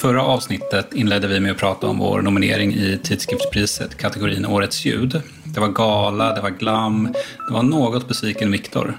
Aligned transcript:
Förra 0.00 0.22
avsnittet 0.22 0.94
inledde 0.94 1.28
vi 1.28 1.40
med 1.40 1.52
att 1.52 1.58
prata 1.58 1.86
om 1.86 1.98
vår 1.98 2.22
nominering 2.22 2.74
i 2.74 2.98
tidskriftspriset, 3.02 3.96
kategorin 3.96 4.46
Årets 4.46 4.84
ljud. 4.84 5.22
Det 5.44 5.60
var 5.60 5.68
gala, 5.68 6.34
det 6.34 6.40
var 6.40 6.50
glam, 6.50 7.14
det 7.48 7.54
var 7.54 7.62
något 7.62 8.08
besviken 8.08 8.50
Viktor. 8.50 8.98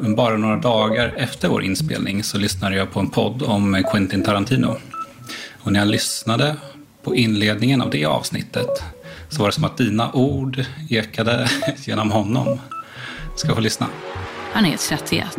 Men 0.00 0.14
bara 0.14 0.36
några 0.36 0.56
dagar 0.56 1.14
efter 1.16 1.48
vår 1.48 1.62
inspelning 1.62 2.22
så 2.22 2.38
lyssnade 2.38 2.76
jag 2.76 2.92
på 2.92 3.00
en 3.00 3.10
podd 3.10 3.42
om 3.42 3.84
Quentin 3.92 4.22
Tarantino. 4.22 4.76
Och 5.62 5.72
när 5.72 5.80
jag 5.80 5.88
lyssnade 5.88 6.56
på 7.02 7.14
inledningen 7.14 7.82
av 7.82 7.90
det 7.90 8.04
avsnittet 8.04 8.82
så 9.28 9.42
var 9.42 9.48
det 9.48 9.52
som 9.52 9.64
att 9.64 9.76
dina 9.76 10.12
ord 10.12 10.64
ekade 10.90 11.48
genom 11.86 12.10
honom. 12.10 12.60
Ska 13.36 13.54
få 13.54 13.60
lyssna. 13.60 13.86
Han 14.52 14.66
är 14.66 14.76
31, 14.76 15.38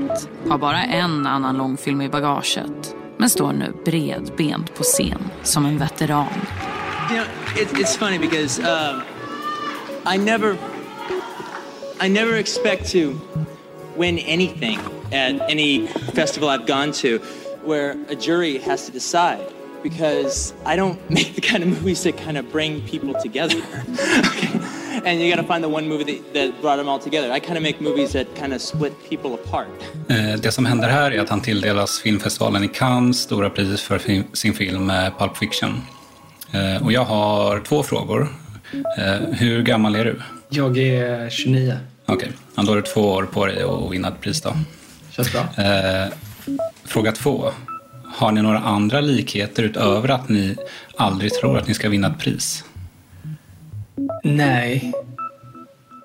har 0.49 0.57
bara 0.57 0.83
en 0.83 1.27
annan 1.27 1.57
långfilm 1.57 2.01
i 2.01 2.09
bagaget 2.09 2.95
men 3.21 3.29
står 3.29 3.53
nu 3.53 3.73
bredbent 3.85 4.75
på 4.75 4.83
scen 4.83 5.29
som 5.43 5.65
en 5.65 5.77
veteran. 5.77 6.27
You 7.09 7.17
know, 7.17 7.25
it, 7.55 7.73
it's 7.73 7.97
funny 7.97 8.17
because 8.17 8.59
uh, 8.59 9.03
I 10.05 10.17
never, 10.17 10.57
I 11.99 12.09
never 12.09 12.35
expect 12.35 12.91
to 12.91 13.19
win 13.97 14.17
anything 14.17 14.79
at 15.11 15.51
any 15.51 15.87
festival 16.15 16.49
I've 16.49 16.65
gone 16.65 16.91
to, 16.93 17.19
where 17.63 17.95
a 18.09 18.15
jury 18.15 18.57
has 18.57 18.85
to 18.87 18.91
decide. 18.91 19.45
Because 19.83 20.55
I 20.65 20.75
don't 20.75 20.97
make 21.09 21.35
the 21.35 21.41
kind 21.41 21.63
of 21.63 21.69
movies 21.69 22.03
that 22.03 22.17
kind 22.17 22.37
of 22.37 22.51
bring 22.51 22.81
people 22.87 23.13
together. 23.21 23.57
okay? 24.27 24.50
And 25.05 25.19
you 25.21 25.29
got 25.35 25.47
to 25.47 25.53
find 25.53 25.63
the 25.63 25.69
one 25.69 25.87
movie 25.87 26.03
that, 26.05 26.33
that 26.33 26.61
brought 26.61 26.77
them 26.77 26.87
all 26.89 26.99
together. 26.99 27.31
I 27.37 27.39
kind 27.39 27.57
of 27.57 27.63
make 27.63 27.79
movies 27.83 28.11
that 28.11 28.27
kind 28.39 28.53
of 28.53 28.61
split 28.61 28.93
people 29.09 29.31
apart. 29.33 29.67
Eh, 30.09 30.39
Det 30.41 30.51
som 30.51 30.65
händer 30.65 30.89
här 30.89 31.11
är 31.11 31.19
att 31.19 31.29
han 31.29 31.41
tilldelas 31.41 31.99
filmfestivalen 31.99 32.63
i 32.63 32.67
Cannes 32.67 33.19
stora 33.21 33.49
pris 33.49 33.81
för 33.81 34.01
sin 34.35 34.53
film 34.53 34.89
eh, 34.89 35.09
Pulp 35.19 35.37
Fiction. 35.37 35.81
Eh, 36.51 36.83
Och 36.83 36.91
jag 36.91 37.05
har 37.05 37.59
två 37.59 37.83
frågor. 37.83 38.27
Hur 39.31 39.61
gammal 39.63 39.95
är 39.95 40.05
du? 40.05 40.21
Jag 40.49 40.77
är 40.77 41.29
29. 41.29 41.77
Okej, 42.05 42.31
ja, 42.55 42.63
då 42.63 42.71
har 42.71 42.75
du 42.75 42.81
två 42.81 43.01
år 43.01 43.23
på 43.23 43.45
dig 43.45 43.63
att 43.63 43.91
vinna 43.91 44.07
ett 44.07 44.21
pris 44.21 44.41
då. 44.41 44.53
Känns 45.11 45.31
bra. 45.31 45.43
Fråga 46.85 47.11
två. 47.11 47.51
Har 48.15 48.31
ni 48.31 48.41
några 48.41 48.59
andra 48.59 49.01
likheter 49.01 49.63
utöver 49.63 50.09
att 50.09 50.29
ni 50.29 50.55
aldrig 50.97 51.33
tror 51.33 51.57
att 51.57 51.67
ni 51.67 51.73
ska 51.73 51.89
vinna 51.89 52.07
ett 52.07 52.19
pris? 52.19 52.63
Nej. 54.23 54.91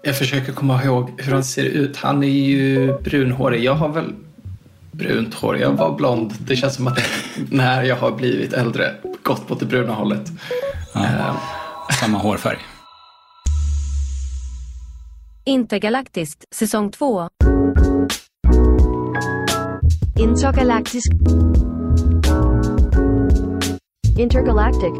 Jag 0.02 0.18
försöker 0.18 0.52
komma 0.52 0.84
ihåg 0.84 1.10
hur 1.18 1.32
han 1.32 1.44
ser 1.44 1.64
ut. 1.64 1.96
Han 1.96 2.22
är 2.24 2.28
ju 2.28 2.92
brunhårig. 2.98 3.64
Jag 3.64 3.74
har 3.74 3.88
väl 3.88 4.14
brunt 4.92 5.34
hår. 5.34 5.58
Jag 5.58 5.72
var 5.72 5.96
blond. 5.96 6.32
Det 6.38 6.56
känns 6.56 6.74
som 6.74 6.86
att 6.86 6.98
när 7.50 7.82
jag 7.82 7.96
har 7.96 8.10
blivit 8.12 8.52
äldre 8.52 8.94
gått 9.22 9.50
åt 9.50 9.60
det 9.60 9.66
bruna 9.66 9.92
hållet. 9.92 10.30
Eh, 10.94 11.36
Samma 12.00 12.18
hårfärg. 12.18 12.58
Intergalaktiskt, 15.44 16.44
säsong 16.54 16.90
2. 16.90 17.28
Intergalaktisk. 20.18 21.12
Intergalactic. 24.18 24.92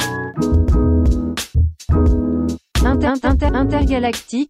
Inter, 2.86 3.12
inter, 3.12 3.60
intergalactic. 3.60 4.48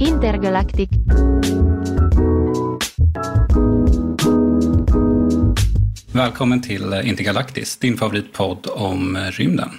Intergalactic. 0.00 0.88
Välkommen 6.12 6.62
till 6.62 6.92
eh, 6.92 7.08
Intergalaktis, 7.08 7.76
din 7.76 7.96
favoritpodd 7.96 8.66
om 8.72 9.16
eh, 9.16 9.22
rymden. 9.22 9.70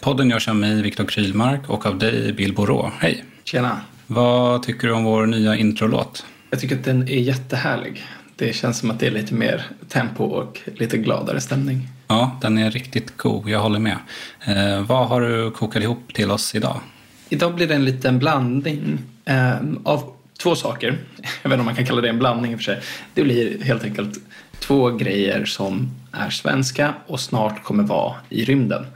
Podden 0.00 0.30
görs 0.30 0.48
av 0.48 0.56
mig, 0.56 0.82
Viktor 0.82 1.04
Krylmark, 1.04 1.70
och 1.70 1.86
av 1.86 1.98
dig, 1.98 2.32
Bill 2.32 2.54
Borå. 2.54 2.90
Hej! 2.98 3.24
Tjena. 3.44 3.80
Vad 4.06 4.62
tycker 4.62 4.88
du 4.88 4.94
om 4.94 5.04
vår 5.04 5.26
nya 5.26 5.56
introlåt? 5.56 6.26
Jag 6.50 6.60
tycker 6.60 6.76
att 6.76 6.84
den 6.84 7.02
är 7.02 7.20
jättehärlig. 7.20 8.06
Det 8.36 8.52
känns 8.52 8.78
som 8.78 8.90
att 8.90 9.00
det 9.00 9.06
är 9.06 9.10
lite 9.10 9.34
mer 9.34 9.66
tempo 9.88 10.24
och 10.24 10.60
lite 10.74 10.98
gladare 10.98 11.40
stämning. 11.40 11.88
Ja, 12.08 12.38
den 12.40 12.58
är 12.58 12.70
riktigt 12.70 13.16
god, 13.16 13.48
jag 13.48 13.60
håller 13.60 13.78
med. 13.78 13.96
Eh, 14.44 14.82
vad 14.82 15.08
har 15.08 15.20
du 15.20 15.50
kokat 15.50 15.82
ihop 15.82 16.14
till 16.14 16.30
oss 16.30 16.54
idag? 16.54 16.80
Idag 17.28 17.54
blir 17.54 17.66
det 17.66 17.74
en 17.74 17.84
liten 17.84 18.18
blandning 18.18 18.98
eh, 19.24 19.56
av 19.84 20.12
två 20.42 20.54
saker. 20.54 20.98
Jag 21.42 21.50
vet 21.50 21.52
inte 21.52 21.58
om 21.58 21.64
man 21.64 21.74
kan 21.74 21.86
kalla 21.86 22.00
det 22.00 22.08
en 22.08 22.18
blandning 22.18 22.52
i 22.52 22.54
och 22.54 22.58
för 22.58 22.64
sig. 22.64 22.80
Det 23.14 23.22
blir 23.22 23.62
helt 23.62 23.84
enkelt 23.84 24.20
två 24.58 24.90
grejer 24.90 25.44
som 25.44 25.90
är 26.12 26.30
svenska 26.30 26.94
och 27.06 27.20
snart 27.20 27.62
kommer 27.62 27.84
vara 27.84 28.14
i 28.28 28.44
rymden. 28.44 28.86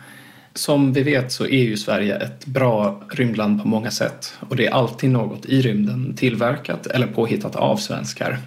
Som 0.54 0.92
vi 0.92 1.02
vet 1.02 1.32
så 1.32 1.44
är 1.44 1.62
ju 1.62 1.76
Sverige 1.76 2.16
ett 2.16 2.46
bra 2.46 3.02
rymdland 3.10 3.62
på 3.62 3.68
många 3.68 3.90
sätt 3.90 4.34
och 4.40 4.56
det 4.56 4.66
är 4.66 4.70
alltid 4.70 5.10
något 5.10 5.46
i 5.46 5.62
rymden 5.62 6.14
tillverkat 6.16 6.86
eller 6.86 7.06
påhittat 7.06 7.56
av 7.56 7.76
svenskar. 7.76 8.38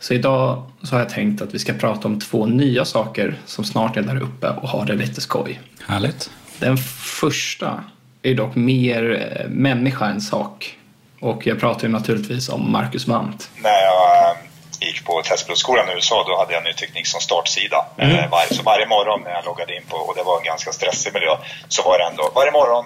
Så 0.00 0.14
idag 0.14 0.62
så 0.82 0.94
har 0.94 1.00
jag 1.00 1.08
tänkt 1.08 1.42
att 1.42 1.54
vi 1.54 1.58
ska 1.58 1.72
prata 1.72 2.08
om 2.08 2.20
två 2.20 2.46
nya 2.46 2.84
saker 2.84 3.38
som 3.46 3.64
snart 3.64 3.96
är 3.96 4.02
där 4.02 4.22
uppe 4.22 4.48
och 4.48 4.68
har 4.68 4.84
det 4.84 4.94
lite 4.94 5.20
skoj. 5.20 5.60
Härligt. 5.88 6.30
Den 6.58 6.76
första 7.20 7.84
är 8.22 8.34
dock 8.34 8.54
mer 8.54 9.02
eh, 9.40 9.48
människa 9.48 10.06
än 10.06 10.20
sak. 10.20 10.74
Och 11.20 11.46
jag 11.46 11.60
pratar 11.60 11.82
ju 11.82 11.88
naturligtvis 11.92 12.48
om 12.48 12.72
Marcus 12.72 13.06
Wandt. 13.06 13.50
när 13.62 13.70
jag 13.82 14.30
eh, 14.30 14.36
gick 14.80 15.04
på 15.04 15.22
testpilotskolan 15.22 15.88
i 15.88 15.92
USA 15.92 16.24
då 16.28 16.38
hade 16.38 16.52
jag 16.52 16.64
ny 16.64 16.72
teknik 16.72 17.06
som 17.06 17.20
startsida. 17.20 17.86
Eh, 17.96 18.30
var, 18.30 18.54
så 18.54 18.62
varje 18.62 18.86
morgon 18.86 19.20
när 19.24 19.30
jag 19.30 19.44
loggade 19.44 19.76
in 19.76 19.82
på, 19.88 19.96
och 19.96 20.14
det 20.16 20.22
var 20.22 20.38
en 20.38 20.44
ganska 20.44 20.72
stressig 20.72 21.14
miljö, 21.14 21.36
så 21.68 21.82
var 21.82 21.98
det 21.98 22.04
ändå 22.10 22.30
varje 22.34 22.50
morgon, 22.52 22.84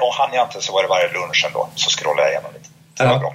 och 0.00 0.14
hann 0.14 0.30
jag 0.32 0.46
inte 0.46 0.60
så 0.66 0.72
var 0.72 0.82
det 0.82 0.88
varje 0.88 1.12
lunch 1.12 1.44
ändå, 1.46 1.68
så 1.74 1.90
scrollade 1.90 2.22
jag 2.22 2.30
igenom 2.32 2.50
lite. 2.54 2.68
Det 2.96 3.04
var 3.04 3.12
Ja. 3.12 3.18
bra. 3.18 3.34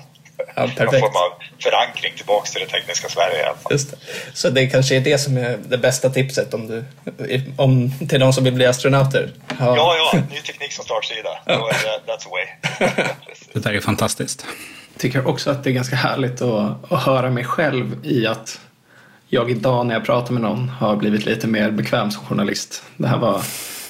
Ja, 0.56 0.62
Någon 0.66 0.76
perfekt. 0.76 1.00
form 1.00 1.16
av 1.16 1.44
förankring 1.64 2.14
tillbaks 2.18 2.52
till 2.52 2.62
det 2.62 2.68
tekniska 2.68 3.10
Sverige 3.10 3.40
i 3.40 3.44
alla 3.44 3.56
fall. 3.58 3.72
Just 3.72 3.92
det. 3.92 3.98
Så 4.34 4.50
det 4.50 4.68
kanske 4.68 4.96
är 4.96 5.02
det 5.02 5.18
som 5.18 5.38
är 5.38 5.58
det 5.68 5.78
bästa 5.78 6.10
tipset 6.10 6.54
om 6.54 6.68
du, 6.68 6.84
om, 7.58 7.92
till 8.10 8.20
de 8.20 8.34
som 8.34 8.44
vill 8.44 8.54
bli 8.54 8.66
astronauter? 8.66 9.30
Ha- 9.60 9.76
Ja, 9.76 9.96
ja, 10.14 10.20
ny 10.32 10.40
teknik 10.42 10.72
som 10.74 10.86
startsida. 10.86 11.30
Det, 11.46 11.54
that's 11.54 12.24
the 12.24 12.30
way. 12.30 13.06
Det 13.54 13.60
där 13.60 13.74
är 13.74 13.80
fantastiskt. 13.80 14.46
Tycker 14.98 15.28
också 15.28 15.52
att 15.52 15.64
det 15.64 15.70
är 15.70 15.72
ganska 15.74 15.96
härligt 15.96 16.42
att, 16.42 16.92
att 16.92 17.04
höra 17.04 17.30
mig 17.30 17.44
själv 17.44 18.06
i 18.06 18.28
att 18.28 18.60
jag 19.28 19.52
idag 19.52 19.86
när 19.86 19.94
jag 19.96 20.06
pratar 20.06 20.34
med 20.34 20.42
någon 20.42 20.70
har 20.70 20.96
blivit 20.96 21.26
lite 21.26 21.48
mer 21.48 21.72
bekväm 21.72 22.12
som 22.12 22.26
journalist. 22.26 22.84
Det 22.98 23.08
här 23.08 23.18
var 23.18 23.42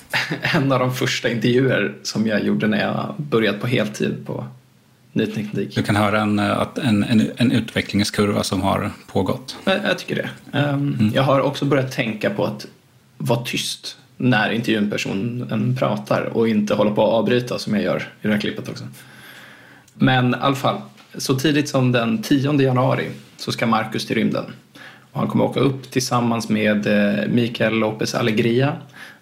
en 0.56 0.72
av 0.72 0.80
de 0.80 0.96
första 0.96 1.30
intervjuer 1.30 1.94
som 2.04 2.28
jag 2.28 2.44
gjorde 2.44 2.68
när 2.68 2.80
jag 2.82 3.16
började 3.18 3.58
på 3.58 3.68
heltid 3.68 4.24
på 4.28 4.46
ny 5.20 5.26
teknik. 5.26 5.76
Du 5.76 5.84
kan 5.84 5.96
höra 5.96 6.22
en, 6.22 6.40
eh, 6.40 6.68
en, 6.84 7.04
en, 7.04 7.32
en 7.38 7.52
utvecklingskurva 7.52 8.44
som 8.44 8.62
har 8.62 8.92
pågått. 9.08 9.58
Jag, 9.66 9.76
jag 9.84 9.98
tycker 9.98 10.16
det. 10.16 10.58
Ehm, 10.58 11.12
Jag 11.16 11.24
har 11.24 11.42
också 11.42 11.66
börjat 11.66 11.92
tänka 11.92 12.30
på 12.30 12.46
att 12.46 12.68
vara 13.18 13.40
tyst 13.40 13.98
när 14.18 14.50
intervjupersonen 14.52 15.76
pratar 15.80 16.22
och 16.22 16.50
inte 16.50 16.74
hålla 16.74 16.92
på 16.92 17.04
att 17.08 17.14
avbryta 17.14 17.60
som 17.60 17.74
jag 17.74 17.84
gör 17.84 18.14
i 18.22 18.28
det 18.28 18.34
här 18.34 18.40
klippet 18.42 18.70
också. 18.70 18.84
Men 19.94 20.32
i 20.34 20.38
alla 20.40 20.56
fall, 20.56 20.82
så 21.18 21.36
tidigt 21.36 21.70
som 21.70 21.92
den 21.92 22.22
10 22.22 22.62
januari 22.62 23.10
så 23.38 23.52
ska 23.52 23.68
Marcus 23.68 24.06
till 24.06 24.16
rymden. 24.16 24.46
Och 25.12 25.20
han 25.20 25.30
kommer 25.30 25.46
åka 25.46 25.60
upp 25.60 25.92
tillsammans 25.92 26.50
med 26.50 26.88
eh, 26.88 27.28
Mikael 27.28 27.74
Lopez 27.74 28.16
Alegria, 28.16 28.74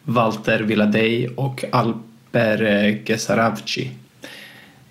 Walter 0.04 0.60
Villadej 0.60 1.27
och 1.27 1.63
Alper 1.72 2.63
eh, 2.63 2.95
Gesaravci. 3.06 3.92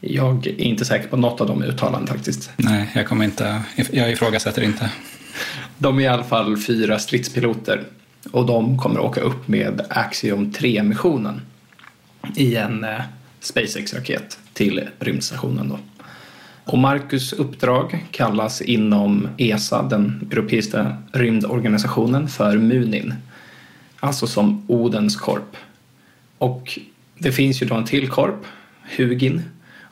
Jag 0.00 0.46
är 0.46 0.60
inte 0.60 0.84
säker 0.84 1.08
på 1.08 1.16
något 1.16 1.40
av 1.40 1.46
de 1.46 1.62
uttalen 1.62 2.06
faktiskt. 2.06 2.50
Nej, 2.56 2.90
jag 2.94 3.06
kommer 3.06 3.24
inte, 3.24 3.62
jag 3.90 4.12
ifrågasätter 4.12 4.62
inte. 4.62 4.90
De 5.78 5.98
är 5.98 6.02
i 6.02 6.06
alla 6.06 6.24
fall 6.24 6.56
fyra 6.56 6.98
stridspiloter 6.98 7.84
och 8.32 8.46
de 8.46 8.78
kommer 8.78 9.00
åka 9.00 9.20
upp 9.20 9.48
med 9.48 9.80
Axiom 9.90 10.52
3-missionen 10.52 11.40
i 12.36 12.56
en 12.56 12.84
eh, 12.84 13.00
SpaceX-raket 13.40 14.38
till 14.52 14.88
rymdstationen. 14.98 15.68
Då. 15.68 15.78
Och 16.64 16.78
Marcus 16.78 17.32
uppdrag 17.32 18.04
kallas 18.10 18.62
inom 18.62 19.28
ESA, 19.36 19.82
den 19.82 20.28
europeiska 20.32 20.96
rymdorganisationen, 21.12 22.28
för 22.28 22.58
Munin. 22.58 23.14
Alltså 24.00 24.26
som 24.26 24.64
Odens 24.68 25.16
korp. 25.16 25.56
Och 26.38 26.78
det 27.18 27.32
finns 27.32 27.62
ju 27.62 27.66
då 27.66 27.74
en 27.74 27.84
till 27.84 28.08
korp, 28.08 28.44
Hugin, 28.96 29.42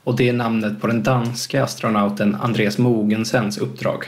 och 0.04 0.16
det 0.16 0.28
är 0.28 0.32
namnet 0.32 0.80
på 0.80 0.86
den 0.86 1.02
danska 1.02 1.64
astronauten 1.64 2.34
Andreas 2.34 2.78
Mogensens 2.78 3.58
uppdrag. 3.58 4.04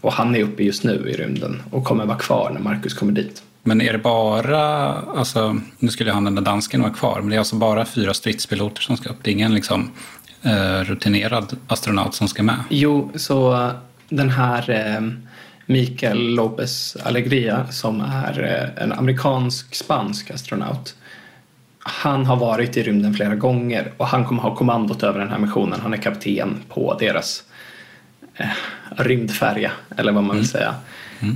Och 0.00 0.12
han 0.12 0.34
är 0.34 0.42
uppe 0.42 0.62
just 0.62 0.84
nu 0.84 1.10
i 1.10 1.12
rymden 1.12 1.62
och 1.70 1.84
kommer 1.84 2.06
vara 2.06 2.18
kvar 2.18 2.50
när 2.54 2.60
Marcus 2.60 2.94
kommer 2.94 3.12
dit. 3.12 3.42
Men 3.62 3.80
är 3.80 3.92
det 3.92 3.98
bara, 3.98 4.92
alltså, 4.92 5.60
nu 5.78 5.88
skulle 5.88 6.12
han 6.12 6.24
den 6.24 6.34
där 6.34 6.42
dansken 6.42 6.82
vara 6.82 6.92
kvar, 6.92 7.20
men 7.20 7.28
det 7.28 7.36
är 7.36 7.38
alltså 7.38 7.56
bara 7.56 7.84
fyra 7.84 8.14
stridspiloter 8.14 8.82
som 8.82 8.96
ska 8.96 9.10
upp? 9.10 9.16
Det 9.22 9.30
är 9.30 9.32
ingen 9.32 9.54
liksom, 9.54 9.90
eh, 10.42 10.84
rutinerad 10.84 11.56
astronaut 11.66 12.14
som 12.14 12.28
ska 12.28 12.42
med? 12.42 12.64
Jo, 12.68 13.10
så 13.14 13.52
eh, 13.52 13.70
den 14.08 14.30
här 14.30 14.70
eh, 14.70 15.00
Mikael 15.66 16.34
Lopez 16.34 16.96
Alegria 17.04 17.66
som 17.70 18.00
är 18.00 18.42
eh, 18.76 18.82
en 18.82 18.92
amerikansk-spansk 18.92 20.30
astronaut. 20.30 20.94
Han 21.90 22.26
har 22.26 22.36
varit 22.36 22.76
i 22.76 22.82
rymden 22.82 23.14
flera 23.14 23.34
gånger 23.34 23.92
och 23.96 24.06
han 24.06 24.24
kommer 24.24 24.42
ha 24.42 24.56
kommandot 24.56 25.02
över 25.02 25.18
den 25.18 25.28
här 25.30 25.38
missionen. 25.38 25.80
Han 25.80 25.92
är 25.92 25.98
kapten 25.98 26.62
på 26.68 26.96
deras 27.00 27.42
eh, 28.34 28.48
rymdfärja, 28.96 29.72
eller 29.96 30.12
vad 30.12 30.24
man 30.24 30.36
vill 30.36 30.48
säga. 30.48 30.74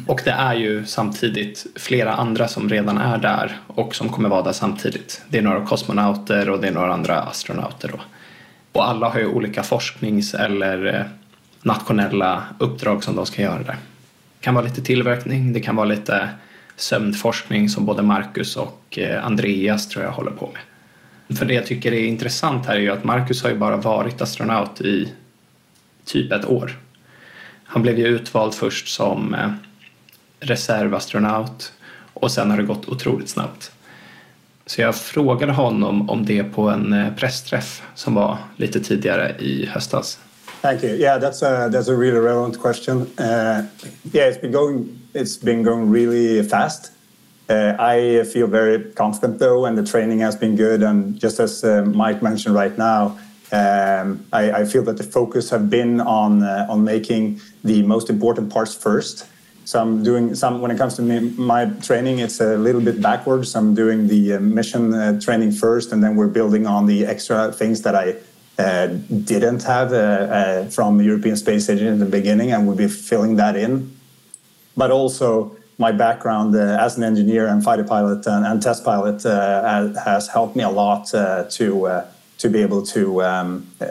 Och 0.07 0.21
det 0.25 0.31
är 0.31 0.55
ju 0.55 0.87
samtidigt 0.87 1.67
flera 1.77 2.15
andra 2.15 2.49
som 2.49 2.69
redan 2.69 2.99
är 2.99 3.19
där 3.19 3.57
och 3.67 3.95
som 3.95 4.09
kommer 4.09 4.29
vara 4.29 4.43
där 4.43 4.53
samtidigt. 4.53 5.23
Det 5.29 5.39
är 5.39 5.43
några 5.43 5.67
kosmonauter 5.67 6.51
och 6.51 6.61
det 6.61 6.69
är 6.69 6.73
några 6.73 6.93
andra 6.93 7.21
astronauter. 7.21 7.89
Då. 7.93 8.01
Och 8.73 8.89
alla 8.89 9.09
har 9.09 9.21
ju 9.21 9.27
olika 9.27 9.63
forsknings 9.63 10.35
eller 10.35 10.95
eh, 10.95 11.03
nationella 11.63 12.43
uppdrag 12.59 13.05
som 13.05 13.17
de 13.17 13.27
ska 13.27 13.43
göra 13.43 13.63
där. 13.63 13.77
Det 14.39 14.45
kan 14.45 14.55
vara 14.55 14.65
lite 14.65 14.83
tillverkning, 14.83 15.53
det 15.53 15.61
kan 15.61 15.77
vara 15.77 15.87
lite 15.87 16.29
sömnforskning 16.77 17.69
som 17.69 17.87
både 17.87 18.03
Marcus 18.03 18.57
och 18.57 18.99
eh, 18.99 19.27
Andreas 19.27 19.89
tror 19.89 20.05
jag 20.05 20.13
håller 20.13 20.31
på 20.31 20.51
med. 20.53 21.39
För 21.39 21.47
det 21.47 21.55
jag 21.55 21.67
tycker 21.67 21.93
är 21.93 22.05
intressant 22.05 22.67
här 22.67 22.75
är 22.75 22.81
ju 22.81 22.91
att 22.91 23.05
Marcus 23.05 23.43
har 23.43 23.51
ju 23.51 23.57
bara 23.57 23.77
varit 23.77 24.23
astronaut 24.23 24.81
i 24.81 25.13
typ 26.05 26.33
ett 26.33 26.45
år. 26.45 26.79
Han 27.65 27.83
blev 27.83 27.99
ju 27.99 28.07
utvald 28.07 28.55
först 28.55 28.89
som 28.89 29.35
eh, 29.35 29.51
reservastronaut 30.41 31.73
och 32.15 32.31
sen 32.31 32.51
har 32.51 32.59
det 32.59 32.65
gått 32.65 32.89
otroligt 32.89 33.29
snabbt. 33.29 33.71
Så 34.67 34.81
jag 34.81 34.97
frågade 34.97 35.53
honom 35.53 36.11
om 36.11 36.27
det 36.27 36.45
på 36.45 36.69
en 36.69 36.93
eh, 36.93 37.15
pressträff 37.15 37.83
som 37.95 38.15
var 38.15 38.39
lite 38.57 38.81
tidigare 38.81 39.37
i 39.39 39.67
höstas. 39.67 40.19
Thank 40.63 40.85
you. 40.85 40.93
Yeah, 40.93 41.21
that's 41.21 41.43
a 41.43 41.69
that's 41.69 41.89
a 41.91 41.97
really 41.97 42.19
relevant 42.19 42.63
question. 42.63 43.03
Uh, 43.21 43.65
yeah, 44.13 44.29
it's 44.29 44.41
been 44.41 44.53
going 44.53 45.04
it's 45.15 45.37
been 45.37 45.63
going 45.63 45.89
really 45.89 46.43
fast. 46.43 46.91
Uh, 47.49 47.75
I 47.79 48.25
feel 48.25 48.47
very 48.47 48.93
confident 48.93 49.39
though, 49.39 49.65
and 49.67 49.79
the 49.79 49.85
training 49.85 50.21
has 50.21 50.35
been 50.35 50.57
good. 50.57 50.83
And 50.83 51.19
just 51.19 51.39
as 51.41 51.63
uh, 51.63 51.83
Mike 51.83 52.23
mentioned 52.23 52.55
right 52.55 52.77
now, 52.77 53.19
um, 53.53 54.27
I, 54.33 54.51
I 54.51 54.65
feel 54.65 54.83
that 54.85 54.97
the 54.97 55.05
focus 55.05 55.51
have 55.51 55.71
been 55.71 56.01
on 56.01 56.43
uh, 56.43 56.67
on 56.69 56.85
making 56.85 57.41
the 57.63 57.83
most 57.83 58.11
important 58.11 58.53
parts 58.53 58.75
first. 58.75 59.27
So 59.67 59.81
I'm 59.81 60.03
doing 60.03 60.35
some 60.35 60.61
when 60.61 60.71
it 60.71 60.79
comes 60.79 60.97
to 60.97 61.03
me, 61.03 61.21
my 61.37 61.67
training, 61.67 62.19
it's 62.19 62.41
a 62.41 62.57
little 62.57 62.81
bit 62.81 63.01
backwards. 63.01 63.55
I'm 63.55 63.75
doing 63.75 64.09
the 64.09 64.35
uh, 64.35 64.41
mission 64.41 64.93
uh, 64.93 65.21
training 65.21 65.53
first, 65.53 65.93
and 65.93 66.03
then 66.03 66.17
we're 66.17 66.29
building 66.29 66.67
on 66.67 66.87
the 66.87 67.07
extra 67.07 67.53
things 67.53 67.83
that 67.83 67.95
I 67.95 68.17
uh, 68.59 68.87
didn't 69.25 69.63
have 69.65 70.73
from 70.73 70.99
the 70.99 71.05
European 71.05 71.37
Space 71.37 71.69
Agency 71.69 71.89
in 71.89 71.99
the 71.99 72.07
beginning, 72.07 72.53
and 72.53 72.67
we'll 72.67 72.77
be 72.77 72.89
filling 72.89 73.37
that 73.37 73.57
in. 73.57 73.94
But 74.77 74.91
also, 74.91 75.57
my 75.79 75.93
background 75.93 76.55
uh, 76.55 76.85
as 76.87 76.97
an 76.97 77.05
engineer 77.05 77.47
and 77.47 77.63
fighter 77.63 77.85
pilot 77.85 78.27
and, 78.27 78.47
and 78.47 78.63
test 78.63 78.85
pilot 78.85 79.25
uh, 79.27 79.93
has- 80.05 80.29
helped 80.29 80.57
me 80.57 80.63
a 80.65 80.71
lot 80.71 81.13
uh, 81.15 81.45
to 81.59 81.87
uh, 81.87 82.05
to 82.39 82.49
be 82.49 82.63
able 82.63 82.83
to 82.87 83.23
um, 83.23 83.67
uh, 83.81 83.87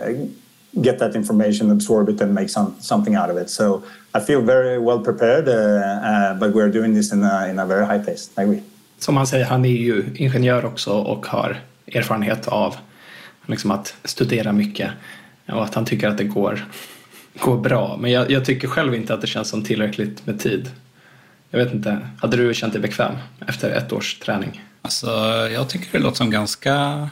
get 0.82 1.00
that 1.00 1.16
information, 1.16 1.72
absorb 1.72 2.10
it, 2.10 2.22
and 2.22 2.34
make 2.34 2.50
some 2.50 2.76
something 2.80 3.16
out 3.16 3.30
of 3.30 3.38
it. 3.38 3.50
So 3.50 3.84
I 4.14 4.20
feel 4.20 4.42
very 4.42 4.78
well 4.80 5.00
prepared, 5.00 5.48
uh, 5.48 6.36
but 6.40 6.54
we're 6.54 6.72
doing 6.72 6.94
this 6.96 7.12
in 7.14 7.24
a, 7.24 7.48
in 7.50 7.60
a 7.60 7.66
very 7.66 7.86
high 7.86 8.00
pace. 8.06 8.30
I 8.38 8.42
agree. 8.44 8.62
Som 9.00 9.18
han 9.18 9.28
säger, 9.28 9.46
han 9.46 9.66
är 9.66 9.70
ju 9.70 10.04
ingenjör 10.16 10.66
också 10.66 10.92
och 10.92 11.26
har 11.26 11.62
erfarenhet 11.88 12.48
av 12.48 12.76
liksom 13.46 13.72
att 13.72 13.96
studera 14.04 14.52
mycket 14.52 14.92
och 15.50 15.64
att 15.64 15.76
han 15.76 15.86
tycker 15.86 16.08
att 16.08 16.18
det 16.18 16.24
går, 16.24 16.66
går 17.40 17.58
bra. 17.58 17.98
Men 18.00 18.12
jag, 18.12 18.32
jag 18.32 18.46
tycker 18.46 18.68
själv 18.68 18.96
inte 18.96 19.14
att 19.14 19.22
det 19.22 19.28
känns 19.28 19.50
som 19.50 19.64
tillräckligt 19.64 20.28
med 20.28 20.40
tid. 20.40 20.72
Jag 21.50 21.60
vet 21.64 21.74
inte, 21.74 22.00
hade 22.22 22.38
du 22.38 22.54
känt 22.54 22.74
dig 22.74 22.82
bekväm 22.82 23.14
efter 23.48 23.70
ett 23.70 23.94
års 23.94 24.20
träning? 24.20 24.62
Alltså, 24.82 25.08
jag 25.54 25.70
tycker 25.70 25.92
det 25.92 26.04
låter 26.04 26.18
som 26.18 26.30
ganska 26.30 27.10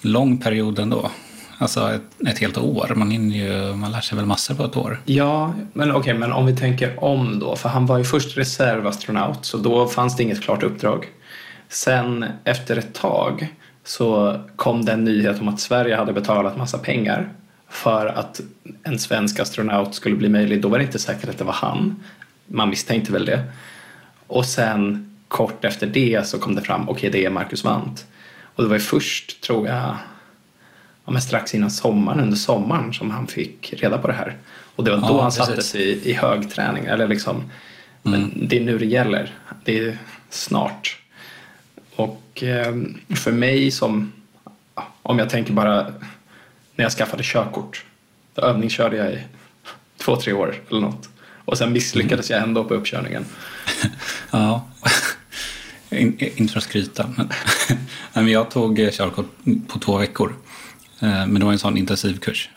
lång 0.00 0.38
period 0.38 0.78
ändå. 0.78 1.10
Alltså 1.58 1.90
ett, 1.92 2.28
ett 2.28 2.38
helt 2.38 2.58
år. 2.58 2.92
Man, 2.96 3.10
hinner 3.10 3.36
ju, 3.36 3.74
man 3.74 3.92
lär 3.92 4.00
sig 4.00 4.16
väl 4.16 4.26
massor 4.26 4.54
på 4.54 4.64
ett 4.64 4.76
år. 4.76 5.00
Ja, 5.04 5.54
men 5.72 5.92
okej, 5.92 6.14
men 6.14 6.32
om 6.32 6.46
vi 6.46 6.56
tänker 6.56 7.04
om 7.04 7.38
då, 7.38 7.56
för 7.56 7.68
han 7.68 7.86
var 7.86 7.98
ju 7.98 8.04
först 8.04 8.38
reservastronaut 8.38 9.44
så 9.44 9.58
då 9.58 9.88
fanns 9.88 10.16
det 10.16 10.22
inget 10.22 10.42
klart 10.42 10.62
uppdrag. 10.62 11.06
Sen 11.68 12.24
efter 12.44 12.76
ett 12.76 12.94
tag 12.94 13.48
så 13.84 14.40
kom 14.56 14.84
det 14.84 14.92
en 14.92 15.04
nyhet 15.04 15.40
om 15.40 15.48
att 15.48 15.60
Sverige 15.60 15.96
hade 15.96 16.12
betalat 16.12 16.56
massa 16.56 16.78
pengar 16.78 17.28
för 17.72 18.06
att 18.06 18.40
en 18.82 18.98
svensk 18.98 19.40
astronaut 19.40 19.94
skulle 19.94 20.16
bli 20.16 20.28
möjlig. 20.28 20.62
Då 20.62 20.68
var 20.68 20.78
det 20.78 20.84
inte 20.84 20.98
säkert 20.98 21.28
att 21.28 21.38
det 21.38 21.44
var 21.44 21.52
han. 21.52 22.04
Man 22.46 22.68
misstänkte 22.68 23.12
väl 23.12 23.24
det. 23.24 23.44
Och 24.26 24.46
sen 24.46 25.10
kort 25.28 25.64
efter 25.64 25.86
det 25.86 26.26
så 26.26 26.38
kom 26.38 26.54
det 26.54 26.62
fram, 26.62 26.88
okej 26.88 27.10
det 27.10 27.24
är 27.24 27.30
Marcus 27.30 27.64
Wandt. 27.64 28.06
Och 28.54 28.62
det 28.62 28.68
var 28.68 28.76
ju 28.76 28.80
först, 28.80 29.40
tror 29.40 29.68
jag, 29.68 29.96
ja, 31.04 31.12
men 31.12 31.22
strax 31.22 31.54
innan 31.54 31.70
sommaren, 31.70 32.20
under 32.20 32.36
sommaren 32.36 32.92
som 32.92 33.10
han 33.10 33.26
fick 33.26 33.74
reda 33.76 33.98
på 33.98 34.06
det 34.08 34.14
här. 34.14 34.36
Och 34.76 34.84
det 34.84 34.90
var 34.90 35.08
då 35.08 35.14
Ja, 35.14 35.22
han 35.22 35.32
sattes 35.32 35.74
i, 35.74 36.10
i 36.10 36.12
högträning. 36.12 36.84
Eller 36.84 37.08
liksom, 37.08 37.50
men 38.02 38.32
det 38.48 38.56
är 38.56 38.60
nu 38.60 38.78
det 38.78 38.86
gäller. 38.86 39.34
Det 39.64 39.78
är 39.78 39.98
snart. 40.30 40.98
Och 41.96 42.42
eh, 42.42 42.74
för 43.16 43.32
mig 43.32 43.70
som, 43.70 44.12
om 45.02 45.18
jag 45.18 45.30
tänker 45.30 45.52
bara 45.52 45.92
när 46.76 46.84
jag 46.84 46.92
skaffade 46.92 47.22
körkort. 47.22 47.84
Då 48.34 48.42
övningskörde 48.42 48.96
jag 48.96 49.12
i 49.12 49.18
två, 49.98 50.16
tre 50.16 50.32
år 50.32 50.54
eller 50.70 50.80
något. 50.80 51.08
Och 51.44 51.58
sen 51.58 51.72
misslyckades 51.72 52.30
jag 52.30 52.42
ändå 52.42 52.64
på 52.64 52.74
uppkörningen. 52.74 53.24
Ja, 54.30 54.66
In, 55.90 56.16
inte 56.36 56.52
för 56.52 56.58
att 56.58 56.64
skryta. 56.64 57.10
Men, 58.14 58.28
jag 58.28 58.50
tog 58.50 58.78
eh, 58.80 58.90
körkort 58.90 59.26
på 59.68 59.78
två 59.78 59.98
veckor. 59.98 60.34
Eh, 61.00 61.08
Men 61.26 61.34
det 61.34 61.44
var 61.44 61.52
en 61.52 61.58
sån 61.58 61.76
intensivkurs. 61.76 62.50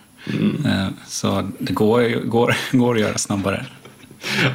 Eh, 0.66 0.88
Så 1.08 1.50
det 1.60 1.74
går, 1.74 2.26
går, 2.26 2.56
går 2.78 2.96
att 2.96 3.02
göra 3.02 3.18
snabbare. 3.18 3.66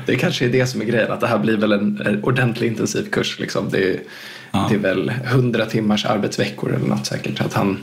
Det 0.06 0.16
kanske 0.16 0.44
är 0.44 0.48
det 0.48 0.66
som 0.66 0.80
är 0.80 0.84
grejen, 0.84 1.12
att 1.12 1.20
det 1.20 1.26
här 1.26 1.38
blir 1.38 1.56
väl 1.56 1.72
en, 1.72 2.00
en 2.06 2.24
ordentlig 2.24 2.66
intensivkurs. 2.68 3.38
Liksom. 3.38 3.68
Det, 3.70 3.90
är, 3.94 4.00
Ja. 4.52 4.66
det 4.68 4.74
är 4.74 4.78
väl 4.78 5.08
100 5.24 5.66
timmars 5.66 6.04
arbetsveckor 6.04 6.74
eller 6.74 6.86
något 6.86 7.06
säkert. 7.06 7.40
Att 7.40 7.54
han 7.54 7.78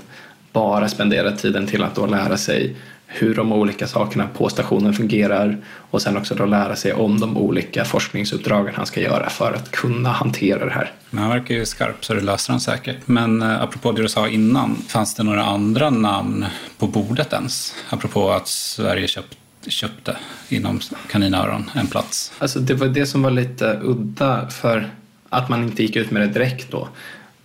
bara 0.57 0.89
spenderar 0.89 1.31
tiden 1.31 1.67
till 1.67 1.83
att 1.83 1.95
då 1.95 2.05
lära 2.05 2.37
sig 2.37 2.75
hur 3.07 3.35
de 3.35 3.51
olika 3.51 3.87
sakerna 3.87 4.27
på 4.27 4.49
stationen 4.49 4.93
fungerar 4.93 5.57
och 5.91 6.01
sen 6.01 6.17
också 6.17 6.35
då 6.35 6.45
lära 6.45 6.75
sig 6.75 6.93
om 6.93 7.19
de 7.19 7.37
olika 7.37 7.85
forskningsuppdragen 7.85 8.73
han 8.75 8.85
ska 8.85 9.01
göra 9.01 9.29
för 9.29 9.53
att 9.53 9.71
kunna 9.71 10.09
hantera 10.09 10.65
det 10.65 10.71
här. 10.71 10.91
Men 11.09 11.23
han 11.23 11.31
verkar 11.31 11.55
ju 11.55 11.65
skarp 11.65 12.05
så 12.05 12.13
det 12.13 12.21
löser 12.21 12.53
han 12.53 12.59
säkert. 12.59 12.97
Men 13.05 13.41
eh, 13.41 13.61
apropå 13.61 13.91
det 13.91 14.01
du 14.01 14.09
sa 14.09 14.27
innan, 14.27 14.75
fanns 14.75 15.15
det 15.15 15.23
några 15.23 15.43
andra 15.43 15.89
namn 15.89 16.45
på 16.77 16.87
bordet 16.87 17.33
ens? 17.33 17.75
Apropå 17.89 18.31
att 18.31 18.47
Sverige 18.47 19.07
köpt, 19.07 19.37
köpte 19.67 20.17
inom 20.49 20.79
kaninöron 21.11 21.71
en 21.75 21.87
plats. 21.87 22.31
Alltså 22.39 22.59
det 22.59 22.73
var 22.73 22.87
det 22.87 23.05
som 23.05 23.21
var 23.21 23.31
lite 23.31 23.79
udda 23.83 24.49
för 24.49 24.89
att 25.29 25.49
man 25.49 25.63
inte 25.63 25.83
gick 25.83 25.95
ut 25.95 26.11
med 26.11 26.21
det 26.21 26.27
direkt 26.27 26.71
då. 26.71 26.87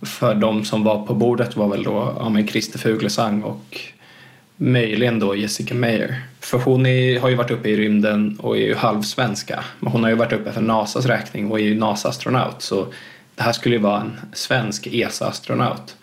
För 0.05 0.35
de 0.35 0.65
som 0.65 0.83
var 0.83 1.05
på 1.05 1.13
bordet 1.13 1.55
var 1.55 1.67
väl 1.67 1.83
då 1.83 2.15
ja, 2.19 2.29
men 2.29 2.47
Christer 2.47 2.79
Fuglesang 2.79 3.43
och 3.43 3.79
möjligen 4.57 5.19
då 5.19 5.35
Jessica 5.35 5.73
Meyer. 5.73 6.21
För 6.39 6.57
hon 6.57 6.85
är, 6.85 7.19
har 7.19 7.29
ju 7.29 7.35
varit 7.35 7.51
uppe 7.51 7.69
i 7.69 7.77
rymden 7.77 8.39
och 8.39 8.57
är 8.57 8.61
ju 8.61 8.75
halvsvenska. 8.75 9.63
Men 9.79 9.91
hon 9.91 10.03
har 10.03 10.09
ju 10.09 10.15
varit 10.15 10.33
uppe 10.33 10.51
för 10.51 10.61
NASAs 10.61 11.05
räkning 11.05 11.51
och 11.51 11.59
är 11.59 11.63
ju 11.63 11.75
NASA-astronaut. 11.75 12.61
Så 12.61 12.87
det 13.35 13.43
här 13.43 13.51
skulle 13.51 13.75
ju 13.75 13.81
vara 13.81 14.01
en 14.01 14.19
svensk 14.33 14.87
ESA-astronaut. 14.87 15.95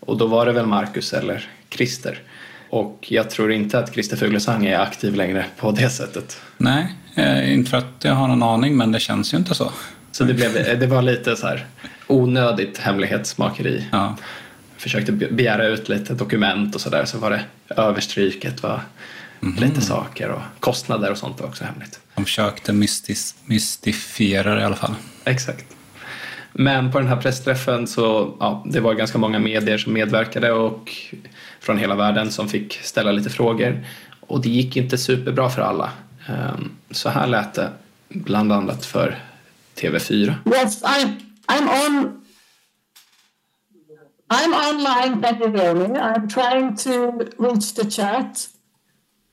Och 0.00 0.16
då 0.16 0.26
var 0.26 0.46
det 0.46 0.52
väl 0.52 0.66
Marcus 0.66 1.12
eller 1.12 1.48
Christer. 1.70 2.22
Och 2.70 3.06
jag 3.08 3.30
tror 3.30 3.52
inte 3.52 3.78
att 3.78 3.92
Christer 3.94 4.16
Fuglesang 4.16 4.66
är 4.66 4.78
aktiv 4.78 5.14
längre 5.14 5.44
på 5.56 5.70
det 5.70 5.90
sättet. 5.90 6.40
Nej, 6.56 6.94
eh, 7.14 7.54
inte 7.54 7.70
för 7.70 7.76
att 7.76 7.94
jag 8.02 8.14
har 8.14 8.28
någon 8.28 8.42
aning, 8.42 8.76
men 8.76 8.92
det 8.92 9.00
känns 9.00 9.34
ju 9.34 9.38
inte 9.38 9.54
så. 9.54 9.72
Så 10.12 10.24
det, 10.24 10.34
blev, 10.34 10.78
det 10.80 10.86
var 10.86 11.02
lite 11.02 11.36
så 11.36 11.46
här 11.46 11.66
onödigt 12.06 12.78
hemlighetsmakeri. 12.78 13.84
Ja. 13.92 14.16
försökte 14.76 15.12
be- 15.12 15.28
begära 15.32 15.66
ut 15.66 15.88
lite 15.88 16.14
dokument 16.14 16.74
och 16.74 16.80
sådär 16.80 17.04
så 17.04 17.18
var 17.18 17.30
det 17.30 17.44
överstryket 17.76 18.62
var 18.62 18.80
lite 19.58 19.80
saker 19.80 20.28
och 20.30 20.42
kostnader 20.60 21.10
och 21.10 21.18
sånt 21.18 21.40
var 21.40 21.46
också 21.48 21.64
hemligt. 21.64 22.00
De 22.14 22.24
försökte 22.24 22.72
mystis, 22.72 23.34
mystifiera 23.44 24.54
det 24.54 24.60
i 24.60 24.64
alla 24.64 24.76
fall. 24.76 24.94
Exakt. 25.24 25.64
Men 26.52 26.92
på 26.92 26.98
den 26.98 27.08
här 27.08 27.16
pressträffen 27.16 27.86
så 27.86 28.36
ja, 28.40 28.64
det 28.66 28.80
var 28.80 28.94
ganska 28.94 29.18
många 29.18 29.38
medier 29.38 29.78
som 29.78 29.92
medverkade 29.92 30.52
och 30.52 30.92
från 31.60 31.78
hela 31.78 31.94
världen 31.94 32.30
som 32.30 32.48
fick 32.48 32.78
ställa 32.82 33.12
lite 33.12 33.30
frågor. 33.30 33.84
Och 34.20 34.42
det 34.42 34.48
gick 34.48 34.76
inte 34.76 34.98
superbra 34.98 35.50
för 35.50 35.62
alla. 35.62 35.90
Ehm, 36.28 36.70
Så 36.90 37.08
här 37.08 37.26
lät 37.26 37.54
det 37.54 37.68
bland 38.08 38.52
annat 38.52 38.86
för 38.86 39.18
TV4. 39.80 40.34
Yes, 40.54 40.82
I'm, 40.82 41.08
I'm 41.48 41.68
on. 41.68 42.22
I'm 44.28 44.54
online, 44.54 45.22
hear 45.56 45.74
me? 45.74 45.98
I'm 45.98 46.28
trying 46.28 46.76
to 46.76 46.90
reach 47.38 47.74
the 47.74 47.90
chat. 47.90 48.48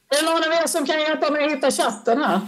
Är 0.09 0.21
det 0.21 0.25
någon 0.25 0.43
av 0.43 0.63
er 0.63 0.67
som 0.67 0.85
kan 0.85 0.99
hjälpa 0.99 1.31
mig 1.31 1.45
att 1.45 1.51
hitta 1.51 1.71
chatten 1.71 2.23
här? 2.23 2.39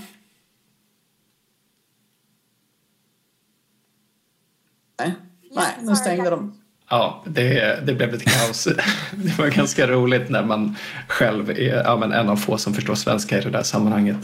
Nej, 4.99 5.13
Nej 5.51 5.77
nu 5.81 5.95
stängde 5.95 6.29
de. 6.29 6.61
Ja, 6.89 7.23
det, 7.25 7.79
det 7.85 7.93
blev 7.93 8.11
lite 8.11 8.25
kaos. 8.25 8.63
Det 9.11 9.37
var 9.37 9.47
ganska 9.47 9.87
roligt 9.87 10.29
när 10.29 10.43
man 10.43 10.75
själv 11.07 11.49
är 11.49 11.83
ja, 11.83 11.97
men 11.97 12.11
en 12.11 12.29
av 12.29 12.35
få 12.35 12.57
som 12.57 12.73
förstår 12.73 12.95
svenska 12.95 13.37
i 13.37 13.41
det 13.41 13.49
där 13.49 13.63
sammanhanget. 13.63 14.17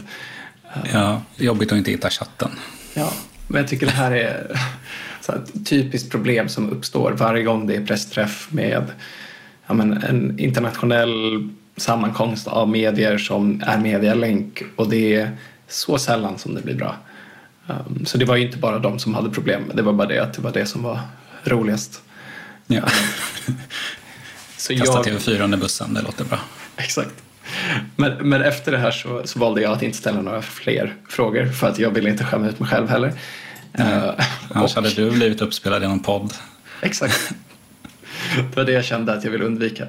Ja, 0.92 1.22
jobbigt 1.36 1.72
att 1.72 1.78
inte 1.78 1.90
hitta 1.90 2.10
chatten. 2.10 2.50
Ja, 2.94 3.12
men 3.48 3.60
jag 3.60 3.70
tycker 3.70 3.86
det 3.86 3.92
här 3.92 4.12
är 4.12 4.60
så 5.24 5.32
ett 5.32 5.66
typiskt 5.66 6.10
problem 6.10 6.48
som 6.48 6.70
uppstår 6.70 7.12
varje 7.12 7.42
gång 7.42 7.66
det 7.66 7.76
är 7.76 7.86
pressträff 7.86 8.48
med 8.50 8.84
ja, 9.66 9.74
men 9.74 9.92
en 9.92 10.38
internationell 10.38 11.48
sammankomst 11.76 12.48
av 12.48 12.68
medier 12.68 13.18
som 13.18 13.62
är 13.66 13.78
med 13.78 14.00
via 14.00 14.14
länk 14.14 14.62
och 14.76 14.90
det 14.90 15.14
är 15.14 15.30
så 15.68 15.98
sällan 15.98 16.38
som 16.38 16.54
det 16.54 16.62
blir 16.62 16.74
bra. 16.74 16.96
Um, 17.66 18.06
så 18.06 18.18
det 18.18 18.24
var 18.24 18.36
ju 18.36 18.46
inte 18.46 18.58
bara 18.58 18.78
de 18.78 18.98
som 18.98 19.14
hade 19.14 19.30
problem, 19.30 19.62
det 19.74 19.82
var 19.82 19.92
bara 19.92 20.08
det 20.08 20.18
att 20.18 20.34
det 20.34 20.42
var 20.42 20.52
det 20.52 20.66
som 20.66 20.82
var 20.82 21.00
roligast. 21.44 22.02
Ja. 22.66 22.82
Så 24.56 24.76
Kasta 24.76 25.10
jag- 25.10 25.18
TV4 25.18 25.40
under 25.40 25.58
bussen, 25.58 25.94
det 25.94 26.02
låter 26.02 26.24
bra. 26.24 26.38
Exakt. 26.76 27.14
Men, 27.96 28.28
men 28.28 28.42
efter 28.42 28.72
det 28.72 28.78
här 28.78 28.90
så, 28.90 29.22
så 29.24 29.38
valde 29.38 29.62
jag 29.62 29.72
att 29.72 29.82
inte 29.82 29.98
ställa 29.98 30.22
några 30.22 30.42
fler 30.42 30.94
frågor 31.08 31.46
för 31.46 31.68
att 31.68 31.78
jag 31.78 31.90
ville 31.90 32.10
inte 32.10 32.24
skämma 32.24 32.48
ut 32.48 32.60
mig 32.60 32.68
själv 32.68 32.88
heller. 32.88 33.12
Eh, 33.74 34.10
Annars 34.50 34.74
hade 34.74 34.90
du 34.90 35.10
blivit 35.10 35.40
uppspelad 35.40 35.84
i 35.84 35.88
någon 35.88 36.00
podd. 36.00 36.32
Exakt. 36.82 37.32
Det 38.36 38.56
var 38.56 38.64
det 38.64 38.72
jag 38.72 38.84
kände 38.84 39.12
att 39.12 39.24
jag 39.24 39.30
ville 39.30 39.44
undvika. 39.44 39.86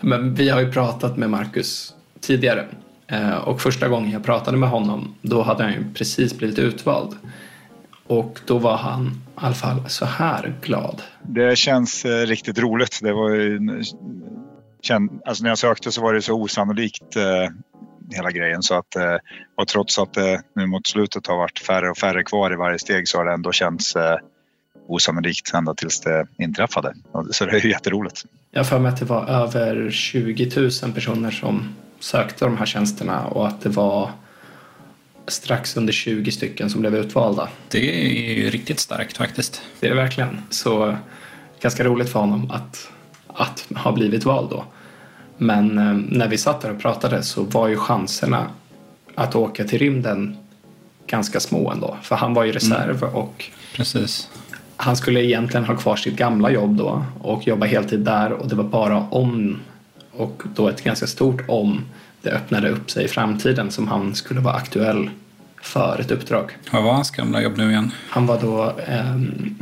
Men 0.00 0.34
vi 0.34 0.48
har 0.48 0.60
ju 0.60 0.72
pratat 0.72 1.16
med 1.16 1.30
Marcus 1.30 1.94
tidigare. 2.20 2.66
Eh, 3.06 3.34
Och 3.36 3.60
första 3.60 3.88
gången 3.88 4.10
jag 4.10 4.24
pratade 4.24 4.56
med 4.56 4.68
honom, 4.68 5.14
då 5.22 5.42
hade 5.42 5.62
han 5.64 5.72
ju 5.72 5.84
precis 5.94 6.38
blivit 6.38 6.58
utvald. 6.58 7.16
Och 8.06 8.40
då 8.46 8.58
var 8.58 8.76
han 8.76 9.06
i 9.06 9.10
alla 9.34 9.54
fall 9.54 9.88
så 9.88 10.04
här 10.04 10.54
glad. 10.62 11.02
Det 11.22 11.58
känns 11.58 12.04
eh, 12.04 12.26
riktigt 12.26 12.58
roligt. 12.58 12.98
Det 13.02 13.12
var 13.12 13.30
ju, 13.30 13.60
alltså 15.26 15.42
när 15.42 15.50
jag 15.50 15.58
sökte 15.58 15.92
så 15.92 16.02
var 16.02 16.14
det 16.14 16.22
så 16.22 16.34
osannolikt 16.34 17.16
eh, 17.16 17.22
hela 18.10 18.30
grejen 18.30 18.62
så 18.62 18.74
att 18.74 18.96
eh, 18.96 19.16
och 19.56 19.68
trots 19.68 19.98
att 19.98 20.12
det 20.12 20.42
nu 20.54 20.66
mot 20.66 20.86
slutet 20.86 21.26
har 21.26 21.36
varit 21.36 21.58
färre 21.58 21.90
och 21.90 21.98
färre 21.98 22.22
kvar 22.22 22.52
i 22.52 22.56
varje 22.56 22.78
steg 22.78 23.08
så 23.08 23.18
har 23.18 23.24
det 23.24 23.32
ändå 23.32 23.52
känts 23.52 23.96
eh, 23.96 24.16
osannolikt 24.88 25.54
ända 25.54 25.74
tills 25.74 26.00
det 26.00 26.26
inträffade. 26.38 26.94
Så 27.30 27.46
det 27.46 27.52
är 27.52 27.60
ju 27.60 27.70
jätteroligt. 27.70 28.24
Jag 28.50 28.68
för 28.68 28.78
mig 28.78 28.88
att 28.92 28.98
det 28.98 29.04
var 29.04 29.26
över 29.26 29.90
20 29.90 30.50
000 30.82 30.92
personer 30.94 31.30
som 31.30 31.74
sökte 32.00 32.44
de 32.44 32.56
här 32.56 32.66
tjänsterna 32.66 33.26
och 33.26 33.46
att 33.48 33.60
det 33.60 33.68
var 33.68 34.10
strax 35.26 35.76
under 35.76 35.92
20 35.92 36.32
stycken 36.32 36.70
som 36.70 36.80
blev 36.80 36.94
utvalda. 36.94 37.48
Det 37.68 38.06
är 38.06 38.34
ju 38.34 38.50
riktigt 38.50 38.80
starkt 38.80 39.16
faktiskt. 39.16 39.62
Det 39.80 39.86
är 39.86 39.90
det 39.90 39.96
verkligen. 39.96 40.42
Så 40.50 40.96
ganska 41.60 41.84
roligt 41.84 42.08
för 42.08 42.20
honom 42.20 42.50
att, 42.50 42.90
att 43.26 43.68
ha 43.76 43.92
blivit 43.92 44.24
vald 44.24 44.50
då. 44.50 44.64
Men 45.38 45.78
eh, 45.78 46.18
när 46.18 46.28
vi 46.28 46.38
satt 46.38 46.60
där 46.60 46.70
och 46.70 46.80
pratade 46.80 47.22
så 47.22 47.42
var 47.42 47.68
ju 47.68 47.76
chanserna 47.76 48.46
att 49.14 49.34
åka 49.34 49.64
till 49.64 49.78
rymden 49.78 50.36
ganska 51.06 51.40
små 51.40 51.70
ändå. 51.70 51.96
För 52.02 52.16
han 52.16 52.34
var 52.34 52.44
ju 52.44 52.52
reserv 52.52 53.02
och 53.02 53.44
Precis. 53.76 54.28
han 54.76 54.96
skulle 54.96 55.24
egentligen 55.24 55.64
ha 55.64 55.76
kvar 55.76 55.96
sitt 55.96 56.16
gamla 56.16 56.50
jobb 56.50 56.76
då 56.76 57.04
och 57.20 57.46
jobba 57.46 57.66
heltid 57.66 58.00
där 58.00 58.32
och 58.32 58.48
det 58.48 58.54
var 58.54 58.64
bara 58.64 58.98
om 59.10 59.60
och 60.12 60.42
då 60.54 60.68
ett 60.68 60.84
ganska 60.84 61.06
stort 61.06 61.42
om 61.48 61.84
det 62.22 62.30
öppnade 62.30 62.70
upp 62.70 62.90
sig 62.90 63.04
i 63.04 63.08
framtiden 63.08 63.70
som 63.70 63.88
han 63.88 64.14
skulle 64.14 64.40
vara 64.40 64.54
aktuell 64.54 65.10
för 65.62 66.00
ett 66.00 66.10
uppdrag. 66.10 66.56
Vad 66.70 66.82
var 66.82 66.92
hans 66.92 67.10
gamla 67.10 67.42
jobb 67.42 67.56
nu 67.56 67.70
igen? 67.70 67.90
Han 68.08 68.26
var 68.26 68.40
då 68.40 68.64
eh, 68.86 69.20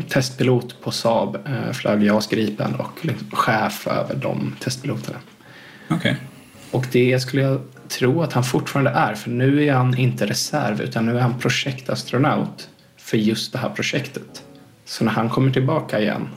testpilot 0.09 0.81
på 0.81 0.91
Saab, 0.91 1.37
eh, 1.47 1.73
flög 1.73 2.03
JAS 2.03 2.27
Gripen 2.27 2.75
och 2.75 2.99
liksom 3.01 3.31
chef 3.31 3.87
över 3.87 4.15
de 4.15 4.55
testpiloterna. 4.61 5.19
Okay. 5.97 6.15
Och 6.71 6.87
det 6.93 7.21
skulle 7.21 7.43
jag 7.43 7.61
tro 7.89 8.23
att 8.23 8.33
han 8.33 8.45
fortfarande 8.45 8.91
är 8.91 9.15
för 9.15 9.31
nu 9.31 9.65
är 9.65 9.73
han 9.73 9.99
inte 9.99 10.27
reserv 10.27 10.81
utan 10.81 11.07
nu 11.07 11.17
är 11.17 11.21
han 11.21 11.39
projektastronaut 11.39 12.69
för 12.97 13.17
just 13.17 13.53
det 13.53 13.59
här 13.59 13.69
projektet. 13.69 14.43
Så 14.85 15.05
när 15.05 15.13
han 15.13 15.31
kommer 15.31 15.53
tillbaka 15.53 16.01
igen 16.01 16.29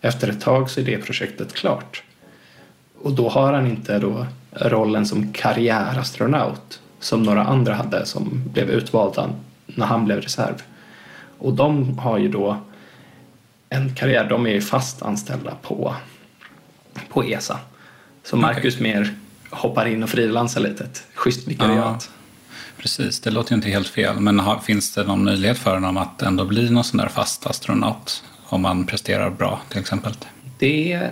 efter 0.00 0.28
ett 0.28 0.40
tag 0.40 0.70
så 0.70 0.80
är 0.80 0.84
det 0.84 0.98
projektet 0.98 1.52
klart. 1.52 2.02
Och 3.02 3.12
då 3.12 3.28
har 3.28 3.52
han 3.52 3.66
inte 3.66 3.98
då 3.98 4.26
rollen 4.52 5.06
som 5.06 5.32
karriärastronaut 5.32 6.80
som 7.00 7.22
några 7.22 7.44
andra 7.44 7.74
hade 7.74 8.06
som 8.06 8.42
blev 8.52 8.70
utvalda 8.70 9.30
när 9.66 9.86
han 9.86 10.04
blev 10.04 10.20
reserv. 10.20 10.62
Och 11.38 11.54
de 11.54 11.98
har 11.98 12.18
ju 12.18 12.28
då 12.28 12.56
en 13.68 13.94
karriär, 13.94 14.28
de 14.28 14.46
är 14.46 14.50
ju 14.50 14.60
fast 14.60 15.02
anställda 15.02 15.54
på, 15.62 15.94
på 17.08 17.22
ESA. 17.22 17.58
Så 18.24 18.36
Marcus 18.36 18.80
mer 18.80 19.14
hoppar 19.50 19.86
in 19.86 20.02
och 20.02 20.10
frilansar 20.10 20.60
lite, 20.60 20.84
ett 20.84 21.06
schysst 21.14 21.48
vikariat. 21.48 22.10
Precis, 22.78 23.20
det 23.20 23.30
låter 23.30 23.52
ju 23.52 23.56
inte 23.56 23.68
helt 23.68 23.88
fel. 23.88 24.20
Men 24.20 24.38
har, 24.38 24.58
finns 24.58 24.94
det 24.94 25.04
någon 25.04 25.24
möjlighet 25.24 25.58
för 25.58 25.74
honom 25.74 25.96
att 25.96 26.22
ändå 26.22 26.44
bli 26.44 26.70
någon 26.70 26.84
sån 26.84 26.98
där 26.98 27.08
fast 27.08 27.46
astronaut? 27.46 28.24
Om 28.44 28.62
man 28.62 28.86
presterar 28.86 29.30
bra 29.30 29.60
till 29.68 29.80
exempel. 29.80 30.12
Det 30.58 31.10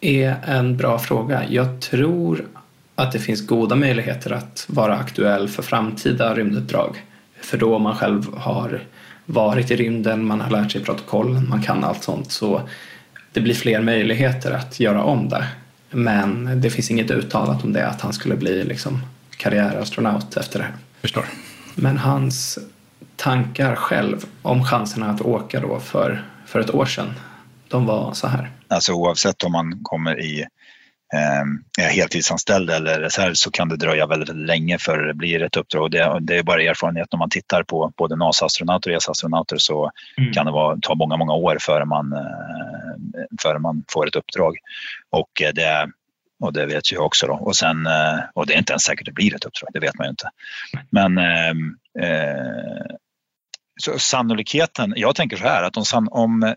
är 0.00 0.36
en 0.46 0.76
bra 0.76 0.98
fråga. 0.98 1.44
Jag 1.48 1.80
tror 1.80 2.46
att 2.94 3.12
det 3.12 3.18
finns 3.18 3.46
goda 3.46 3.76
möjligheter 3.76 4.32
att 4.32 4.64
vara 4.68 4.96
aktuell 4.96 5.48
för 5.48 5.62
framtida 5.62 6.34
rymduppdrag. 6.34 7.04
För 7.40 7.58
då 7.58 7.78
man 7.78 7.96
själv 7.96 8.36
har 8.36 8.82
varit 9.26 9.70
i 9.70 9.76
rymden, 9.76 10.24
man 10.24 10.40
har 10.40 10.50
lärt 10.50 10.72
sig 10.72 10.84
protokollen, 10.84 11.48
man 11.48 11.62
kan 11.62 11.84
allt 11.84 12.04
sånt. 12.04 12.32
Så 12.32 12.68
det 13.32 13.40
blir 13.40 13.54
fler 13.54 13.80
möjligheter 13.80 14.52
att 14.52 14.80
göra 14.80 15.04
om 15.04 15.28
det. 15.28 15.46
Men 15.94 16.60
det 16.60 16.70
finns 16.70 16.90
inget 16.90 17.10
uttalat 17.10 17.64
om 17.64 17.72
det, 17.72 17.88
att 17.88 18.00
han 18.00 18.12
skulle 18.12 18.36
bli 18.36 18.64
liksom 18.64 19.00
karriärastronaut 19.36 20.36
efter 20.36 20.58
det 20.58 20.64
här. 20.64 20.74
Förstår. 21.00 21.24
Men 21.74 21.98
hans 21.98 22.58
tankar 23.16 23.74
själv 23.74 24.24
om 24.42 24.64
chanserna 24.64 25.10
att 25.10 25.20
åka 25.20 25.60
då 25.60 25.80
för, 25.80 26.24
för 26.46 26.60
ett 26.60 26.74
år 26.74 26.86
sedan, 26.86 27.14
de 27.68 27.86
var 27.86 28.12
så 28.12 28.26
här. 28.26 28.50
Alltså 28.68 28.92
oavsett 28.92 29.42
om 29.42 29.52
man 29.52 29.80
kommer 29.82 30.20
i 30.20 30.46
är 31.78 31.88
heltidsanställd 31.90 32.70
eller 32.70 33.00
reserv 33.00 33.34
så 33.34 33.50
kan 33.50 33.68
det 33.68 33.76
dröja 33.76 34.06
väldigt 34.06 34.36
länge 34.36 34.78
för 34.78 34.98
det 34.98 35.14
blir 35.14 35.42
ett 35.42 35.56
uppdrag. 35.56 35.90
Det, 35.90 36.18
det 36.20 36.36
är 36.36 36.42
bara 36.42 36.62
erfarenhet 36.62 37.08
när 37.12 37.18
man 37.18 37.30
tittar 37.30 37.62
på 37.62 37.92
både 37.96 38.16
NASA-astronauter 38.16 38.90
och 38.90 38.96
ESA-astronauter 38.96 39.56
så 39.58 39.90
kan 40.34 40.46
det 40.46 40.52
vara, 40.52 40.78
ta 40.82 40.94
många, 40.94 41.16
många 41.16 41.32
år 41.32 41.56
före 41.60 41.84
man, 41.84 42.12
eh, 42.12 43.24
före 43.42 43.58
man 43.58 43.84
får 43.88 44.08
ett 44.08 44.16
uppdrag. 44.16 44.56
Och 45.10 45.42
eh, 45.42 45.52
det, 45.54 45.88
och 46.40 46.52
det 46.52 46.66
vet 46.66 46.92
jag 46.92 47.06
också 47.06 47.26
då. 47.26 47.34
Och, 47.34 47.56
sen, 47.56 47.86
eh, 47.86 48.18
och 48.34 48.46
det 48.46 48.54
är 48.54 48.58
inte 48.58 48.72
ens 48.72 48.82
säkert 48.82 49.06
det 49.06 49.12
blir 49.12 49.34
ett 49.34 49.44
uppdrag, 49.44 49.70
det 49.72 49.80
vet 49.80 49.98
man 49.98 50.06
ju 50.06 50.10
inte. 50.10 50.30
Men 50.90 51.18
eh, 51.18 51.50
eh, 52.08 52.86
så 53.80 53.98
sannolikheten, 53.98 54.94
jag 54.96 55.16
tänker 55.16 55.36
så 55.36 55.44
här 55.44 55.62
att 55.62 55.76
om, 55.76 56.08
om 56.10 56.54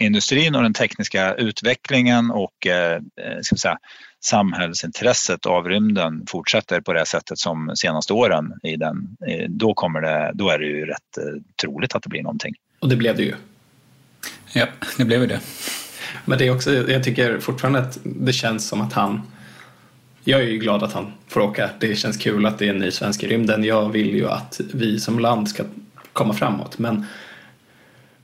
rymdindustrin 0.00 0.54
och 0.54 0.62
den 0.62 0.72
tekniska 0.72 1.34
utvecklingen 1.34 2.30
och 2.30 2.66
eh, 2.66 2.94
eh, 2.94 3.40
ska 3.42 3.54
vi 3.54 3.58
säga, 3.58 3.78
samhällsintresset 4.24 5.46
av 5.46 5.68
rymden 5.68 6.24
fortsätter 6.28 6.80
på 6.80 6.92
det 6.92 7.06
sättet 7.06 7.38
som 7.38 7.72
senaste 7.74 8.12
åren, 8.12 8.52
i 8.62 8.76
den, 8.76 9.16
eh, 9.26 9.48
då, 9.48 9.74
kommer 9.74 10.00
det, 10.00 10.30
då 10.34 10.50
är 10.50 10.58
det 10.58 10.66
ju 10.66 10.86
rätt 10.86 11.18
eh, 11.18 11.42
troligt 11.62 11.94
att 11.94 12.02
det 12.02 12.08
blir 12.08 12.22
någonting. 12.22 12.54
Och 12.80 12.88
det 12.88 12.96
blev 12.96 13.16
det 13.16 13.22
ju. 13.22 13.34
Ja, 14.52 14.66
det 14.98 15.04
blev 15.04 15.20
ju 15.20 15.26
det. 15.26 15.40
Men 16.24 16.38
det 16.38 16.46
är 16.46 16.54
också, 16.54 16.90
jag 16.90 17.04
tycker 17.04 17.38
fortfarande 17.38 17.78
att 17.78 17.98
det 18.04 18.32
känns 18.32 18.68
som 18.68 18.80
att 18.80 18.92
han 18.92 19.22
jag 20.24 20.40
är 20.40 20.44
ju 20.44 20.58
glad 20.58 20.82
att 20.82 20.92
han 20.92 21.12
får 21.28 21.40
åka. 21.40 21.70
Det 21.80 21.96
känns 21.96 22.16
kul 22.16 22.46
att 22.46 22.58
det 22.58 22.66
är 22.66 22.70
en 22.70 22.78
ny 22.78 22.90
svensk 22.90 23.22
i 23.22 23.26
rymden. 23.26 23.64
Jag 23.64 23.88
vill 23.88 24.14
ju 24.14 24.28
att 24.28 24.60
vi 24.74 25.00
som 25.00 25.18
land 25.18 25.48
ska 25.48 25.64
komma 26.12 26.34
framåt. 26.34 26.78
Men 26.78 27.06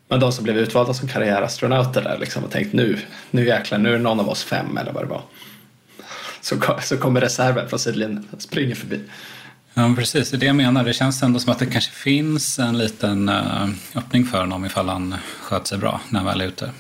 Men 0.09 0.21
de 0.21 0.33
som 0.33 0.45
blev 0.45 0.57
utvalda 0.59 0.95
som 0.95 1.09
karriärastronauter 1.09 2.03
där 2.03 2.19
liksom 2.19 2.45
och 2.45 2.51
tänkt 2.51 2.73
nu, 2.73 2.99
nu 3.31 3.47
jäklar, 3.47 3.79
nu 3.79 3.95
är 3.95 3.99
någon 3.99 4.21
av 4.21 4.29
oss 4.29 4.45
fem 4.45 4.77
eller 4.79 4.93
vad 4.93 5.03
det 5.05 5.09
var. 5.09 5.23
Så, 6.41 6.57
så 6.83 6.97
kommer 6.97 7.21
reserven 7.21 7.69
från 7.69 7.79
sidlinjen, 7.79 8.27
springer 8.39 8.75
förbi. 8.75 9.01
Ja, 9.75 9.95
precis. 9.97 10.31
Det 10.31 10.37
är 10.37 10.39
det 10.39 10.47
jag 10.47 10.57
menar. 10.57 10.85
Det 10.85 10.93
känns 10.93 11.23
ändå 11.23 11.39
som 11.39 11.53
att 11.53 11.59
det 11.59 11.67
kanske 11.67 11.93
finns 11.93 12.59
en 12.59 12.79
liten 12.79 13.29
eh, 13.29 13.69
öppning 13.95 14.25
för 14.27 14.41
honom 14.41 14.65
ifall 14.65 14.89
han 14.89 15.15
sköter 15.41 15.67
sig 15.67 15.79
bra 15.79 16.01
när 16.09 16.21
han 16.21 16.27
väl 16.27 16.41
är 16.41 16.47
ute. 16.47 16.71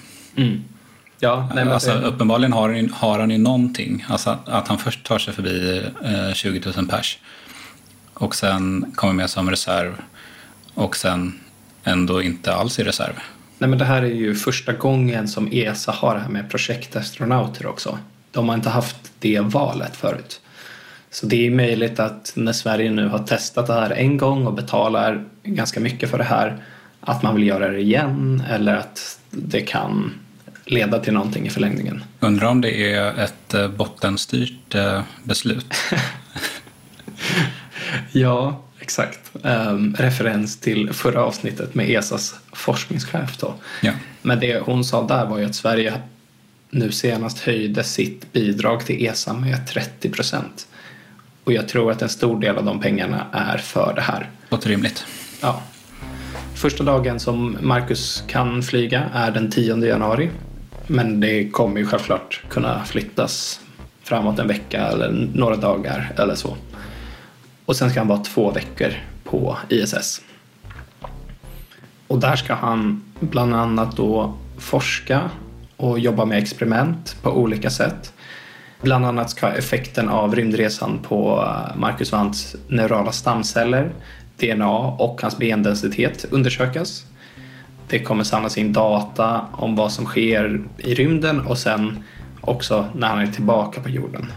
Ja, 1.20 1.50
nej, 1.54 1.64
men 1.64 1.74
alltså, 1.74 1.90
det- 1.94 2.06
Uppenbarligen 2.06 2.52
har, 2.52 2.68
han 2.68 2.78
ju- 2.78 2.90
har 2.94 3.18
han 3.18 3.30
ju 3.30 3.38
någonting. 3.38 4.04
Alltså 4.08 4.30
att, 4.30 4.48
att 4.48 4.68
han 4.68 4.78
först 4.78 5.06
tar 5.06 5.18
sig 5.18 5.34
förbi 5.34 5.84
eh, 6.04 6.32
20 6.34 6.72
000 6.76 6.86
pers 6.88 7.18
och 8.14 8.34
sen 8.34 8.92
kommer 8.94 9.12
med 9.12 9.30
som 9.30 9.50
reserv 9.50 9.92
och 10.74 10.96
sen 10.96 11.40
ändå 11.86 12.22
inte 12.22 12.54
alls 12.54 12.78
i 12.78 12.84
reserv. 12.84 13.14
Nej, 13.58 13.70
men 13.70 13.78
det 13.78 13.84
här 13.84 14.02
är 14.02 14.14
ju 14.14 14.34
första 14.34 14.72
gången 14.72 15.28
som 15.28 15.48
ESA 15.52 15.92
har 15.92 16.14
det 16.14 16.20
här 16.20 16.28
med 16.28 16.50
projektastronauter 16.50 17.66
också. 17.66 17.98
De 18.30 18.48
har 18.48 18.56
inte 18.56 18.70
haft 18.70 18.96
det 19.18 19.40
valet 19.40 19.96
förut. 19.96 20.40
Så 21.10 21.26
det 21.26 21.46
är 21.46 21.50
möjligt 21.50 22.00
att 22.00 22.32
när 22.36 22.52
Sverige 22.52 22.90
nu 22.90 23.08
har 23.08 23.18
testat 23.18 23.66
det 23.66 23.72
här 23.72 23.90
en 23.90 24.16
gång 24.16 24.46
och 24.46 24.54
betalar 24.54 25.24
ganska 25.42 25.80
mycket 25.80 26.10
för 26.10 26.18
det 26.18 26.24
här 26.24 26.56
att 27.00 27.22
man 27.22 27.34
vill 27.34 27.46
göra 27.46 27.68
det 27.68 27.80
igen 27.80 28.42
eller 28.50 28.74
att 28.74 29.18
det 29.30 29.60
kan 29.60 30.12
leda 30.64 30.98
till 30.98 31.12
någonting 31.12 31.46
i 31.46 31.50
förlängningen. 31.50 32.04
Undrar 32.20 32.48
om 32.48 32.60
det 32.60 32.92
är 32.92 33.18
ett 33.18 33.54
eh, 33.54 33.68
bottenstyrt 33.68 34.74
eh, 34.74 35.02
beslut. 35.24 35.74
Ja, 38.12 38.62
exakt. 38.86 39.32
Ehm, 39.44 39.96
referens 39.98 40.60
till 40.60 40.92
förra 40.92 41.24
avsnittet 41.24 41.74
med 41.74 41.90
ESAs 41.90 42.34
forskningschef 42.52 43.36
då. 43.38 43.54
Ja. 43.82 43.92
Men 44.22 44.40
det 44.40 44.58
hon 44.58 44.84
sa 44.84 45.06
där 45.06 45.26
var 45.26 45.38
ju 45.38 45.44
att 45.44 45.54
Sverige 45.54 45.92
nu 46.70 46.92
senast 46.92 47.38
höjde 47.38 47.84
sitt 47.84 48.32
bidrag 48.32 48.86
till 48.86 49.06
ESA 49.06 49.32
med 49.32 49.66
30 49.66 50.10
procent. 50.10 50.66
Och 51.44 51.52
jag 51.52 51.68
tror 51.68 51.90
att 51.92 52.02
en 52.02 52.08
stor 52.08 52.40
del 52.40 52.56
av 52.56 52.64
de 52.64 52.80
pengarna 52.80 53.26
är 53.32 53.58
för 53.58 53.92
det 53.94 54.00
här. 54.00 54.30
Låter 54.48 54.68
rimligt. 54.68 55.06
Ja. 55.40 55.62
Första 56.54 56.84
dagen 56.84 57.20
som 57.20 57.58
Marcus 57.60 58.24
kan 58.26 58.62
flyga 58.62 59.10
är 59.14 59.30
den 59.30 59.50
10 59.50 59.86
januari. 59.86 60.30
Men 60.86 61.20
det 61.20 61.48
kommer 61.50 61.80
ju 61.80 61.86
självklart 61.86 62.42
kunna 62.50 62.84
flyttas 62.84 63.60
framåt 64.02 64.38
en 64.38 64.48
vecka 64.48 64.86
eller 64.86 65.28
några 65.34 65.56
dagar 65.56 66.12
eller 66.16 66.34
så. 66.34 66.56
Och 67.66 67.76
sen 67.76 67.90
ska 67.90 68.00
han 68.00 68.08
vara 68.08 68.18
två 68.18 68.50
veckor 68.50 68.92
på 69.24 69.58
ISS. 69.68 70.20
Och 72.06 72.18
där 72.18 72.36
ska 72.36 72.54
han 72.54 73.02
bland 73.20 73.54
annat 73.54 73.96
då 73.96 74.34
forska 74.58 75.30
och 75.76 75.98
jobba 75.98 76.24
med 76.24 76.38
experiment 76.38 77.16
på 77.22 77.30
olika 77.30 77.70
sätt. 77.70 78.12
Bland 78.82 79.06
annat 79.06 79.30
ska 79.30 79.48
effekten 79.48 80.08
av 80.08 80.34
rymdresan 80.34 80.98
på 81.02 81.48
Marcus 81.76 82.12
Wandts 82.12 82.56
neurala 82.68 83.12
stamceller, 83.12 83.92
DNA 84.36 84.78
och 84.78 85.22
hans 85.22 85.38
bendensitet 85.38 86.26
undersökas. 86.30 87.04
Det 87.88 87.98
kommer 87.98 88.24
samlas 88.24 88.58
in 88.58 88.72
data 88.72 89.40
om 89.52 89.76
vad 89.76 89.92
som 89.92 90.04
sker 90.04 90.64
i 90.78 90.94
rymden 90.94 91.40
och 91.40 91.58
sen 91.58 92.04
också 92.40 92.86
när 92.94 93.08
han 93.08 93.18
är 93.18 93.26
tillbaka 93.26 93.80
på 93.80 93.88
jorden. 93.88 94.32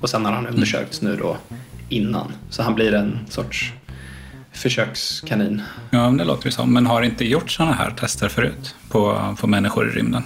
Och 0.00 0.10
sen 0.10 0.24
har 0.24 0.32
han 0.32 0.46
undersökts 0.46 1.02
nu 1.02 1.16
då 1.16 1.36
innan. 1.88 2.32
Så 2.50 2.62
han 2.62 2.74
blir 2.74 2.94
en 2.94 3.18
sorts 3.28 3.72
försökskanin. 4.52 5.62
Ja, 5.90 5.98
men 6.08 6.16
det 6.16 6.24
låter 6.24 6.44
det 6.44 6.50
som. 6.52 6.72
Men 6.72 6.86
har 6.86 7.02
inte 7.02 7.24
gjort 7.24 7.50
sådana 7.50 7.74
här 7.74 7.90
tester 7.90 8.28
förut 8.28 8.74
på, 8.88 9.34
på 9.40 9.46
människor 9.46 9.88
i 9.88 9.90
rymden? 9.92 10.22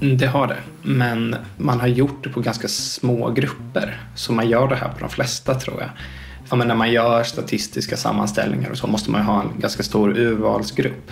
Mm, 0.00 0.16
Det 0.18 0.26
har 0.26 0.46
det, 0.46 0.56
men 0.82 1.36
man 1.56 1.80
har 1.80 1.86
gjort 1.88 2.24
det 2.24 2.30
på 2.30 2.40
ganska 2.40 2.68
små 2.68 3.30
grupper. 3.30 4.00
Så 4.14 4.32
man 4.32 4.48
gör 4.48 4.68
det 4.68 4.76
här 4.76 4.88
på 4.88 4.98
de 5.00 5.08
flesta 5.10 5.54
tror 5.54 5.80
jag. 5.80 5.90
Ja, 6.50 6.56
men 6.56 6.68
när 6.68 6.74
man 6.74 6.92
gör 6.92 7.24
statistiska 7.24 7.96
sammanställningar 7.96 8.70
och 8.70 8.78
så 8.78 8.86
måste 8.86 9.10
man 9.10 9.20
ju 9.20 9.26
ha 9.26 9.42
en 9.42 9.60
ganska 9.60 9.82
stor 9.82 10.18
urvalsgrupp. 10.18 11.10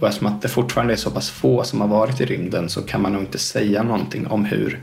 Och 0.00 0.08
eftersom 0.08 0.26
att 0.26 0.42
det 0.42 0.48
fortfarande 0.48 0.92
är 0.92 0.96
så 0.96 1.10
pass 1.10 1.30
få 1.30 1.64
som 1.64 1.80
har 1.80 1.88
varit 1.88 2.20
i 2.20 2.24
rymden 2.24 2.68
så 2.68 2.82
kan 2.82 3.02
man 3.02 3.12
nog 3.12 3.22
inte 3.22 3.38
säga 3.38 3.82
någonting 3.82 4.26
om 4.26 4.44
hur 4.44 4.80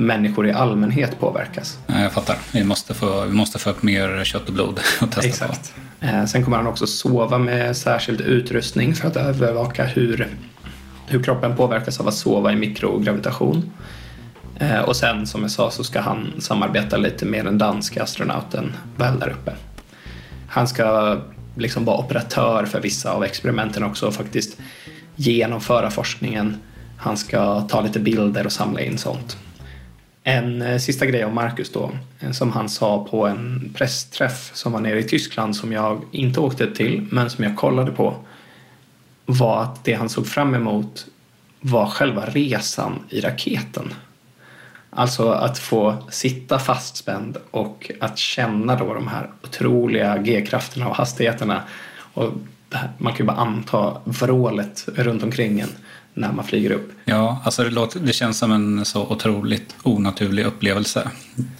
människor 0.00 0.46
i 0.48 0.52
allmänhet 0.52 1.20
påverkas. 1.20 1.78
Ja, 1.86 2.00
jag 2.00 2.12
fattar. 2.12 2.36
Vi 2.52 2.64
måste, 2.64 2.94
få, 2.94 3.24
vi 3.24 3.32
måste 3.32 3.58
få 3.58 3.70
upp 3.70 3.82
mer 3.82 4.24
kött 4.24 4.48
och 4.48 4.54
blod 4.54 4.80
och 5.00 5.10
testa 5.10 5.28
Exakt. 5.28 5.74
Eh, 6.00 6.24
Sen 6.24 6.44
kommer 6.44 6.56
han 6.56 6.66
också 6.66 6.86
sova 6.86 7.38
med 7.38 7.76
särskild 7.76 8.20
utrustning 8.20 8.94
för 8.94 9.08
att 9.08 9.16
övervaka 9.16 9.84
hur, 9.84 10.28
hur 11.06 11.22
kroppen 11.22 11.56
påverkas 11.56 12.00
av 12.00 12.08
att 12.08 12.14
sova 12.14 12.52
i 12.52 12.56
mikrogravitation. 12.56 13.70
Eh, 14.58 14.80
Och 14.80 14.96
sen 14.96 15.26
som 15.26 15.42
jag 15.42 15.50
sa 15.50 15.70
så 15.70 15.84
ska 15.84 16.00
han 16.00 16.32
samarbeta 16.38 16.96
lite 16.96 17.26
med 17.26 17.44
den 17.44 17.58
danska 17.58 18.02
astronauten 18.02 18.72
väl 18.96 19.18
där 19.18 19.28
uppe. 19.28 19.52
Han 20.48 20.68
ska 20.68 21.18
liksom 21.56 21.84
vara 21.84 21.98
operatör 21.98 22.64
för 22.64 22.80
vissa 22.80 23.12
av 23.12 23.24
experimenten 23.24 23.82
också 23.82 24.06
och 24.06 24.14
faktiskt 24.14 24.56
genomföra 25.16 25.90
forskningen. 25.90 26.56
Han 26.96 27.16
ska 27.16 27.60
ta 27.60 27.80
lite 27.80 28.00
bilder 28.00 28.46
och 28.46 28.52
samla 28.52 28.80
in 28.80 28.98
sånt. 28.98 29.36
En 30.30 30.62
eh, 30.62 30.78
sista 30.78 31.06
grej 31.06 31.24
om 31.24 31.34
Marcus 31.34 31.72
då, 31.72 31.90
eh, 32.20 32.30
som 32.30 32.52
han 32.52 32.68
sa 32.68 33.04
på 33.04 33.26
en 33.26 33.72
pressträff 33.74 34.50
som 34.54 34.72
var 34.72 34.80
nere 34.80 34.98
i 34.98 35.02
Tyskland 35.02 35.56
som 35.56 35.72
jag 35.72 36.02
inte 36.10 36.40
åkte 36.40 36.74
till, 36.74 37.06
men 37.10 37.30
som 37.30 37.44
jag 37.44 37.56
kollade 37.56 37.92
på, 37.92 38.14
var 39.26 39.62
att 39.62 39.84
det 39.84 39.92
han 39.92 40.08
såg 40.08 40.26
fram 40.26 40.54
emot 40.54 41.06
var 41.60 41.86
själva 41.86 42.26
resan 42.26 42.98
i 43.08 43.20
raketen. 43.20 43.94
Alltså 44.90 45.30
att 45.30 45.58
få 45.58 45.96
sitta 46.10 46.58
fastspänd 46.58 47.36
och 47.50 47.90
att 48.00 48.18
känna 48.18 48.76
då 48.76 48.94
de 48.94 49.08
här 49.08 49.30
otroliga 49.42 50.18
G-krafterna 50.18 50.88
och 50.88 50.96
hastigheterna. 50.96 51.62
Och 52.14 52.32
man 52.98 53.12
kan 53.12 53.18
ju 53.18 53.24
bara 53.24 53.36
anta 53.36 54.00
vrålet 54.04 54.88
runt 54.94 55.22
omkring 55.22 55.60
en 55.60 55.70
när 56.14 56.32
man 56.32 56.44
flyger 56.44 56.70
upp. 56.70 56.92
Ja, 57.04 57.42
alltså 57.44 57.64
det, 57.64 57.70
låter, 57.70 58.00
det 58.00 58.12
känns 58.12 58.38
som 58.38 58.52
en 58.52 58.84
så 58.84 59.02
otroligt 59.02 59.76
onaturlig 59.82 60.44
upplevelse. 60.44 61.10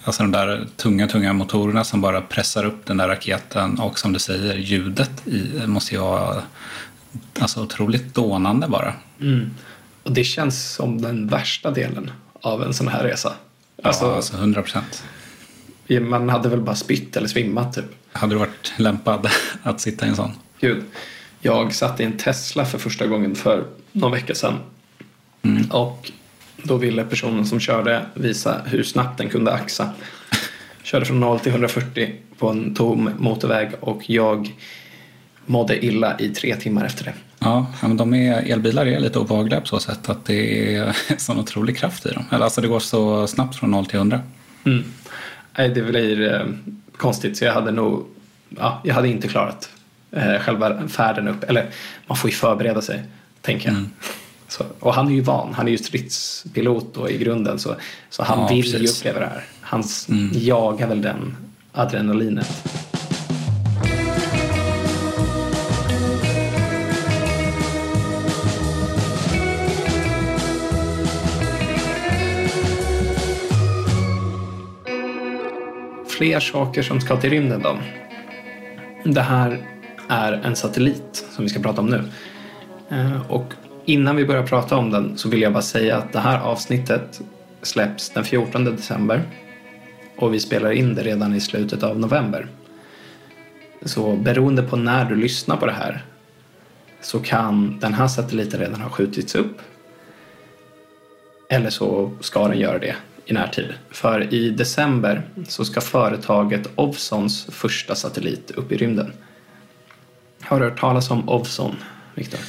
Alltså 0.04 0.22
de 0.22 0.32
där 0.32 0.66
tunga, 0.76 1.08
tunga 1.08 1.32
motorerna 1.32 1.84
som 1.84 2.00
bara 2.00 2.20
pressar 2.20 2.64
upp 2.64 2.86
den 2.86 2.96
där 2.96 3.08
raketen 3.08 3.78
och 3.78 3.98
som 3.98 4.12
du 4.12 4.18
säger, 4.18 4.54
ljudet 4.54 5.26
i, 5.26 5.66
måste 5.66 5.94
ju 5.94 6.00
vara 6.00 6.42
alltså, 7.40 7.62
otroligt 7.62 8.14
dånande 8.14 8.68
bara. 8.68 8.94
Mm. 9.20 9.50
Och 10.02 10.12
det 10.12 10.24
känns 10.24 10.72
som 10.72 11.02
den 11.02 11.26
värsta 11.26 11.70
delen 11.70 12.10
av 12.40 12.62
en 12.62 12.74
sån 12.74 12.88
här 12.88 13.04
resa. 13.04 13.32
Alltså, 13.82 14.04
ja, 14.04 14.16
alltså 14.16 14.36
100 14.36 14.62
procent. 14.62 15.04
Man 16.00 16.28
hade 16.28 16.48
väl 16.48 16.60
bara 16.60 16.76
spytt 16.76 17.16
eller 17.16 17.28
svimmat 17.28 17.74
typ. 17.74 17.84
Hade 18.12 18.34
du 18.34 18.38
varit 18.38 18.72
lämpad 18.76 19.28
att 19.62 19.80
sitta 19.80 20.06
i 20.06 20.08
en 20.08 20.16
sån? 20.16 20.30
Gud. 20.60 20.84
Jag 21.40 21.74
satt 21.74 22.00
i 22.00 22.04
en 22.04 22.16
Tesla 22.16 22.64
för 22.64 22.78
första 22.78 23.06
gången 23.06 23.34
för 23.34 23.64
någon 23.92 24.12
vecka 24.12 24.34
sedan. 24.34 24.54
Mm. 25.42 25.70
Och 25.70 26.12
då 26.62 26.76
ville 26.76 27.04
personen 27.04 27.46
som 27.46 27.60
körde 27.60 28.02
visa 28.14 28.60
hur 28.66 28.82
snabbt 28.82 29.18
den 29.18 29.28
kunde 29.28 29.52
axa. 29.52 29.90
Körde 30.82 31.04
från 31.04 31.20
0 31.20 31.40
till 31.40 31.52
140 31.52 32.14
på 32.38 32.48
en 32.48 32.74
tom 32.74 33.10
motorväg 33.18 33.70
och 33.80 34.10
jag 34.10 34.54
mådde 35.46 35.84
illa 35.84 36.18
i 36.18 36.28
tre 36.28 36.56
timmar 36.56 36.84
efter 36.84 37.04
det. 37.04 37.12
Ja, 37.38 37.66
men 37.82 37.96
de 37.96 38.14
är, 38.14 38.52
elbilar 38.52 38.86
är 38.86 39.00
lite 39.00 39.18
obehagliga 39.18 39.60
på 39.60 39.66
så 39.66 39.80
sätt 39.80 40.08
att 40.08 40.24
det 40.24 40.74
är 40.76 40.96
sån 41.18 41.38
otrolig 41.38 41.76
kraft 41.76 42.06
i 42.06 42.10
dem. 42.10 42.24
Eller 42.32 42.44
alltså 42.44 42.60
det 42.60 42.68
går 42.68 42.80
så 42.80 43.26
snabbt 43.26 43.56
från 43.56 43.70
0 43.70 43.86
till 43.86 43.96
100. 43.96 44.20
Mm. 44.64 44.84
Nej, 45.58 45.68
det 45.68 45.82
blir 45.82 46.34
eh, 46.34 46.46
konstigt 46.96 47.36
så 47.36 47.44
jag 47.44 47.52
hade 47.52 47.70
nog, 47.70 48.06
ja, 48.48 48.80
jag 48.84 48.94
hade 48.94 49.08
inte 49.08 49.28
klarat 49.28 49.70
eh, 50.10 50.38
själva 50.38 50.88
färden 50.88 51.28
upp. 51.28 51.44
Eller 51.44 51.66
man 52.06 52.16
får 52.16 52.30
ju 52.30 52.36
förbereda 52.36 52.82
sig, 52.82 53.02
tänker 53.42 53.68
jag. 53.68 53.76
Mm. 53.76 53.90
Så, 54.48 54.64
och 54.80 54.94
han 54.94 55.08
är 55.08 55.12
ju 55.12 55.20
van, 55.20 55.54
han 55.54 55.66
är 55.68 55.72
ju 55.72 55.78
stridspilot 55.78 56.94
då 56.94 57.10
i 57.10 57.18
grunden 57.18 57.58
så, 57.58 57.74
så 58.10 58.22
han 58.22 58.38
Ja, 58.40 58.48
vill 58.48 58.56
ju 58.56 58.72
precis. 58.72 58.98
uppleva 59.00 59.20
det 59.20 59.26
här. 59.26 59.44
Han 59.60 59.84
Mm. 60.08 60.30
jagar 60.34 60.88
väl 60.88 61.02
den 61.02 61.36
adrenalinet. 61.72 62.62
Fler 76.08 76.40
saker 76.40 76.82
som 76.82 77.00
ska 77.00 77.16
till 77.16 77.30
rymden 77.30 77.62
då. 77.62 77.78
Det 79.04 79.20
här 79.20 79.58
är 80.08 80.32
en 80.32 80.56
satellit 80.56 81.24
som 81.30 81.44
vi 81.44 81.50
ska 81.50 81.60
prata 81.60 81.80
om 81.80 81.86
nu. 81.86 82.04
Eh, 82.90 83.30
och 83.30 83.52
innan 83.84 84.16
vi 84.16 84.24
börjar 84.24 84.46
prata 84.46 84.76
om 84.76 84.90
den 84.90 85.18
så 85.18 85.28
vill 85.28 85.42
jag 85.42 85.52
bara 85.52 85.62
säga 85.62 85.96
att 85.96 86.12
det 86.12 86.20
här 86.20 86.40
avsnittet 86.40 87.20
släpps 87.62 88.10
den 88.10 88.24
14 88.24 88.64
december 88.64 89.22
och 90.16 90.34
vi 90.34 90.40
spelar 90.40 90.70
in 90.70 90.94
det 90.94 91.02
redan 91.02 91.34
i 91.34 91.40
slutet 91.40 91.82
av 91.82 91.98
november. 91.98 92.46
Så 93.82 94.16
beroende 94.16 94.62
på 94.62 94.76
när 94.76 95.04
du 95.04 95.16
lyssnar 95.16 95.56
på 95.56 95.66
det 95.66 95.72
här 95.72 96.04
så 97.00 97.20
kan 97.20 97.78
den 97.80 97.94
här 97.94 98.08
satelliten 98.08 98.60
redan 98.60 98.80
ha 98.80 98.90
skjutits 98.90 99.34
upp. 99.34 99.60
Eller 101.48 101.70
så 101.70 102.10
ska 102.20 102.48
den 102.48 102.58
göra 102.58 102.78
det 102.78 102.96
i 103.24 103.32
närtid. 103.32 103.74
För 103.90 104.34
i 104.34 104.50
december 104.50 105.22
så 105.48 105.64
ska 105.64 105.80
företaget 105.80 106.68
Ovsons 106.74 107.46
första 107.50 107.94
satellit 107.94 108.50
upp 108.50 108.72
i 108.72 108.76
rymden. 108.76 109.12
Har 110.40 110.60
du 110.60 110.64
hört 110.64 110.80
talas 110.80 111.10
om 111.10 111.28
Ovzon, 111.28 111.76
Viktor? 112.14 112.40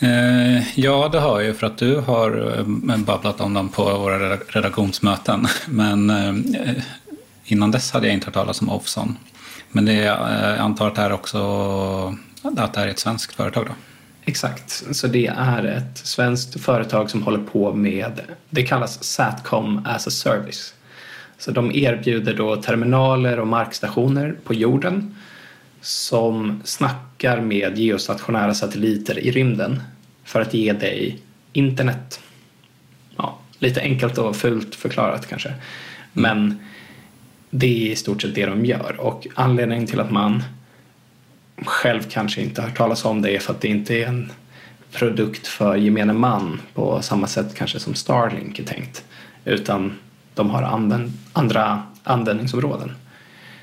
Eh, 0.00 0.78
ja, 0.78 1.08
det 1.12 1.20
har 1.20 1.40
jag 1.40 1.44
ju 1.44 1.54
för 1.54 1.66
att 1.66 1.78
du 1.78 1.96
har 1.96 2.56
eh, 2.58 2.96
babblat 2.96 3.40
om 3.40 3.54
dem 3.54 3.68
på 3.68 3.84
våra 3.98 4.36
redaktionsmöten. 4.36 5.46
Men 5.66 6.10
eh, 6.10 6.34
innan 7.44 7.70
dess 7.70 7.92
hade 7.92 8.06
jag 8.06 8.14
inte 8.14 8.26
hört 8.26 8.34
talas 8.34 8.60
om 8.60 8.70
Ovzon. 8.70 9.16
Men 9.70 9.84
det, 9.84 9.92
jag 9.92 10.58
antar 10.58 10.88
att 10.88 10.94
det 10.94 11.00
här 11.00 11.12
också 11.12 11.38
att 12.42 12.74
det 12.74 12.80
är 12.80 12.88
ett 12.88 12.98
svenskt 12.98 13.34
företag 13.34 13.66
då? 13.66 13.72
Exakt, 14.24 14.84
så 14.96 15.06
det 15.06 15.26
är 15.26 15.64
ett 15.64 15.98
svenskt 15.98 16.60
företag 16.60 17.10
som 17.10 17.22
håller 17.22 17.44
på 17.44 17.72
med, 17.74 18.20
det 18.50 18.62
kallas 18.62 19.04
Satcom 19.04 19.86
as 19.86 20.06
a 20.06 20.10
service. 20.10 20.74
Så 21.38 21.50
de 21.50 21.72
erbjuder 21.72 22.34
då 22.34 22.56
terminaler 22.56 23.40
och 23.40 23.46
markstationer 23.46 24.36
på 24.44 24.54
jorden 24.54 25.16
som 25.80 26.60
snackar 26.64 27.40
med 27.40 27.78
geostationära 27.78 28.54
satelliter 28.54 29.18
i 29.18 29.30
rymden 29.30 29.82
för 30.24 30.40
att 30.40 30.54
ge 30.54 30.72
dig 30.72 31.18
internet. 31.52 32.20
Ja, 33.16 33.38
lite 33.58 33.80
enkelt 33.80 34.18
och 34.18 34.36
fult 34.36 34.74
förklarat 34.74 35.26
kanske. 35.28 35.54
Men 36.12 36.58
det 37.50 37.66
är 37.66 37.92
i 37.92 37.96
stort 37.96 38.22
sett 38.22 38.34
det 38.34 38.46
de 38.46 38.64
gör 38.64 38.96
och 39.00 39.26
anledningen 39.34 39.86
till 39.86 40.00
att 40.00 40.10
man 40.10 40.42
själv 41.66 42.02
kanske 42.10 42.42
inte 42.42 42.60
har 42.60 42.68
hört 42.68 42.76
talas 42.76 43.04
om 43.04 43.22
det 43.22 43.36
är 43.36 43.38
för 43.38 43.52
att 43.52 43.60
det 43.60 43.68
inte 43.68 43.94
är 43.94 44.06
en 44.06 44.32
produkt 44.92 45.46
för 45.46 45.76
gemene 45.76 46.12
man 46.12 46.60
på 46.74 47.02
samma 47.02 47.26
sätt 47.26 47.54
kanske 47.54 47.80
som 47.80 47.94
Starlink 47.94 48.58
är 48.58 48.64
tänkt. 48.64 49.04
Utan 49.44 49.98
de 50.34 50.50
har 50.50 50.62
använd, 50.62 51.12
andra 51.32 51.82
användningsområden. 52.04 52.92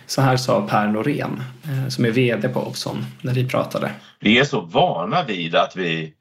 Så 0.07 0.21
här 0.21 0.37
sa 0.37 0.67
Per 0.67 0.87
Norén 0.87 1.43
eh, 1.63 1.89
som 1.89 2.05
är 2.05 2.11
VD 2.11 2.49
på 2.49 2.59
Opson 2.59 3.05
när 3.21 3.33
vi 3.33 3.49
pratade. 3.49 3.91
Vi 4.19 4.39
är 4.39 4.43
så 4.43 4.61
vana 4.61 5.23
vid 5.23 5.55
att 5.55 5.75
vi 5.75 6.13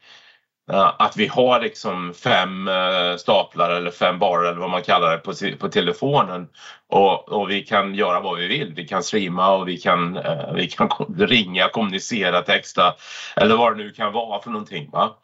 att 0.99 1.17
vi 1.17 1.27
har 1.27 1.61
liksom 1.61 2.15
fem 2.15 2.69
eh, 2.69 3.17
staplar 3.17 3.71
eller 3.71 3.91
fem 3.91 4.19
barer 4.19 4.49
eller 4.49 4.61
vad 4.61 4.71
man 4.71 4.83
kallar 4.83 5.11
det 5.11 5.19
på, 5.19 5.33
på 5.59 5.69
telefonen 5.69 6.49
och, 6.89 7.33
och, 7.33 7.51
vi 7.51 7.61
kan 7.61 7.95
göra 7.95 8.21
vad 8.21 8.39
vi 8.39 8.49
vill. 8.49 8.73
Vi 8.77 8.89
kan 8.89 9.03
streama 9.03 9.55
och 9.55 9.69
vi 9.69 9.77
kan, 9.77 10.17
eh, 10.17 10.53
vi 10.55 10.69
kan 10.69 10.89
ringa, 11.19 11.69
kommunicera, 11.69 12.43
texta 12.43 12.95
eller 13.37 13.57
vad 13.57 13.77
det 13.77 13.85
nu 13.85 13.91
kan 13.91 14.13
vara 14.13 14.43
för 14.43 14.51
någonting. 14.51 14.91
Va? 14.91 15.17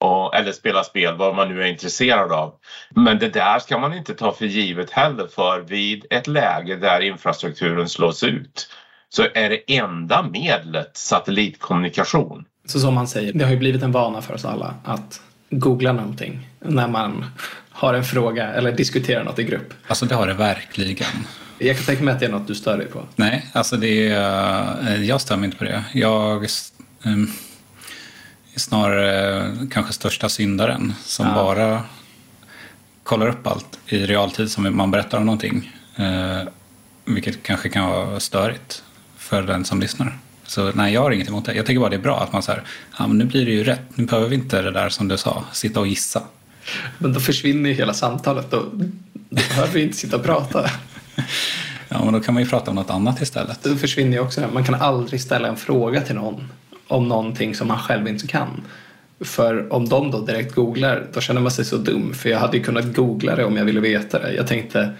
Och, 0.00 0.34
eller 0.34 0.52
spela 0.52 0.84
spel, 0.84 1.16
vad 1.16 1.36
man 1.36 1.48
nu 1.48 1.62
är 1.62 1.66
intresserad 1.66 2.32
av. 2.32 2.54
Men 2.90 3.18
det 3.18 3.28
där 3.28 3.58
ska 3.58 3.78
man 3.78 3.94
inte 3.94 4.14
ta 4.14 4.32
för 4.32 4.46
givet 4.46 4.90
heller 4.90 5.26
för 5.26 5.60
vid 5.60 6.04
ett 6.10 6.26
läge 6.26 6.76
där 6.76 7.00
infrastrukturen 7.00 7.88
slås 7.88 8.22
ut 8.22 8.68
så 9.08 9.26
är 9.34 9.50
det 9.50 9.76
enda 9.76 10.22
medlet 10.22 10.96
satellitkommunikation. 10.96 12.44
Så 12.66 12.80
som 12.80 12.94
man 12.94 13.08
säger, 13.08 13.32
det 13.32 13.44
har 13.44 13.50
ju 13.50 13.58
blivit 13.58 13.82
en 13.82 13.92
vana 13.92 14.22
för 14.22 14.34
oss 14.34 14.44
alla 14.44 14.74
att 14.84 15.20
googla 15.50 15.92
någonting 15.92 16.48
när 16.60 16.88
man 16.88 17.24
har 17.70 17.94
en 17.94 18.04
fråga 18.04 18.52
eller 18.52 18.72
diskuterar 18.72 19.24
något 19.24 19.38
i 19.38 19.44
grupp. 19.44 19.74
Alltså 19.86 20.06
det 20.06 20.14
har 20.14 20.26
det 20.26 20.34
verkligen. 20.34 21.26
Jag 21.58 21.76
kan 21.76 21.84
tänka 21.84 22.02
mig 22.02 22.14
att 22.14 22.20
det 22.20 22.26
är 22.26 22.30
något 22.30 22.46
du 22.46 22.54
stör 22.54 22.78
dig 22.78 22.86
på. 22.86 23.06
Nej, 23.16 23.46
alltså 23.52 23.76
det 23.76 24.08
är, 24.08 24.88
eh, 24.88 25.04
jag 25.04 25.20
stör 25.20 25.36
mig 25.36 25.44
inte 25.44 25.56
på 25.56 25.64
det. 25.64 25.84
Jag 25.92 26.46
um, 27.04 27.30
snarare 28.58 29.56
kanske 29.70 29.92
största 29.92 30.28
syndaren 30.28 30.94
som 31.04 31.26
ja. 31.26 31.34
bara 31.34 31.82
kollar 33.02 33.28
upp 33.28 33.46
allt 33.46 33.78
i 33.86 34.06
realtid 34.06 34.50
som 34.50 34.76
man 34.76 34.90
berättar 34.90 35.18
om 35.18 35.26
någonting. 35.26 35.72
Uh, 36.00 36.48
vilket 37.04 37.42
kanske 37.42 37.68
kan 37.68 37.88
vara 37.88 38.20
störigt 38.20 38.82
för 39.16 39.42
den 39.42 39.64
som 39.64 39.80
lyssnar. 39.80 40.18
Så 40.46 40.72
nej, 40.72 40.94
jag 40.94 41.00
har 41.00 41.10
inget 41.10 41.28
emot 41.28 41.44
det. 41.44 41.54
Jag 41.54 41.66
tycker 41.66 41.80
bara 41.80 41.90
det 41.90 41.96
är 41.96 42.00
bra 42.00 42.20
att 42.20 42.32
man 42.32 42.42
säger, 42.42 42.62
ja 42.98 43.06
men 43.06 43.18
nu 43.18 43.24
blir 43.24 43.46
det 43.46 43.52
ju 43.52 43.64
rätt. 43.64 43.82
Nu 43.94 44.04
behöver 44.04 44.28
vi 44.28 44.34
inte 44.34 44.62
det 44.62 44.70
där 44.70 44.88
som 44.88 45.08
du 45.08 45.16
sa, 45.16 45.44
sitta 45.52 45.80
och 45.80 45.86
gissa. 45.86 46.22
Men 46.98 47.12
då 47.12 47.20
försvinner 47.20 47.70
ju 47.70 47.76
hela 47.76 47.94
samtalet. 47.94 48.50
Då, 48.50 48.64
då 49.30 49.42
behöver 49.48 49.72
vi 49.72 49.82
inte 49.82 49.96
sitta 49.96 50.16
och 50.16 50.24
prata. 50.24 50.70
Ja, 51.90 52.04
men 52.04 52.12
då 52.12 52.20
kan 52.20 52.34
man 52.34 52.42
ju 52.42 52.48
prata 52.48 52.70
om 52.70 52.74
något 52.74 52.90
annat 52.90 53.20
istället. 53.20 53.62
Då 53.62 53.76
försvinner 53.76 54.12
ju 54.12 54.18
också 54.18 54.40
det. 54.40 54.48
Man 54.52 54.64
kan 54.64 54.74
aldrig 54.74 55.20
ställa 55.20 55.48
en 55.48 55.56
fråga 55.56 56.00
till 56.00 56.14
någon 56.14 56.48
om 56.88 57.08
någonting 57.08 57.54
som 57.54 57.68
man 57.68 57.78
själv 57.78 58.08
inte 58.08 58.26
kan. 58.26 58.62
För 59.20 59.72
om 59.72 59.88
de 59.88 60.10
då 60.10 60.20
direkt 60.20 60.54
googlar, 60.54 61.06
då 61.12 61.20
känner 61.20 61.40
man 61.40 61.50
sig 61.50 61.64
så 61.64 61.76
dum. 61.76 62.14
För 62.14 62.28
jag 62.28 62.38
hade 62.38 62.56
ju 62.56 62.62
kunnat 62.62 62.94
googla 62.94 63.36
det 63.36 63.44
om 63.44 63.56
jag 63.56 63.64
ville 63.64 63.80
veta 63.80 64.18
det. 64.18 64.32
Jag 64.32 64.46
tänkte, 64.46 64.90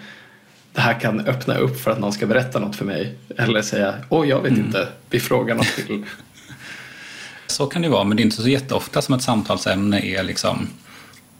det 0.73 0.81
här 0.81 0.99
kan 0.99 1.19
öppna 1.19 1.57
upp 1.57 1.79
för 1.79 1.91
att 1.91 1.99
någon 1.99 2.13
ska 2.13 2.25
berätta 2.25 2.59
något 2.59 2.75
för 2.75 2.85
mig. 2.85 3.15
Eller 3.37 3.61
säga, 3.61 3.93
åh 4.09 4.29
jag 4.29 4.41
vet 4.41 4.51
mm. 4.51 4.65
inte, 4.65 4.87
vi 5.09 5.19
frågar 5.19 5.55
något 5.55 5.75
till. 5.75 6.05
Så 7.47 7.65
kan 7.65 7.81
det 7.81 7.89
vara, 7.89 8.03
men 8.03 8.17
det 8.17 8.21
är 8.21 8.25
inte 8.25 8.41
så 8.41 8.49
jätteofta 8.49 9.01
som 9.01 9.15
ett 9.15 9.21
samtalsämne 9.21 9.99
är 10.05 10.23
liksom 10.23 10.67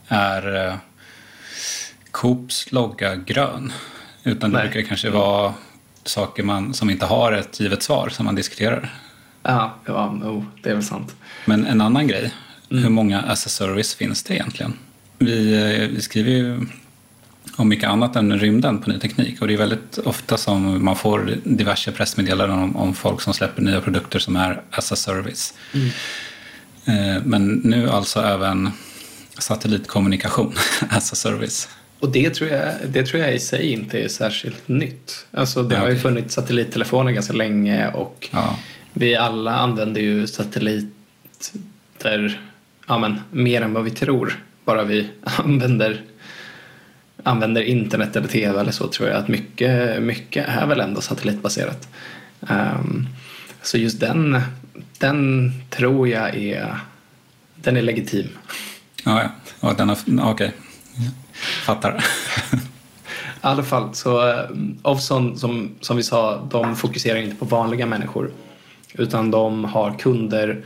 är 0.08 0.68
eh, 0.68 0.76
Coops 2.12 2.72
logga 2.72 3.16
grön. 3.16 3.74
Utan 4.24 4.52
det 4.52 4.60
brukar 4.60 4.82
kanske 4.82 5.10
vara 5.10 5.54
saker 6.04 6.44
man, 6.44 6.74
som 6.74 6.90
inte 6.90 7.06
har 7.06 7.32
ett 7.32 7.60
givet 7.60 7.84
svar 7.84 8.10
som 8.10 8.26
man 8.26 8.36
diskuterar. 8.36 8.94
Ja, 9.50 9.76
ja 9.86 10.08
oh, 10.10 10.44
det 10.64 10.70
är 10.70 10.74
väl 10.74 10.84
sant. 10.84 11.16
Men 11.46 11.66
en 11.66 11.82
annan 11.82 12.08
grej, 12.08 12.34
mm. 12.72 12.84
hur 12.84 12.90
många 12.90 13.22
as 13.22 13.46
a 13.46 13.50
service 13.50 13.96
finns 13.96 14.24
det 14.24 14.34
egentligen? 14.34 14.74
Vi, 15.18 15.54
eh, 15.54 15.88
vi 15.96 16.02
skriver 16.02 16.32
ju 16.32 16.66
om 17.56 17.70
mycket 17.70 17.90
annat 17.90 18.16
än 18.16 18.40
rymden 18.40 18.78
på 18.78 18.90
ny 18.90 19.00
teknik. 19.00 19.42
Och 19.42 19.48
det 19.48 19.54
är 19.54 19.58
väldigt 19.58 19.98
ofta 19.98 20.38
som 20.38 20.86
man 20.86 20.96
får 20.96 21.38
diverse 21.44 21.92
pressmeddelanden 21.92 22.60
om, 22.60 22.76
om 22.76 22.94
folk 22.94 23.22
som 23.22 23.34
släpper 23.34 23.62
nya 23.62 23.82
produkter 23.82 24.20
som 24.20 24.36
är 24.36 24.62
as 24.72 24.92
a 24.92 24.96
service. 24.96 25.54
Mm. 25.74 25.90
Eh, 26.86 27.24
men 27.26 27.48
nu 27.48 27.90
alltså 27.90 28.20
även 28.22 28.70
satellitkommunikation 29.38 30.54
as 30.90 31.14
a 31.14 31.16
service. 31.16 31.70
Och 32.00 32.12
det 32.12 32.30
tror, 32.30 32.50
jag, 32.50 32.74
det 32.88 33.06
tror 33.06 33.22
jag 33.22 33.36
i 33.36 33.40
sig 33.40 33.72
inte 33.72 34.00
är 34.00 34.08
särskilt 34.08 34.68
nytt. 34.68 35.26
Alltså 35.32 35.64
det 35.64 35.76
ja, 35.76 35.82
har 35.82 35.90
ju 35.90 35.98
funnits 35.98 36.34
satellittelefoner 36.34 37.12
ganska 37.12 37.34
länge 37.34 37.92
och 37.92 38.30
ja. 38.32 38.60
Vi 39.00 39.16
alla 39.16 39.56
använder 39.56 40.02
ju 40.02 40.28
satelliter 40.28 40.90
ja, 42.88 42.98
men, 42.98 43.22
mer 43.32 43.62
än 43.62 43.74
vad 43.74 43.84
vi 43.84 43.92
tror. 43.92 44.44
Bara 44.66 44.84
vi 44.84 45.10
använder 45.24 46.02
använder 47.24 47.62
internet 47.62 48.16
eller 48.16 48.28
tv 48.28 48.60
eller 48.60 48.72
så 48.72 48.88
tror 48.88 49.10
jag 49.10 49.18
att 49.18 49.28
mycket, 49.28 50.02
mycket 50.04 50.48
är 50.48 50.68
väl 50.68 50.80
ändå 50.80 51.02
satellitbaserat. 51.02 51.88
Um, 52.40 53.08
så 53.62 53.78
just 53.78 54.00
den, 54.00 54.42
den 54.98 55.52
tror 55.70 56.08
jag 56.08 56.36
är, 56.36 56.78
den 57.56 57.78
är 57.78 57.82
legitim. 57.82 58.28
Ja, 59.04 59.22
ja. 59.22 59.30
ja 59.60 59.74
den 59.74 59.90
har, 59.90 59.98
okej. 60.08 60.32
Okay. 60.32 60.52
Fattar. 61.64 62.06
I 62.54 63.38
alla 63.42 63.64
fall, 63.64 63.96
så 63.96 64.32
um, 64.32 64.80
Ovzon 64.82 65.38
som, 65.38 65.76
som 65.82 65.98
vi 65.98 66.04
sa, 66.04 66.48
de 66.52 66.76
fokuserar 66.76 67.20
inte 67.20 67.36
på 67.36 67.46
vanliga 67.46 67.86
människor. 67.86 68.32
Utan 68.94 69.32
de 69.32 69.66
har 69.66 69.92
kunder 70.00 70.64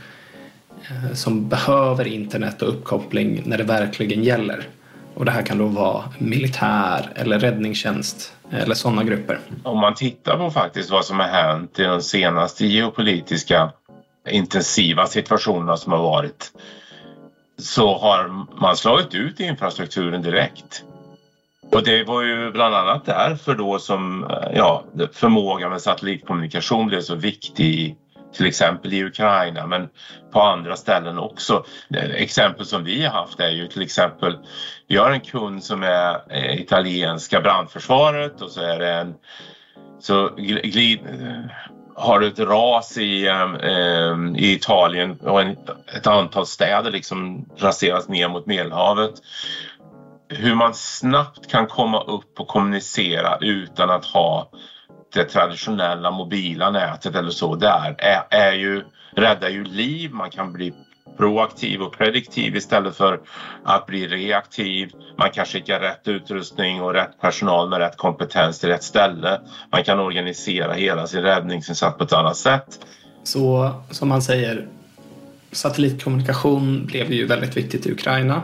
eh, 0.90 1.14
som 1.14 1.48
behöver 1.48 2.06
internet 2.06 2.62
och 2.62 2.68
uppkoppling 2.68 3.42
när 3.44 3.58
det 3.58 3.64
verkligen 3.64 4.24
gäller. 4.24 4.68
Och 5.14 5.24
det 5.24 5.30
här 5.30 5.42
kan 5.42 5.58
då 5.58 5.66
vara 5.66 6.04
militär 6.18 7.12
eller 7.14 7.38
räddningstjänst 7.38 8.32
eller 8.50 8.74
sådana 8.74 9.04
grupper. 9.04 9.38
Om 9.62 9.78
man 9.78 9.94
tittar 9.94 10.38
på 10.38 10.50
faktiskt 10.50 10.90
vad 10.90 11.04
som 11.04 11.18
har 11.18 11.26
hänt 11.26 11.78
i 11.78 11.82
de 11.82 12.02
senaste 12.02 12.66
geopolitiska 12.66 13.70
intensiva 14.30 15.06
situationerna 15.06 15.76
som 15.76 15.92
har 15.92 16.02
varit 16.02 16.52
så 17.58 17.98
har 17.98 18.46
man 18.60 18.76
slagit 18.76 19.14
ut 19.14 19.40
infrastrukturen 19.40 20.22
direkt. 20.22 20.84
Och 21.72 21.84
det 21.84 22.04
var 22.04 22.22
ju 22.22 22.52
bland 22.52 22.74
annat 22.74 23.04
därför 23.06 23.54
då 23.54 23.78
som 23.78 24.24
eh, 24.24 24.56
ja, 24.56 24.84
förmågan 25.12 25.70
med 25.70 25.80
satellitkommunikation 25.80 26.86
blev 26.86 27.00
så 27.00 27.14
viktig 27.14 27.96
till 28.34 28.46
exempel 28.46 28.92
i 28.92 29.04
Ukraina 29.04 29.66
men 29.66 29.88
på 30.32 30.40
andra 30.40 30.76
ställen 30.76 31.18
också. 31.18 31.64
Exempel 32.14 32.66
som 32.66 32.84
vi 32.84 33.04
har 33.04 33.12
haft 33.12 33.40
är 33.40 33.50
ju 33.50 33.66
till 33.66 33.82
exempel, 33.82 34.38
vi 34.88 34.96
har 34.96 35.10
en 35.10 35.20
kund 35.20 35.64
som 35.64 35.82
är 35.82 36.22
eh, 36.30 36.60
italienska 36.60 37.40
brandförsvaret 37.40 38.40
och 38.40 38.50
så 38.50 38.60
är 38.60 38.78
det 38.78 38.92
en 38.92 39.14
så 40.00 40.28
glid, 40.36 41.00
har 41.94 42.20
ett 42.20 42.38
ras 42.38 42.98
i, 42.98 43.26
eh, 43.26 44.44
i 44.44 44.52
Italien 44.52 45.20
och 45.20 45.42
en, 45.42 45.56
ett 45.96 46.06
antal 46.06 46.46
städer 46.46 46.90
liksom 46.90 47.48
raseras 47.58 48.08
ner 48.08 48.28
mot 48.28 48.46
Medelhavet. 48.46 49.14
Hur 50.28 50.54
man 50.54 50.74
snabbt 50.74 51.50
kan 51.50 51.66
komma 51.66 52.02
upp 52.02 52.40
och 52.40 52.48
kommunicera 52.48 53.38
utan 53.40 53.90
att 53.90 54.04
ha 54.04 54.50
det 55.14 55.24
traditionella 55.24 56.10
mobila 56.10 56.70
nätet 56.70 57.14
eller 57.14 57.30
så 57.30 57.54
där 57.54 57.94
är, 57.98 58.22
är 58.30 58.52
ju 58.52 58.84
räddar 59.16 59.48
ju 59.48 59.64
liv, 59.64 60.12
man 60.12 60.30
kan 60.30 60.52
bli 60.52 60.72
proaktiv 61.16 61.80
och 61.80 61.92
prediktiv 61.98 62.56
istället 62.56 62.96
för 62.96 63.20
att 63.64 63.86
bli 63.86 64.06
reaktiv. 64.06 64.90
Man 65.18 65.30
kan 65.30 65.46
skicka 65.46 65.80
rätt 65.80 66.08
utrustning 66.08 66.82
och 66.82 66.92
rätt 66.92 67.20
personal 67.20 67.68
med 67.68 67.78
rätt 67.78 67.96
kompetens 67.96 68.58
till 68.58 68.68
rätt 68.68 68.82
ställe. 68.82 69.40
Man 69.72 69.84
kan 69.84 70.00
organisera 70.00 70.72
hela 70.72 71.06
sin 71.06 71.22
räddningsinsats 71.22 71.98
på 71.98 72.04
ett 72.04 72.12
annat 72.12 72.36
sätt. 72.36 72.86
Så 73.22 73.70
som 73.90 74.08
man 74.08 74.22
säger, 74.22 74.66
satellitkommunikation 75.52 76.86
blev 76.86 77.12
ju 77.12 77.26
väldigt 77.26 77.56
viktigt 77.56 77.86
i 77.86 77.92
Ukraina. 77.92 78.42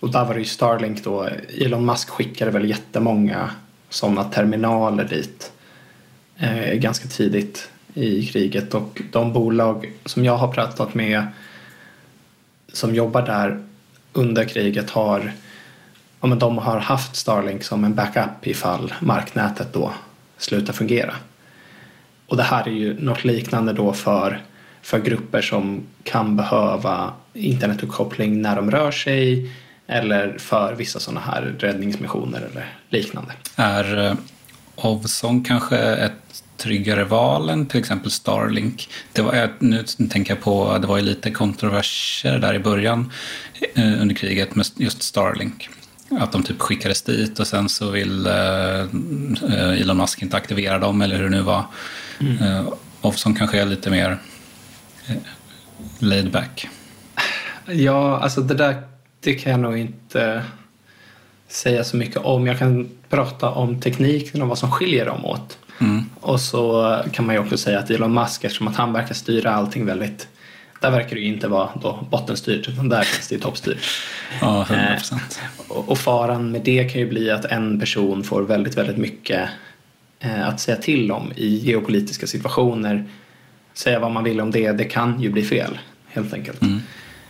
Och 0.00 0.12
där 0.12 0.24
var 0.24 0.34
det 0.34 0.40
ju 0.40 0.46
Starlink 0.46 1.04
då. 1.04 1.28
Elon 1.60 1.86
Musk 1.86 2.08
skickade 2.08 2.50
väl 2.50 2.68
jättemånga 2.68 3.50
sådana 3.88 4.24
terminaler 4.24 5.04
dit 5.04 5.52
eh, 6.38 6.74
ganska 6.74 7.08
tidigt 7.08 7.68
i 7.94 8.26
kriget. 8.26 8.74
Och 8.74 9.02
de 9.12 9.32
bolag 9.32 9.92
som 10.04 10.24
jag 10.24 10.36
har 10.36 10.52
pratat 10.52 10.94
med 10.94 11.26
som 12.72 12.94
jobbar 12.94 13.22
där 13.22 13.62
under 14.12 14.44
kriget 14.44 14.90
har 14.90 15.32
ja, 16.20 16.26
men 16.26 16.38
de 16.38 16.58
har 16.58 16.78
haft 16.78 17.16
Starlink 17.16 17.64
som 17.64 17.84
en 17.84 17.94
backup 17.94 18.46
ifall 18.46 18.94
marknätet 19.00 19.72
då 19.72 19.92
slutar 20.38 20.72
fungera. 20.72 21.14
Och 22.26 22.36
det 22.36 22.42
här 22.42 22.68
är 22.68 22.72
ju 22.72 23.00
något 23.00 23.24
liknande 23.24 23.72
då 23.72 23.92
för, 23.92 24.40
för 24.82 24.98
grupper 24.98 25.42
som 25.42 25.82
kan 26.02 26.36
behöva 26.36 27.12
internetuppkoppling 27.34 28.42
när 28.42 28.56
de 28.56 28.70
rör 28.70 28.90
sig 28.90 29.50
eller 29.86 30.38
för 30.38 30.74
vissa 30.74 31.00
sådana 31.00 31.20
här 31.20 31.54
räddningsmissioner 31.58 32.38
eller 32.38 32.74
liknande. 32.88 33.32
Är 33.56 34.06
eh, 34.06 34.14
Ovzon 34.76 35.44
kanske 35.44 35.78
ett 35.78 36.42
tryggare 36.56 37.04
val 37.04 37.48
än 37.48 37.66
till 37.66 37.80
exempel 37.80 38.10
Starlink? 38.10 38.88
Det 39.12 39.22
var, 39.22 39.52
nu 39.58 39.84
tänker 40.10 40.34
jag 40.34 40.42
på, 40.42 40.78
det 40.78 40.86
var 40.86 40.96
ju 40.96 41.02
lite 41.02 41.30
kontroverser 41.30 42.38
där 42.38 42.54
i 42.54 42.58
början 42.58 43.12
eh, 43.74 44.02
under 44.02 44.14
kriget 44.14 44.54
med 44.54 44.66
just 44.76 45.02
Starlink. 45.02 45.68
Att 46.10 46.32
de 46.32 46.42
typ 46.42 46.60
skickades 46.60 47.02
dit 47.02 47.40
och 47.40 47.46
sen 47.46 47.68
så 47.68 47.90
vill 47.90 48.26
eh, 48.26 49.80
Elon 49.80 49.96
Musk 49.96 50.22
inte 50.22 50.36
aktivera 50.36 50.78
dem 50.78 51.02
eller 51.02 51.16
hur 51.16 51.24
det 51.24 51.30
nu 51.30 51.42
var. 51.42 51.64
Mm. 52.20 52.42
Eh, 52.42 52.72
Ovzon 53.00 53.34
kanske 53.34 53.60
är 53.60 53.66
lite 53.66 53.90
mer 53.90 54.18
eh, 55.06 55.16
laid 55.98 56.30
back. 56.30 56.68
Ja, 57.66 58.18
alltså 58.20 58.40
det 58.40 58.54
där 58.54 58.82
det 59.20 59.34
kan 59.34 59.52
jag 59.52 59.60
nog 59.60 59.78
inte 59.78 60.42
säga 61.48 61.84
så 61.84 61.96
mycket 61.96 62.16
om. 62.16 62.46
Jag 62.46 62.58
kan 62.58 62.88
prata 63.08 63.50
om 63.50 63.80
tekniken 63.80 64.42
och 64.42 64.48
vad 64.48 64.58
som 64.58 64.70
skiljer 64.70 65.06
dem 65.06 65.24
åt. 65.24 65.58
Mm. 65.78 66.04
Och 66.20 66.40
så 66.40 66.96
kan 67.12 67.26
man 67.26 67.34
ju 67.34 67.40
också 67.40 67.56
säga 67.58 67.78
att 67.78 67.90
Elon 67.90 68.14
Musk, 68.14 68.44
eftersom 68.44 68.68
att 68.68 68.76
han 68.76 68.92
verkar 68.92 69.14
styra 69.14 69.54
allting 69.54 69.86
väldigt 69.86 70.28
där 70.80 70.90
verkar 70.90 71.16
det 71.16 71.22
ju 71.22 71.28
inte 71.28 71.48
vara 71.48 71.68
då 71.82 72.06
bottenstyrt 72.10 72.68
utan 72.68 72.88
där 72.88 73.02
känns 73.02 73.28
det 73.28 73.38
toppstyrt. 73.38 73.78
Ja, 74.40 74.66
100%. 74.68 75.12
Eh, 75.12 75.76
och 75.76 75.98
faran 75.98 76.50
med 76.50 76.60
det 76.64 76.84
kan 76.84 77.00
ju 77.00 77.08
bli 77.08 77.30
att 77.30 77.44
en 77.44 77.80
person 77.80 78.24
får 78.24 78.42
väldigt, 78.42 78.78
väldigt 78.78 78.96
mycket 78.96 79.48
eh, 80.20 80.48
att 80.48 80.60
säga 80.60 80.76
till 80.76 81.12
om 81.12 81.32
i 81.36 81.56
geopolitiska 81.56 82.26
situationer. 82.26 83.04
Säga 83.74 83.98
vad 83.98 84.10
man 84.10 84.24
vill 84.24 84.40
om 84.40 84.50
det, 84.50 84.72
det 84.72 84.84
kan 84.84 85.20
ju 85.20 85.30
bli 85.30 85.42
fel 85.44 85.78
helt 86.08 86.34
enkelt. 86.34 86.62
Mm. 86.62 86.80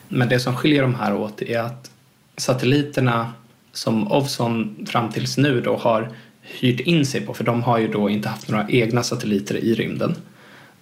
Men 0.08 0.28
det 0.28 0.40
som 0.40 0.56
skiljer 0.56 0.82
de 0.82 0.94
här 0.94 1.14
åt 1.14 1.42
är 1.42 1.60
att 1.60 1.90
satelliterna 2.36 3.32
som 3.76 4.12
Ovzon 4.12 4.86
fram 4.86 5.12
tills 5.12 5.36
nu 5.36 5.60
då 5.60 5.76
har 5.76 6.08
hyrt 6.42 6.80
in 6.80 7.06
sig 7.06 7.20
på, 7.20 7.34
för 7.34 7.44
de 7.44 7.62
har 7.62 7.78
ju 7.78 7.88
då 7.88 8.10
inte 8.10 8.28
haft 8.28 8.48
några 8.48 8.68
egna 8.68 9.02
satelliter 9.02 9.56
i 9.56 9.74
rymden. 9.74 10.14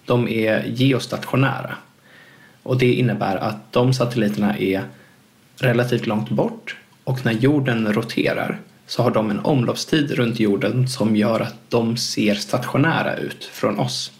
De 0.05 0.27
är 0.27 0.65
geostationära. 0.65 1.75
Och 2.63 2.77
det 2.77 2.93
innebär 2.93 3.35
att 3.35 3.73
de 3.73 3.93
satelliterna 3.93 4.57
är 4.57 4.83
relativt 5.57 6.07
långt 6.07 6.29
bort 6.29 6.75
och 7.03 7.25
när 7.25 7.31
jorden 7.31 7.93
roterar 7.93 8.59
så 8.87 9.03
har 9.03 9.11
de 9.11 9.29
en 9.29 9.39
omloppstid 9.39 10.11
runt 10.11 10.39
jorden 10.39 10.87
som 10.87 11.15
gör 11.15 11.39
att 11.39 11.55
de 11.69 11.97
ser 11.97 12.35
stationära 12.35 13.15
ut 13.15 13.43
från 13.43 13.79
oss. 13.79 14.11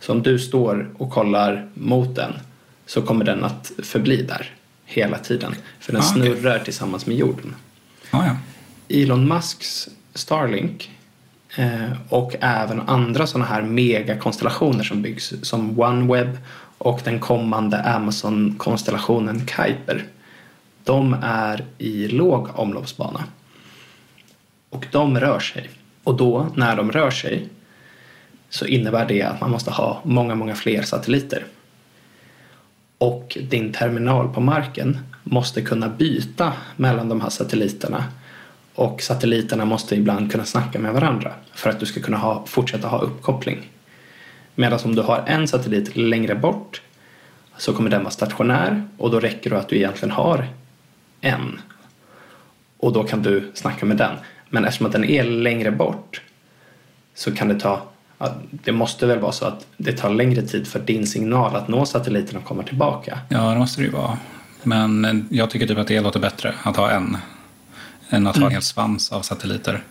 Så 0.00 0.12
om 0.12 0.22
du 0.22 0.38
står 0.38 0.90
och 0.98 1.10
kollar 1.10 1.68
mot 1.74 2.14
den 2.14 2.32
så 2.86 3.02
kommer 3.02 3.24
den 3.24 3.44
att 3.44 3.72
förbli 3.82 4.22
där 4.22 4.50
hela 4.84 5.18
tiden. 5.18 5.54
För 5.80 5.92
den 5.92 6.02
ah, 6.02 6.10
okay. 6.10 6.22
snurrar 6.22 6.58
tillsammans 6.58 7.06
med 7.06 7.16
jorden. 7.16 7.54
Ah, 8.10 8.26
ja. 8.26 8.36
Elon 8.88 9.28
Musks 9.28 9.88
Starlink 10.14 10.90
eh, 11.56 11.92
och 12.08 12.34
även 12.40 12.80
andra 12.80 13.26
sådana 13.26 13.46
här 13.46 13.62
megakonstellationer 13.62 14.84
som 14.84 15.02
byggs 15.02 15.34
som 15.42 15.80
OneWeb 15.80 16.38
och 16.78 17.00
den 17.04 17.20
kommande 17.20 17.82
Amazon-konstellationen 17.82 19.46
Kuiper. 19.46 20.04
De 20.84 21.16
är 21.22 21.64
i 21.78 22.08
låg 22.08 22.48
omloppsbana. 22.54 23.24
Och 24.70 24.86
de 24.92 25.20
rör 25.20 25.40
sig. 25.40 25.70
Och 26.04 26.16
då, 26.16 26.46
när 26.54 26.76
de 26.76 26.92
rör 26.92 27.10
sig, 27.10 27.48
så 28.48 28.66
innebär 28.66 29.06
det 29.06 29.22
att 29.22 29.40
man 29.40 29.50
måste 29.50 29.70
ha 29.70 30.00
många, 30.04 30.34
många 30.34 30.54
fler 30.54 30.82
satelliter. 30.82 31.46
Och 32.98 33.38
din 33.50 33.72
terminal 33.72 34.28
på 34.28 34.40
marken 34.40 34.98
måste 35.30 35.62
kunna 35.62 35.88
byta 35.88 36.52
mellan 36.76 37.08
de 37.08 37.20
här 37.20 37.28
satelliterna 37.28 38.04
och 38.74 39.02
satelliterna 39.02 39.64
måste 39.64 39.96
ibland 39.96 40.32
kunna 40.32 40.44
snacka 40.44 40.78
med 40.78 40.92
varandra 40.92 41.32
för 41.54 41.70
att 41.70 41.80
du 41.80 41.86
ska 41.86 42.00
kunna 42.00 42.16
ha, 42.16 42.44
fortsätta 42.46 42.88
ha 42.88 42.98
uppkoppling. 42.98 43.70
Medan 44.54 44.78
om 44.84 44.94
du 44.94 45.02
har 45.02 45.24
en 45.26 45.48
satellit 45.48 45.96
längre 45.96 46.34
bort 46.34 46.82
så 47.56 47.72
kommer 47.72 47.90
den 47.90 48.02
vara 48.02 48.10
stationär 48.10 48.88
och 48.98 49.10
då 49.10 49.20
räcker 49.20 49.50
det 49.50 49.58
att 49.58 49.68
du 49.68 49.76
egentligen 49.76 50.12
har 50.12 50.46
en. 51.20 51.60
Och 52.78 52.92
då 52.92 53.04
kan 53.04 53.22
du 53.22 53.50
snacka 53.54 53.86
med 53.86 53.96
den. 53.96 54.16
Men 54.48 54.64
eftersom 54.64 54.86
att 54.86 54.92
den 54.92 55.04
är 55.04 55.24
längre 55.24 55.70
bort 55.70 56.22
så 57.14 57.34
kan 57.34 57.48
det 57.48 57.60
ta 57.60 57.82
det 58.50 58.72
måste 58.72 59.06
väl 59.06 59.18
vara 59.18 59.32
så 59.32 59.44
att 59.44 59.66
det 59.76 59.92
tar 59.92 60.10
längre 60.10 60.42
tid 60.42 60.68
för 60.68 60.78
din 60.78 61.06
signal 61.06 61.56
att 61.56 61.68
nå 61.68 61.86
satelliten 61.86 62.36
och 62.36 62.44
komma 62.44 62.62
tillbaka? 62.62 63.18
Ja, 63.28 63.50
det 63.50 63.58
måste 63.58 63.80
det 63.80 63.84
ju 63.84 63.92
vara. 63.92 64.18
Men 64.62 65.26
jag 65.30 65.50
tycker 65.50 65.66
typ 65.66 65.78
att 65.78 65.86
det 65.86 66.00
låter 66.00 66.20
bättre 66.20 66.54
att 66.62 66.76
ha 66.76 66.90
en 66.90 67.16
än 68.10 68.26
att 68.26 68.36
ha 68.36 68.40
en 68.40 68.42
mm. 68.42 68.52
hel 68.52 68.62
svans 68.62 69.12
av 69.12 69.22
satelliter 69.22 69.82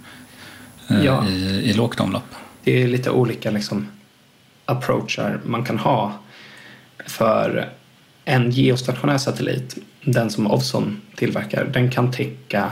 eh, 0.88 1.06
ja. 1.06 1.28
i, 1.28 1.62
i 1.70 1.74
lågt 1.74 2.00
omlopp. 2.00 2.36
Det 2.64 2.84
är 2.84 2.88
lite 2.88 3.10
olika 3.10 3.52
liksom, 3.52 3.88
approachar 4.66 5.40
man 5.46 5.64
kan 5.64 5.80
ha. 5.80 6.14
För 7.06 7.70
en 8.26 8.52
geostationär 8.52 9.18
satellit, 9.18 9.78
den 10.04 10.30
som 10.30 10.52
Ovzon 10.52 11.02
tillverkar, 11.16 11.66
den 11.66 11.92
kan 11.92 12.12
täcka 12.12 12.72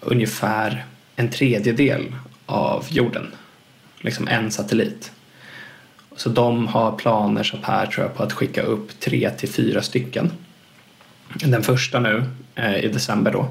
ungefär 0.00 0.84
en 1.16 1.30
tredjedel 1.30 2.14
av 2.46 2.86
jorden. 2.88 3.26
Liksom 3.98 4.28
en 4.28 4.50
satellit. 4.50 5.12
Så 6.16 6.28
de 6.28 6.66
har 6.66 6.92
planer 6.92 7.42
så 7.42 7.56
här 7.62 7.86
tror 7.86 8.06
jag 8.06 8.14
på 8.14 8.22
att 8.22 8.32
skicka 8.32 8.62
upp 8.62 9.00
tre 9.00 9.30
till 9.30 9.48
fyra 9.48 9.82
stycken. 9.82 10.30
Den 11.32 11.62
första 11.62 12.00
nu 12.00 12.24
eh, 12.54 12.84
i 12.84 12.88
december 12.88 13.32
då 13.32 13.48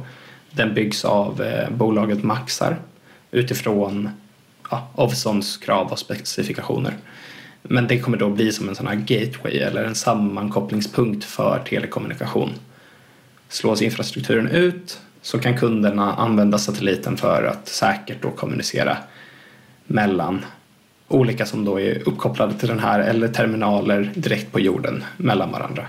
den 0.51 0.73
byggs 0.73 1.05
av 1.05 1.41
eh, 1.41 1.69
bolaget 1.69 2.23
Maxar 2.23 2.77
utifrån 3.31 4.09
ja, 4.71 4.88
Ovsons 4.95 5.57
krav 5.57 5.91
och 5.91 5.99
specifikationer. 5.99 6.93
Men 7.62 7.88
det 7.88 7.99
kommer 7.99 8.17
då 8.17 8.29
bli 8.29 8.51
som 8.51 8.69
en 8.69 8.75
sån 8.75 8.88
här 8.88 8.95
gateway 8.95 9.57
eller 9.57 9.83
en 9.83 9.95
sammankopplingspunkt 9.95 11.25
för 11.25 11.59
telekommunikation. 11.69 12.53
Slås 13.49 13.81
infrastrukturen 13.81 14.47
ut 14.47 14.99
så 15.21 15.39
kan 15.39 15.57
kunderna 15.57 16.13
använda 16.13 16.57
satelliten 16.57 17.17
för 17.17 17.43
att 17.43 17.67
säkert 17.67 18.21
då 18.21 18.31
kommunicera 18.31 18.97
mellan 19.86 20.45
olika 21.07 21.45
som 21.45 21.65
då 21.65 21.79
är 21.79 22.07
uppkopplade 22.07 22.53
till 22.53 22.67
den 22.67 22.79
här 22.79 22.99
eller 22.99 23.27
terminaler 23.27 24.12
direkt 24.15 24.51
på 24.51 24.59
jorden 24.59 25.03
mellan 25.17 25.51
varandra. 25.51 25.88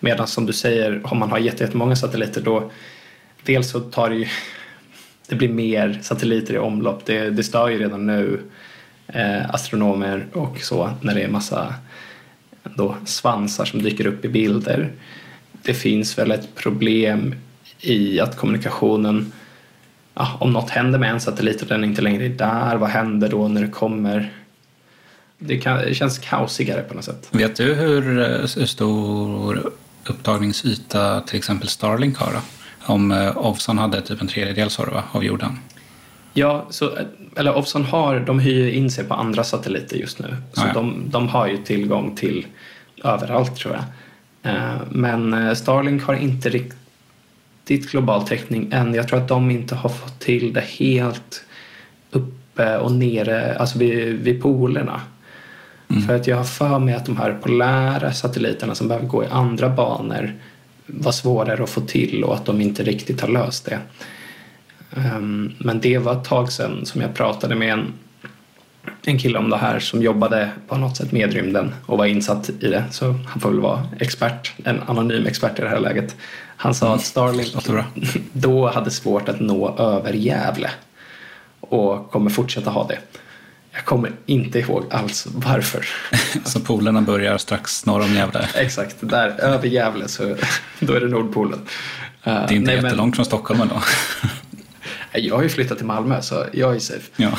Medan 0.00 0.26
som 0.26 0.46
du 0.46 0.52
säger, 0.52 1.12
om 1.12 1.18
man 1.18 1.30
har 1.30 1.38
jättemånga 1.38 1.96
satelliter 1.96 2.40
då 2.40 2.70
dels 3.42 3.70
så 3.70 3.80
tar 3.80 4.10
det 4.10 4.16
ju, 4.16 4.26
det 5.28 5.34
blir 5.34 5.48
mer 5.48 5.98
satelliter 6.02 6.54
i 6.54 6.58
omlopp. 6.58 7.04
Det, 7.04 7.30
det 7.30 7.42
stör 7.42 7.68
ju 7.68 7.78
redan 7.78 8.06
nu 8.06 8.40
eh, 9.06 9.50
astronomer 9.50 10.26
och 10.32 10.58
så 10.60 10.90
när 11.00 11.14
det 11.14 11.22
är 11.22 11.28
massa 11.28 11.74
då, 12.62 12.96
svansar 13.04 13.64
som 13.64 13.82
dyker 13.82 14.06
upp 14.06 14.24
i 14.24 14.28
bilder. 14.28 14.92
Det 15.62 15.74
finns 15.74 16.18
väl 16.18 16.30
ett 16.30 16.54
problem 16.54 17.34
i 17.80 18.20
att 18.20 18.36
kommunikationen 18.36 19.32
ja, 20.14 20.36
om 20.40 20.52
något 20.52 20.70
händer 20.70 20.98
med 20.98 21.10
en 21.10 21.20
satellit 21.20 21.62
och 21.62 21.68
den 21.68 21.84
inte 21.84 22.02
längre 22.02 22.24
är 22.24 22.28
där, 22.28 22.76
vad 22.76 22.90
händer 22.90 23.28
då 23.28 23.48
när 23.48 23.62
det 23.62 23.68
kommer? 23.68 24.32
Det, 25.38 25.58
kan, 25.58 25.78
det 25.78 25.94
känns 25.94 26.18
kaosigare 26.18 26.82
på 26.82 26.94
något 26.94 27.04
sätt. 27.04 27.28
Vet 27.30 27.56
du 27.56 27.74
hur, 27.74 28.20
eh, 28.20 28.26
hur 28.26 28.66
stor 28.66 29.72
upptagningsyta 30.10 31.20
till 31.20 31.38
exempel 31.38 31.68
Starlink 31.68 32.16
har? 32.16 32.32
Då? 32.32 32.40
Om 32.92 33.12
eh, 33.12 33.36
Ovzon 33.36 33.78
hade 33.78 34.00
typ 34.00 34.20
en 34.20 34.28
tredjedel 34.28 34.70
så 34.70 34.84
va, 34.84 35.02
av 35.12 35.24
jorden. 35.24 35.58
Ja, 36.32 36.66
så, 36.70 36.90
eller 37.36 37.56
Ovzon 37.56 37.84
har, 37.84 38.20
de 38.20 38.38
hyr 38.38 38.72
in 38.72 38.90
sig 38.90 39.04
på 39.04 39.14
andra 39.14 39.44
satelliter 39.44 39.96
just 39.96 40.18
nu. 40.18 40.36
Så 40.52 40.60
ja, 40.60 40.66
ja. 40.66 40.72
De, 40.74 41.10
de 41.10 41.28
har 41.28 41.46
ju 41.46 41.56
tillgång 41.56 42.16
till 42.16 42.46
överallt 43.04 43.56
tror 43.56 43.74
jag. 43.74 43.84
Eh, 44.52 44.80
Men 44.90 45.34
eh, 45.34 45.54
Starlink 45.54 46.02
har 46.02 46.14
inte 46.14 46.48
riktigt 46.48 47.90
global 47.90 48.26
täckning 48.26 48.68
än. 48.72 48.94
Jag 48.94 49.08
tror 49.08 49.18
att 49.18 49.28
de 49.28 49.50
inte 49.50 49.74
har 49.74 49.88
fått 49.88 50.20
till 50.20 50.52
det 50.52 50.64
helt 50.78 51.44
uppe 52.10 52.78
och 52.78 52.92
nere, 52.92 53.56
alltså 53.58 53.78
vid, 53.78 54.14
vid 54.14 54.42
polerna. 54.42 55.00
För 56.06 56.16
att 56.16 56.26
jag 56.26 56.36
har 56.36 56.44
för 56.44 56.78
mig 56.78 56.94
att 56.94 57.06
de 57.06 57.16
här 57.16 57.38
polära 57.42 58.12
satelliterna 58.12 58.74
som 58.74 58.88
behöver 58.88 59.06
gå 59.06 59.24
i 59.24 59.26
andra 59.26 59.68
banor 59.68 60.34
var 60.86 61.12
svårare 61.12 61.62
att 61.62 61.70
få 61.70 61.80
till 61.80 62.24
och 62.24 62.34
att 62.34 62.44
de 62.44 62.60
inte 62.60 62.82
riktigt 62.82 63.20
har 63.20 63.28
löst 63.28 63.64
det. 63.64 63.78
Ehm, 64.96 65.52
Men 65.58 65.80
det 65.80 65.98
var 65.98 66.12
ett 66.12 66.24
tag 66.24 66.52
sedan 66.52 66.86
som 66.86 67.00
jag 67.00 67.14
pratade 67.14 67.54
med 67.54 67.72
en, 67.72 67.92
en 69.04 69.18
kille 69.18 69.38
om 69.38 69.50
det 69.50 69.56
här 69.56 69.78
som 69.78 70.02
jobbade 70.02 70.50
på 70.68 70.76
något 70.76 70.96
sätt 70.96 71.12
med 71.12 71.32
rymden 71.32 71.74
och 71.86 71.98
var 71.98 72.06
insatt 72.06 72.50
i 72.50 72.68
det. 72.68 72.84
Så 72.90 73.04
han 73.26 73.40
får 73.40 73.50
väl 73.50 73.60
vara 73.60 73.86
expert, 74.00 74.52
en 74.64 74.80
anonym 74.86 75.26
expert 75.26 75.58
i 75.58 75.62
det 75.62 75.68
här 75.68 75.80
läget. 75.80 76.16
Han 76.56 76.74
sa 76.74 76.94
att 76.94 77.04
Starlink 77.04 77.54
då 78.32 78.68
hade 78.68 78.90
svårt 78.90 79.28
att 79.28 79.40
nå 79.40 79.76
över 79.78 80.12
Gävle 80.12 80.70
och 81.60 82.10
kommer 82.10 82.30
fortsätta 82.30 82.70
ha 82.70 82.86
det. 82.86 82.98
Jag 83.78 83.84
kommer 83.84 84.12
inte 84.26 84.58
ihåg 84.58 84.84
alls 84.90 85.26
varför. 85.34 85.86
Så 86.44 86.60
polerna 86.60 87.02
börjar 87.02 87.38
strax 87.38 87.86
norr 87.86 88.00
om 88.00 88.14
Gävle. 88.14 88.48
Exakt, 88.54 88.96
där 89.00 89.28
över 89.40 89.68
Gävle 89.68 90.08
så 90.08 90.36
då 90.80 90.92
är 90.92 91.00
det 91.00 91.08
Nordpolen. 91.08 91.58
Det 92.24 92.30
är 92.30 92.52
inte 92.52 92.72
jättelångt 92.72 93.16
från 93.16 93.24
Stockholm 93.24 93.60
ändå. 93.60 93.82
Jag 95.12 95.36
har 95.36 95.42
ju 95.42 95.48
flyttat 95.48 95.78
till 95.78 95.86
Malmö 95.86 96.22
så 96.22 96.44
jag 96.52 96.74
är 96.74 96.78
safe. 96.78 97.10
Ja. 97.16 97.28
I 97.28 97.32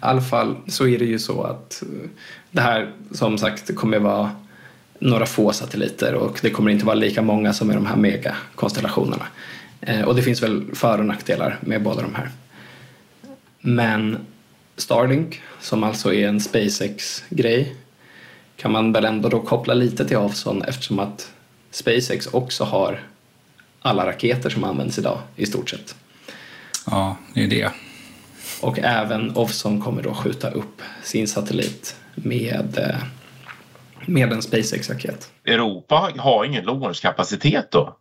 alla 0.00 0.20
fall 0.22 0.56
så 0.66 0.86
är 0.86 0.98
det 0.98 1.04
ju 1.04 1.18
så 1.18 1.42
att 1.42 1.82
eh, 1.82 2.08
det 2.50 2.60
här 2.60 2.92
som 3.12 3.38
sagt 3.38 3.74
kommer 3.76 3.98
vara 3.98 4.30
några 4.98 5.26
få 5.26 5.52
satelliter 5.52 6.14
och 6.14 6.38
det 6.42 6.50
kommer 6.50 6.70
inte 6.70 6.84
vara 6.86 6.94
lika 6.94 7.22
många 7.22 7.52
som 7.52 7.70
i 7.70 7.74
de 7.74 7.86
här 7.86 7.96
megakonstellationerna. 7.96 9.26
Eh, 9.80 10.02
Och 10.02 10.14
det 10.16 10.22
finns 10.22 10.42
väl 10.42 10.64
för 10.74 10.98
och 10.98 11.06
nackdelar 11.06 11.58
med 11.60 11.82
båda 11.82 12.02
de 12.02 12.14
här. 12.14 12.30
Men 13.60 14.18
Starlink, 14.76 15.40
som 15.60 15.84
alltså 15.84 16.14
är 16.14 16.28
en 16.28 16.40
SpaceX-grej, 16.40 17.76
kan 18.56 18.72
man 18.72 18.92
väl 18.92 19.04
ändå 19.04 19.28
då 19.28 19.40
koppla 19.40 19.74
lite 19.74 20.04
till 20.04 20.16
Ovzon 20.16 20.62
eftersom 20.62 20.98
att 20.98 21.32
SpaceX 21.70 22.26
också 22.26 22.64
har 22.64 23.00
alla 23.80 24.06
raketer 24.06 24.50
som 24.50 24.64
används 24.64 24.98
idag 24.98 25.18
i 25.36 25.46
stort 25.46 25.70
sett. 25.70 25.94
Ja, 26.86 27.16
det 27.34 27.44
är 27.44 27.48
det. 27.48 27.70
Och 28.62 28.78
även 28.78 29.36
Ovzon 29.36 29.80
kommer 29.80 30.02
då 30.02 30.14
skjuta 30.14 30.50
upp 30.50 30.82
sin 31.02 31.28
satellit 31.28 31.96
med, 32.14 32.78
eh, 32.78 33.02
med 34.06 34.32
en 34.32 34.42
SpaceX-raket. 34.42 35.30
Europa 35.44 36.12
har 36.18 36.44
ingen 36.44 36.64
launchkapacitet 36.64 37.70
då. 37.70 37.96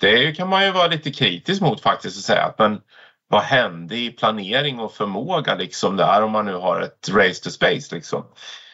Det 0.00 0.32
kan 0.32 0.48
man 0.48 0.64
ju 0.64 0.70
vara 0.70 0.86
lite 0.86 1.12
kritisk 1.12 1.60
mot 1.60 1.80
faktiskt 1.80 2.16
och 2.16 2.22
säga 2.22 2.42
att 2.42 2.58
men 2.58 2.80
vad 3.28 3.42
hände 3.42 3.96
i 3.96 4.10
planering 4.10 4.78
och 4.78 4.92
förmåga 4.92 5.54
liksom 5.54 5.96
där 5.96 6.22
om 6.22 6.30
man 6.30 6.46
nu 6.46 6.54
har 6.54 6.80
ett 6.80 7.08
race 7.08 7.44
to 7.44 7.50
space 7.50 7.94
liksom. 7.94 8.24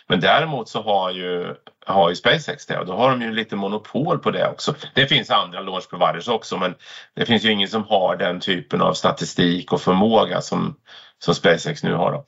Men 0.08 0.20
däremot 0.20 0.68
så 0.68 0.82
har 0.82 1.10
ju, 1.10 1.54
har 1.86 2.08
ju 2.10 2.16
SpaceX 2.16 2.66
det 2.66 2.78
och 2.78 2.86
då 2.86 2.92
har 2.92 3.10
de 3.10 3.22
ju 3.22 3.32
lite 3.32 3.56
monopol 3.56 4.18
på 4.18 4.30
det 4.30 4.48
också. 4.48 4.74
Det 4.94 5.06
finns 5.06 5.30
andra 5.30 5.60
launch 5.60 5.90
providers 5.90 6.28
också 6.28 6.58
men 6.58 6.74
det 7.16 7.26
finns 7.26 7.44
ju 7.44 7.52
ingen 7.52 7.68
som 7.68 7.84
har 7.84 8.16
den 8.16 8.40
typen 8.40 8.80
av 8.80 8.94
statistik 8.94 9.72
och 9.72 9.80
förmåga 9.80 10.40
som, 10.40 10.76
som 11.18 11.34
SpaceX 11.34 11.82
nu 11.82 11.94
har. 11.94 12.12
Då. 12.12 12.24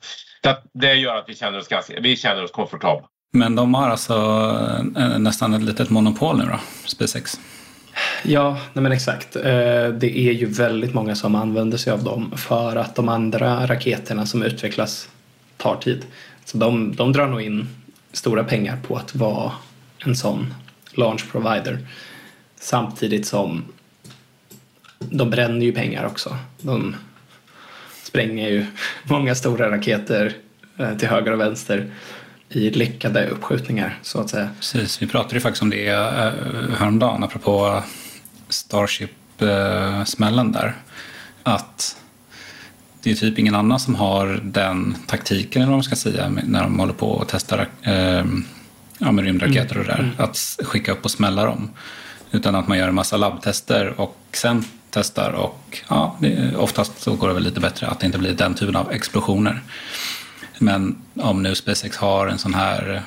Det 0.74 0.94
gör 0.94 1.16
att 1.16 1.28
vi 1.28 1.35
känner 1.35 1.58
oss, 1.58 1.68
ganska, 1.68 2.00
vi 2.00 2.16
känner 2.16 2.44
oss 2.44 2.50
komfortabla. 2.50 3.06
Men 3.32 3.56
de 3.56 3.74
har 3.74 3.88
alltså 3.88 4.14
eh, 4.14 5.04
eh, 5.04 5.18
nästan 5.18 5.54
ett 5.54 5.62
litet 5.62 5.90
monopol 5.90 6.38
nu 6.38 6.44
då, 6.44 6.58
SpaceX. 6.87 7.40
Ja, 8.22 8.58
nej 8.72 8.82
men 8.82 8.92
exakt. 8.92 9.37
Eh, 9.37 9.88
det 9.88 10.18
är 10.18 10.32
ju 10.32 10.46
väldigt 10.46 10.94
många 10.94 11.14
som 11.14 11.35
använder 11.35 11.78
sig 11.78 11.92
av 11.92 12.04
dem 12.04 12.32
för 12.37 12.76
att 12.76 12.94
de 12.94 13.08
andra 13.08 13.66
raketerna 13.66 14.26
som 14.26 14.42
utvecklas 14.42 15.08
tar 15.56 15.76
tid. 15.76 16.04
Så 16.44 16.58
de, 16.58 16.96
de 16.96 17.12
drar 17.12 17.26
nog 17.26 17.42
in 17.42 17.68
stora 18.12 18.44
pengar 18.44 18.78
på 18.87 18.96
att 18.96 19.14
vara 19.14 19.52
en 19.98 20.16
sån 20.16 20.54
launch 20.92 21.32
provider. 21.32 21.78
Samtidigt 22.61 23.26
som 23.26 23.64
de 24.98 25.30
bränner 25.30 25.66
ju 25.66 25.72
pengar 25.72 26.06
också. 26.06 26.37
De 26.61 26.96
spränger 28.02 28.48
ju 28.48 28.66
många 29.04 29.35
stora 29.35 29.70
raketer 29.70 30.32
eh, 30.76 30.96
till 30.96 31.08
höger 31.08 31.32
och 31.32 31.40
vänster 31.40 31.90
i 32.48 32.70
lyckade 32.70 33.26
uppskjutningar 33.26 33.98
så 34.02 34.20
att 34.20 34.30
säga. 34.30 34.48
Precis, 34.56 35.02
vi 35.02 35.06
pratade 35.06 35.35
ju 35.35 35.40
faktiskt 35.40 35.62
om 35.62 35.70
det 35.70 35.87
eh, 35.88 36.32
häromdagen 36.78 37.24
apropå 37.24 37.82
Starship-smällen 38.52 40.52
där. 40.52 40.76
Att 41.42 41.96
det 43.02 43.10
är 43.10 43.14
typ 43.14 43.38
ingen 43.38 43.54
annan 43.54 43.80
som 43.80 43.94
har 43.94 44.40
den 44.42 44.96
taktiken, 45.06 45.62
eller 45.62 45.70
vad 45.70 45.76
man 45.76 45.84
ska 45.84 45.96
säga, 45.96 46.28
när 46.28 46.62
de 46.62 46.78
håller 46.78 46.92
på 46.92 47.10
och 47.10 47.28
testar 47.28 47.68
eh, 47.82 48.24
ja, 48.98 49.12
med 49.12 49.24
rymdraketer 49.24 49.78
och 49.78 49.84
det 49.84 49.90
där. 49.90 50.10
Att 50.18 50.58
skicka 50.64 50.92
upp 50.92 51.04
och 51.04 51.10
smälla 51.10 51.44
dem. 51.44 51.70
Utan 52.30 52.54
att 52.54 52.68
man 52.68 52.78
gör 52.78 52.88
en 52.88 52.94
massa 52.94 53.16
labbtester 53.16 54.00
och 54.00 54.16
sen 54.32 54.64
testar 54.90 55.32
och 55.32 55.78
ja, 55.88 56.16
det, 56.20 56.56
oftast 56.56 57.02
så 57.02 57.16
går 57.16 57.28
det 57.28 57.34
väl 57.34 57.42
lite 57.42 57.60
bättre 57.60 57.86
att 57.86 58.00
det 58.00 58.06
inte 58.06 58.18
blir 58.18 58.34
den 58.34 58.54
typen 58.54 58.76
av 58.76 58.92
explosioner. 58.92 59.62
Men 60.58 60.96
om 61.14 61.42
nu 61.42 61.54
SpaceX 61.54 61.96
har 61.96 62.26
en 62.26 62.38
sån 62.38 62.54
här 62.54 63.02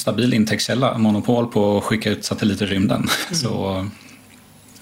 stabil 0.00 0.34
intäktskälla, 0.34 0.98
monopol 0.98 1.46
på 1.46 1.78
att 1.78 1.84
skicka 1.84 2.10
ut 2.10 2.24
satelliter 2.24 2.66
i 2.66 2.68
rymden, 2.68 3.08
så 3.32 3.86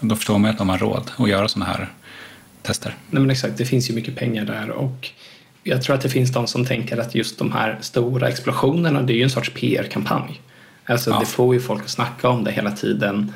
då 0.00 0.16
förstår 0.16 0.38
man 0.38 0.50
att 0.50 0.58
de 0.58 0.68
har 0.68 0.78
råd 0.78 1.10
att 1.16 1.28
göra 1.28 1.48
såna 1.48 1.64
här 1.64 1.92
tester. 2.62 2.94
Nej 3.10 3.20
men 3.20 3.30
exakt, 3.30 3.56
det 3.58 3.64
finns 3.64 3.90
ju 3.90 3.94
mycket 3.94 4.16
pengar 4.16 4.44
där 4.44 4.70
och 4.70 5.10
jag 5.62 5.82
tror 5.82 5.96
att 5.96 6.02
det 6.02 6.08
finns 6.08 6.32
de 6.32 6.46
som 6.46 6.64
tänker 6.64 6.98
att 6.98 7.14
just 7.14 7.38
de 7.38 7.52
här 7.52 7.78
stora 7.80 8.28
explosionerna 8.28 9.02
det 9.02 9.12
är 9.12 9.16
ju 9.16 9.22
en 9.22 9.30
sorts 9.30 9.50
PR-kampanj. 9.54 10.40
Alltså 10.84 11.10
Ja. 11.10 11.18
det 11.20 11.26
får 11.26 11.54
ju 11.54 11.60
folk 11.60 11.82
att 11.82 11.90
snacka 11.90 12.28
om 12.28 12.44
det 12.44 12.50
hela 12.52 12.70
tiden. 12.70 13.32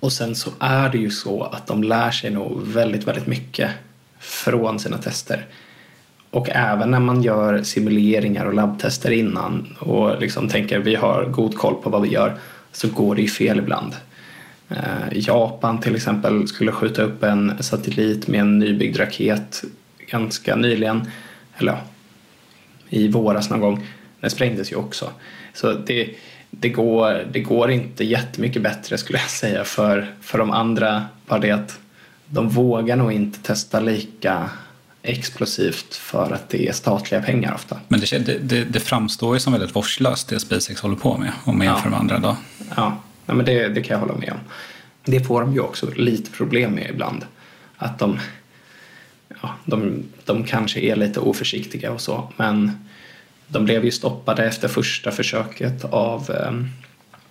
Och 0.00 0.12
sen 0.12 0.34
så 0.34 0.50
är 0.58 0.88
det 0.88 0.98
ju 0.98 1.10
så 1.10 1.42
att 1.42 1.66
de 1.66 1.82
lär 1.82 2.10
sig 2.10 2.30
nog 2.30 2.62
väldigt, 2.66 3.04
väldigt 3.04 3.26
mycket 3.26 3.70
från 4.18 4.78
sina 4.78 4.98
tester. 4.98 5.46
Och 6.30 6.48
även 6.50 6.90
när 6.90 7.00
man 7.00 7.22
gör 7.22 7.62
simuleringar 7.62 8.44
och 8.44 8.54
labbtester 8.54 9.10
innan 9.10 9.76
och 9.78 10.20
liksom 10.20 10.48
tänker 10.48 10.78
vi 10.78 10.94
har 10.94 11.24
god 11.24 11.56
koll 11.56 11.74
på 11.74 11.90
vad 11.90 12.02
vi 12.02 12.08
gör 12.08 12.34
så 12.72 12.88
går 12.88 13.14
det 13.14 13.22
ju 13.22 13.28
fel 13.28 13.58
ibland. 13.58 13.94
Eh, 14.68 15.12
Japan 15.12 15.80
till 15.80 15.96
exempel 15.96 16.48
skulle 16.48 16.72
skjuta 16.72 17.02
upp 17.02 17.22
en 17.22 17.62
satellit 17.62 18.28
med 18.28 18.40
en 18.40 18.58
nybyggd 18.58 19.00
raket 19.00 19.64
ganska 20.06 20.56
nyligen. 20.56 21.10
Eller 21.56 21.72
ja, 21.72 21.78
i 22.88 23.08
våras 23.08 23.50
någon 23.50 23.60
gång. 23.60 23.86
Den 24.20 24.30
sprängdes 24.30 24.72
ju 24.72 24.76
också. 24.76 25.10
Så 25.54 25.72
det, 25.72 26.10
det, 26.50 26.68
går, 26.68 27.24
det 27.32 27.40
går 27.40 27.70
inte 27.70 28.04
jättemycket 28.04 28.62
bättre 28.62 28.98
skulle 28.98 29.18
jag 29.18 29.30
säga 29.30 29.64
för, 29.64 30.14
för 30.20 30.38
de 30.38 30.50
andra. 30.50 31.04
Bara 31.26 31.38
det 31.38 31.50
att 31.50 31.78
de 32.26 32.48
vågar 32.48 32.96
nog 32.96 33.12
inte 33.12 33.42
testa 33.42 33.80
lika 33.80 34.50
explosivt 35.02 35.94
för 35.94 36.32
att 36.32 36.48
det 36.48 36.68
är 36.68 36.72
statliga 36.72 37.22
pengar 37.22 37.54
ofta. 37.54 37.80
Men 37.88 38.00
det, 38.00 38.18
det, 38.48 38.64
det, 38.64 38.80
framstår 38.80 39.36
ju 39.36 39.40
som 39.40 39.52
väldigt 39.52 39.76
vårdslöst 39.76 40.28
det 40.28 40.40
SpaceX 40.40 40.80
håller 40.80 40.96
på 40.96 41.18
med 41.18 41.32
om 41.44 41.58
man 41.58 41.66
Ja. 41.66 41.72
jämför 41.72 41.90
med 41.90 41.98
andra. 41.98 42.18
Då. 42.18 42.36
Ja, 42.76 43.02
nej, 43.26 43.36
men 43.36 43.46
det, 43.46 43.68
det 43.68 43.82
kan 43.82 43.94
jag 43.94 44.00
hålla 44.00 44.18
med 44.18 44.32
om. 44.32 44.38
Det 45.04 45.20
får 45.20 45.40
de 45.40 45.52
ju 45.52 45.60
också 45.60 45.90
lite 45.96 46.30
problem 46.30 46.72
med 46.72 46.90
ibland. 46.90 47.24
Att 47.76 47.98
de, 47.98 48.18
ja, 49.42 49.54
de, 49.64 50.02
de 50.24 50.44
kanske 50.44 50.80
är 50.80 50.96
lite 50.96 51.20
oförsiktiga 51.20 51.92
och 51.92 52.00
så. 52.00 52.32
Men 52.36 52.86
de 53.48 53.64
blev 53.64 53.84
ju 53.84 53.90
stoppade 53.90 54.44
efter 54.44 54.68
första 54.68 55.10
försöket 55.10 55.84
av 55.84 56.30
eh, 56.30 56.52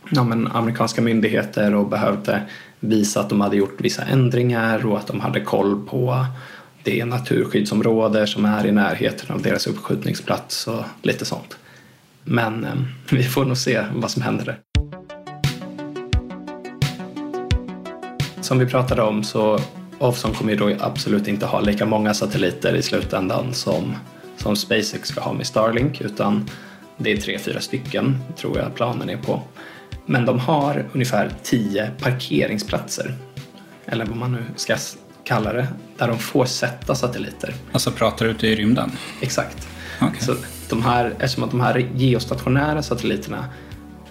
ja, 0.10 0.24
men 0.24 0.48
amerikanska 0.48 1.02
myndigheter 1.02 1.76
och 1.76 1.90
behövde 1.90 2.42
visa 2.80 3.20
att 3.20 3.30
de 3.30 3.42
hade 3.42 3.58
gjort 3.58 3.82
vissa 3.82 4.04
ändringar 4.04 4.86
och 4.86 4.98
att 4.98 5.08
de 5.08 5.20
hade 5.20 5.40
koll 5.40 5.86
på 5.86 6.26
det 6.84 7.06
naturskyddsområde 7.06 8.28
som 8.28 8.46
är 8.46 8.66
i 8.66 8.72
närheten 8.72 9.36
av 9.36 9.42
deras 9.42 9.68
uppskjutningsplats 9.68 10.68
och 10.68 10.84
lite 11.02 11.26
sånt. 11.26 11.58
Men 12.24 12.64
eh, 12.64 12.72
vi 13.12 13.24
får 13.24 13.46
nog 13.46 13.58
se 13.58 13.84
vad 13.94 14.12
som 14.12 14.22
händer 14.22 14.46
där. 14.46 14.60
Som 18.42 18.60
vi 18.60 18.66
pratade 18.66 19.02
om 19.02 19.24
så 19.24 19.60
Ovzon 20.00 20.34
kommer 20.34 20.52
ju 20.52 20.58
då 20.58 20.72
absolut 20.80 21.28
inte 21.28 21.46
ha 21.46 21.62
lika 21.62 21.86
många 21.86 22.14
satelliter 22.14 22.76
i 22.76 22.82
slutändan 22.82 23.54
som, 23.54 23.96
som 24.38 24.56
SpaceX 24.56 25.10
ska 25.10 25.22
ha 25.22 25.34
med 25.34 25.48
Starlink 25.48 26.02
utan 26.02 26.50
det 26.98 27.12
är 27.12 27.18
tre, 27.18 27.40
fyra 27.40 27.60
stycken 27.60 28.18
tror 28.38 28.58
jag 28.58 28.76
planen 28.76 29.10
är 29.10 29.18
på. 29.18 29.42
Men 30.06 30.26
de 30.26 30.40
har 30.40 30.86
ungefär 30.94 31.32
tio 31.44 31.92
parkeringsplatser 32.00 33.16
eller 33.86 34.06
vad 34.06 34.18
man 34.18 34.32
nu 34.32 34.44
ska 34.56 34.78
s- 35.30 35.38
kalla 35.38 35.54
det, 35.54 35.68
där 35.98 36.08
de 36.08 36.20
får 36.20 36.46
sätta 36.46 36.96
satelliter. 36.96 37.54
Alltså 37.72 37.92
pratar 37.92 38.26
ute 38.26 38.48
i 38.48 38.56
rymden. 38.56 38.92
Exakt. 39.22 39.68
Så 40.20 40.36
de 40.70 40.84
här, 40.84 41.14
eftersom 41.20 41.44
att 41.44 41.52
de 41.52 41.62
här 41.62 41.88
geostationära 41.96 42.84
satelliterna 42.84 43.46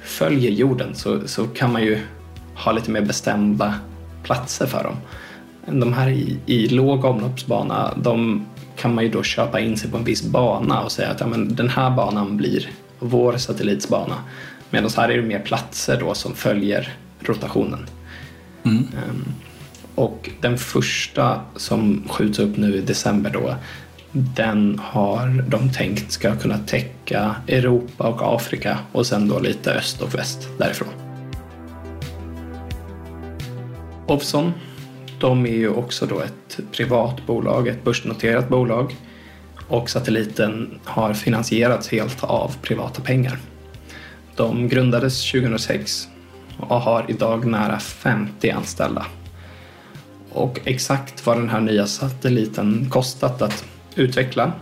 följer 0.03 0.51
jorden 0.51 0.95
så, 0.95 1.29
så 1.29 1.47
kan 1.47 1.73
man 1.73 1.83
ju 1.83 1.99
ha 2.55 2.73
lite 2.73 2.91
mer 2.91 3.01
bestämda 3.01 3.75
platser 4.23 4.67
för 4.67 4.83
dem. 4.85 4.97
De 5.81 5.93
här 5.93 6.09
i, 6.09 6.39
i 6.47 6.69
låg 6.69 7.05
omloppsbana, 7.05 7.95
de 8.03 8.47
kan 8.77 8.95
man 8.95 9.05
ju 9.05 9.11
då 9.11 9.23
köpa 9.23 9.61
in 9.61 9.77
sig 9.77 9.91
på 9.91 9.97
en 9.97 10.05
viss 10.05 10.23
bana 10.23 10.81
och 10.83 10.93
säga 10.93 11.11
att 11.11 11.21
ja, 11.21 11.27
men 11.27 11.55
den 11.55 11.69
här 11.69 11.91
banan 11.91 12.37
blir 12.37 12.71
vår 12.99 13.37
satellits 13.37 13.89
bana. 13.89 14.15
Medan 14.71 14.91
här 14.97 15.09
är 15.09 15.17
det 15.17 15.23
mer 15.29 15.39
platser 15.39 16.01
då 16.01 16.15
som 16.15 16.35
följer 16.35 16.93
rotationen. 17.21 17.87
Mm. 18.65 18.79
Ehm, 18.79 19.25
och 19.99 20.31
den 20.41 20.59
första 20.59 21.41
som 21.57 22.05
skjuts 22.09 22.39
upp 22.39 22.57
nu 22.57 22.77
i 22.77 22.81
december 22.81 23.31
då, 23.31 23.55
den 24.13 24.79
har 24.83 25.45
de 25.49 25.73
tänkt 25.73 26.13
ska 26.13 26.37
kunna 26.37 26.59
täcka 26.59 27.35
Europa 27.49 28.09
och 28.09 28.35
Afrika 28.35 28.79
och 28.93 29.07
sen 29.07 29.29
då 29.29 29.39
lite 29.39 29.73
öst 29.73 30.03
och 30.03 30.15
väst 30.15 30.49
därifrån. 30.59 30.89
Opson, 34.07 34.53
de 35.21 35.47
är 35.47 35.51
ju 35.51 35.69
också 35.69 36.07
då 36.07 36.21
ett 36.21 36.61
privat 36.73 37.27
bolag, 37.27 37.69
ett 37.69 37.85
börsnoterat 37.85 38.49
bolag 38.49 38.97
och 39.69 39.91
satelliten 39.91 40.81
har 40.85 41.15
finansierats 41.15 41.89
helt 41.89 42.25
av 42.25 42.57
privata 42.63 43.03
pengar. 43.03 43.39
De 44.37 44.69
grundades 44.69 45.31
2006 45.31 46.09
och 46.59 46.81
har 46.81 47.05
idag 47.09 47.47
nära 47.47 47.79
50 47.79 48.51
anställda. 48.51 49.07
Och 50.39 50.61
exakt 50.65 51.27
vad 51.27 51.37
den 51.37 51.49
här 51.49 51.61
nya 51.61 51.87
satelliten 51.87 52.87
kostat 52.91 53.43
att 53.43 53.65
utveckla, 53.95 54.53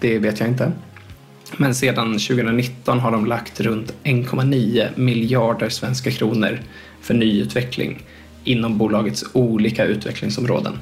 det 0.00 0.18
vet 0.18 0.40
jag 0.40 0.48
inte. 0.48 0.72
Men 1.56 1.74
sedan 1.74 2.12
2019 2.12 3.00
har 3.00 3.12
de 3.12 3.26
lagt 3.26 3.60
runt 3.60 3.94
1,9 4.04 4.88
miljarder 4.98 5.68
svenska 5.68 6.10
kronor 6.10 6.60
för 7.00 7.14
nyutveckling 7.14 8.02
inom 8.44 8.78
bolagets 8.78 9.24
olika 9.32 9.84
utvecklingsområden. 9.84 10.78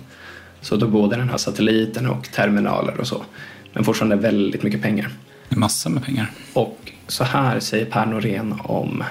Så 0.61 0.77
då 0.77 0.87
både 0.87 1.17
den 1.17 1.29
här 1.29 1.37
satelliten 1.37 2.07
och 2.07 2.33
terminaler 2.33 3.01
och 3.01 3.07
så. 3.07 3.25
Men 3.73 3.85
fortfarande 3.85 4.17
väldigt 4.17 4.63
mycket 4.63 4.83
pengar. 4.83 5.11
Massor 5.49 5.91
med 5.91 6.05
pengar. 6.05 6.31
Och 6.53 6.93
så 7.07 7.25
här 7.25 7.61
säger 7.61 7.85
Per 7.85 8.07
Norén 8.07 8.55
om 8.63 9.05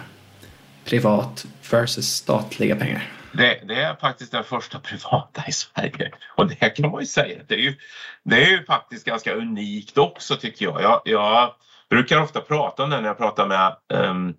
privat 0.86 1.46
versus 1.72 2.08
statliga 2.08 2.76
pengar. 2.76 3.19
Det, 3.40 3.62
det, 3.68 3.82
är 3.82 3.96
faktiskt 3.96 4.32
den 4.32 4.44
första 4.44 4.80
privata 4.80 5.44
i 5.48 5.52
Sverige. 5.52 6.12
Och 6.36 6.48
det 6.48 6.70
kan 6.70 6.92
man 6.92 7.00
ju 7.00 7.06
säga. 7.06 7.44
Det 7.48 7.54
är 7.54 7.60
ju, 7.60 7.76
det 8.24 8.36
är 8.36 8.50
ju 8.50 8.66
faktiskt 8.66 9.06
ganska 9.06 9.34
unikt 9.34 9.98
också 9.98 10.36
tycker 10.36 10.66
jag. 10.66 10.82
Jag, 10.82 11.02
jag 11.06 11.54
brukar 11.90 12.22
ofta 12.22 12.42
prata 12.42 12.84
om 12.84 12.90
det 12.90 13.02
när 13.02 13.08
jag 13.08 13.18
pratar 13.18 13.48
med 13.48 13.76
um, 13.94 14.34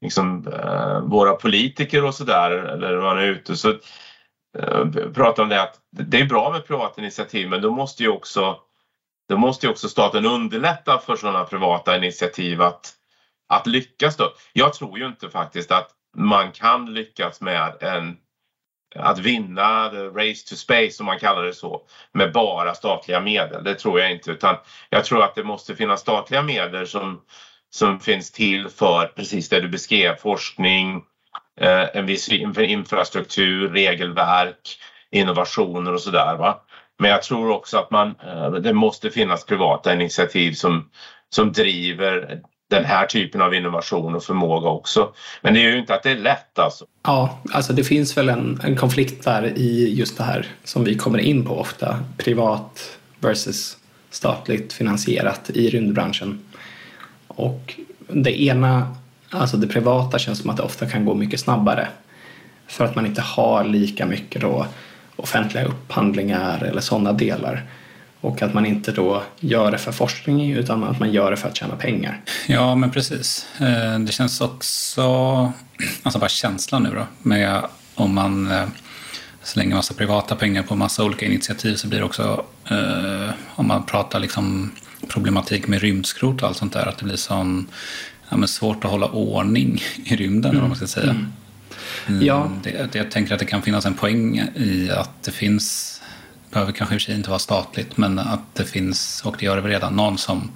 liksom, 0.00 0.46
uh, 0.48 1.00
våra 1.00 1.34
politiker 1.34 2.04
och 2.04 2.14
sådär. 2.14 2.50
Eller 2.50 2.92
när 2.92 3.02
man 3.02 3.18
är 3.18 3.22
ute. 3.22 3.56
Så 3.56 3.68
uh, 3.70 5.10
pratar 5.14 5.42
om 5.42 5.48
det 5.48 5.62
att 5.62 5.80
det 5.90 6.20
är 6.20 6.26
bra 6.26 6.52
med 6.52 6.66
privata 6.66 7.00
initiativ 7.00 7.48
men 7.48 7.62
då 7.62 7.70
måste 7.70 8.02
ju 8.02 8.08
också, 8.08 8.58
då 9.28 9.36
måste 9.36 9.66
ju 9.66 9.70
också 9.70 9.88
staten 9.88 10.26
underlätta 10.26 10.98
för 10.98 11.16
sådana 11.16 11.44
privata 11.44 11.96
initiativ 11.96 12.62
att, 12.62 12.92
att 13.48 13.66
lyckas. 13.66 14.16
Då. 14.16 14.32
Jag 14.52 14.74
tror 14.74 14.98
ju 14.98 15.06
inte 15.06 15.30
faktiskt 15.30 15.70
att 15.70 15.90
man 16.16 16.52
kan 16.52 16.94
lyckas 16.94 17.40
med 17.40 17.82
en 17.82 18.16
att 18.94 19.18
vinna 19.18 19.88
the 19.90 19.96
race 19.96 20.48
to 20.48 20.54
space 20.54 20.96
om 21.00 21.06
man 21.06 21.18
kallar 21.18 21.42
det 21.42 21.52
så 21.52 21.82
med 22.12 22.32
bara 22.32 22.74
statliga 22.74 23.20
medel. 23.20 23.64
Det 23.64 23.74
tror 23.74 24.00
jag 24.00 24.12
inte 24.12 24.30
utan 24.30 24.56
jag 24.90 25.04
tror 25.04 25.22
att 25.22 25.34
det 25.34 25.44
måste 25.44 25.76
finnas 25.76 26.00
statliga 26.00 26.42
medel 26.42 26.86
som, 26.86 27.20
som 27.70 28.00
finns 28.00 28.32
till 28.32 28.68
för 28.68 29.06
precis 29.06 29.48
det 29.48 29.60
du 29.60 29.68
beskrev, 29.68 30.16
forskning, 30.16 31.02
eh, 31.60 31.96
en 31.96 32.06
viss 32.06 32.28
infrastruktur, 32.58 33.68
regelverk, 33.68 34.78
innovationer 35.10 35.94
och 35.94 36.00
sådär. 36.00 36.54
Men 36.98 37.10
jag 37.10 37.22
tror 37.22 37.50
också 37.50 37.78
att 37.78 37.90
man, 37.90 38.14
eh, 38.26 38.50
det 38.50 38.72
måste 38.72 39.10
finnas 39.10 39.46
privata 39.46 39.92
initiativ 39.92 40.52
som, 40.52 40.90
som 41.28 41.52
driver 41.52 42.40
den 42.68 42.84
här 42.84 43.06
typen 43.06 43.40
av 43.42 43.54
innovation 43.54 44.14
och 44.14 44.24
förmåga 44.24 44.68
också. 44.68 45.12
Men 45.42 45.54
det 45.54 45.60
är 45.60 45.70
ju 45.70 45.78
inte 45.78 45.94
att 45.94 46.02
det 46.02 46.10
är 46.10 46.16
lätt 46.16 46.58
alltså. 46.58 46.84
Ja, 47.02 47.38
alltså 47.52 47.72
det 47.72 47.84
finns 47.84 48.16
väl 48.16 48.28
en, 48.28 48.60
en 48.64 48.76
konflikt 48.76 49.24
där 49.24 49.58
i 49.58 49.94
just 49.94 50.16
det 50.16 50.24
här 50.24 50.46
som 50.64 50.84
vi 50.84 50.94
kommer 50.94 51.18
in 51.18 51.44
på 51.44 51.60
ofta. 51.60 51.98
Privat 52.16 52.98
versus 53.18 53.76
statligt 54.10 54.72
finansierat 54.72 55.50
i 55.50 55.70
rymdbranschen. 55.70 56.40
Och 57.26 57.74
det 58.08 58.42
ena, 58.42 58.94
alltså 59.30 59.56
det 59.56 59.66
privata 59.66 60.18
känns 60.18 60.38
som 60.38 60.50
att 60.50 60.56
det 60.56 60.62
ofta 60.62 60.86
kan 60.86 61.04
gå 61.04 61.14
mycket 61.14 61.40
snabbare. 61.40 61.88
För 62.66 62.84
att 62.84 62.94
man 62.94 63.06
inte 63.06 63.22
har 63.22 63.64
lika 63.64 64.06
mycket 64.06 64.42
då 64.42 64.66
offentliga 65.16 65.64
upphandlingar 65.64 66.64
eller 66.64 66.80
sådana 66.80 67.12
delar. 67.12 67.62
Och 68.26 68.42
att 68.42 68.54
man 68.54 68.66
inte 68.66 68.92
då 68.92 69.22
gör 69.40 69.70
det 69.70 69.78
för 69.78 69.92
forskning 69.92 70.52
utan 70.52 70.84
att 70.84 71.00
man 71.00 71.12
gör 71.12 71.30
det 71.30 71.36
för 71.36 71.48
att 71.48 71.56
tjäna 71.56 71.76
pengar. 71.76 72.20
Ja, 72.46 72.74
men 72.74 72.90
precis. 72.90 73.46
Eh, 73.58 73.98
det 73.98 74.12
känns 74.12 74.40
också, 74.40 75.02
alltså 76.02 76.18
bara 76.18 76.28
känslan 76.28 76.82
nu 76.82 76.90
då, 76.94 77.06
med 77.22 77.62
om 77.94 78.14
man 78.14 78.50
eh, 78.50 78.64
slänger 79.42 79.76
massa 79.76 79.94
privata 79.94 80.36
pengar 80.36 80.62
på 80.62 80.76
massa 80.76 81.04
olika 81.04 81.26
initiativ 81.26 81.74
så 81.74 81.88
blir 81.88 81.98
det 81.98 82.04
också, 82.04 82.44
eh, 82.70 83.30
om 83.54 83.68
man 83.68 83.82
pratar 83.82 84.20
liksom 84.20 84.70
problematik 85.08 85.68
med 85.68 85.80
rymdskrot 85.80 86.42
och 86.42 86.48
allt 86.48 86.56
sånt 86.56 86.72
där, 86.72 86.86
att 86.86 86.98
det 86.98 87.04
blir 87.04 87.16
sån, 87.16 87.66
ja, 88.28 88.46
svårt 88.46 88.84
att 88.84 88.90
hålla 88.90 89.06
ordning 89.06 89.82
i 90.04 90.16
rymden, 90.16 90.50
mm. 90.50 90.60
vad 90.60 90.68
man 90.68 90.76
ska 90.76 90.86
säga. 90.86 91.10
Mm. 91.10 91.32
Mm, 92.06 92.26
ja. 92.26 92.50
Det, 92.62 92.92
det, 92.92 92.98
jag 92.98 93.10
tänker 93.10 93.34
att 93.34 93.40
det 93.40 93.46
kan 93.46 93.62
finnas 93.62 93.86
en 93.86 93.94
poäng 93.94 94.38
i 94.54 94.90
att 94.90 95.22
det 95.22 95.30
finns 95.30 95.95
behöver 96.50 96.72
kanske 96.72 96.94
i 96.94 96.98
och 96.98 97.00
för 97.00 97.06
sig 97.06 97.14
inte 97.14 97.30
vara 97.30 97.38
statligt, 97.38 97.96
men 97.96 98.18
att 98.18 98.54
det 98.54 98.64
finns, 98.64 99.22
och 99.24 99.36
det 99.38 99.44
gör 99.44 99.56
det 99.56 99.62
väl 99.62 99.70
redan, 99.70 99.96
någon 99.96 100.18
som... 100.18 100.50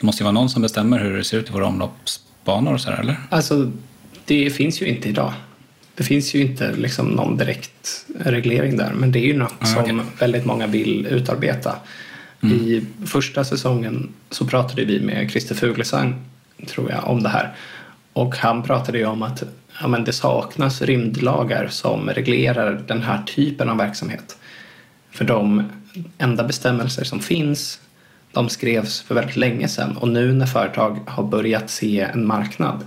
Det 0.00 0.06
måste 0.06 0.22
ju 0.22 0.24
vara 0.24 0.32
någon 0.32 0.50
som 0.50 0.62
bestämmer 0.62 0.98
hur 0.98 1.16
det 1.16 1.24
ser 1.24 1.38
ut 1.38 1.48
i 1.48 1.52
våra 1.52 1.66
omloppsbanor 1.66 2.72
och 2.72 2.80
så 2.80 2.90
här, 2.90 3.00
eller? 3.00 3.16
Alltså, 3.30 3.72
det 4.24 4.50
finns 4.50 4.82
ju 4.82 4.86
inte 4.86 5.08
idag. 5.08 5.32
Det 5.94 6.04
finns 6.04 6.34
ju 6.34 6.40
inte 6.40 6.72
liksom 6.72 7.06
någon 7.06 7.36
direkt 7.36 8.06
reglering 8.18 8.76
där, 8.76 8.92
men 8.92 9.12
det 9.12 9.18
är 9.18 9.26
ju 9.26 9.36
något 9.36 9.54
ah, 9.58 9.72
okay. 9.72 9.88
som 9.88 10.02
väldigt 10.18 10.44
många 10.44 10.66
vill 10.66 11.06
utarbeta. 11.06 11.76
Mm. 12.42 12.56
I 12.56 12.86
första 13.06 13.44
säsongen 13.44 14.12
så 14.30 14.46
pratade 14.46 14.84
vi 14.84 15.00
med 15.00 15.30
Christer 15.30 15.54
Fuglesang, 15.54 16.14
tror 16.66 16.90
jag, 16.90 17.08
om 17.08 17.22
det 17.22 17.28
här. 17.28 17.54
Och 18.12 18.36
han 18.36 18.62
pratade 18.62 18.98
ju 18.98 19.06
om 19.06 19.22
att 19.22 19.42
ja, 19.80 19.88
men 19.88 20.04
det 20.04 20.12
saknas 20.12 20.82
rymdlagar 20.82 21.68
som 21.68 22.10
reglerar 22.10 22.82
den 22.86 23.02
här 23.02 23.22
typen 23.22 23.68
av 23.68 23.76
verksamhet. 23.76 24.36
För 25.14 25.24
de 25.24 25.62
enda 26.18 26.44
bestämmelser 26.44 27.04
som 27.04 27.20
finns 27.20 27.80
de 28.32 28.48
skrevs 28.48 29.02
för 29.02 29.14
väldigt 29.14 29.36
länge 29.36 29.68
sedan 29.68 29.96
och 29.96 30.08
nu 30.08 30.32
när 30.32 30.46
företag 30.46 30.98
har 31.06 31.24
börjat 31.24 31.70
se 31.70 32.00
en 32.00 32.26
marknad 32.26 32.86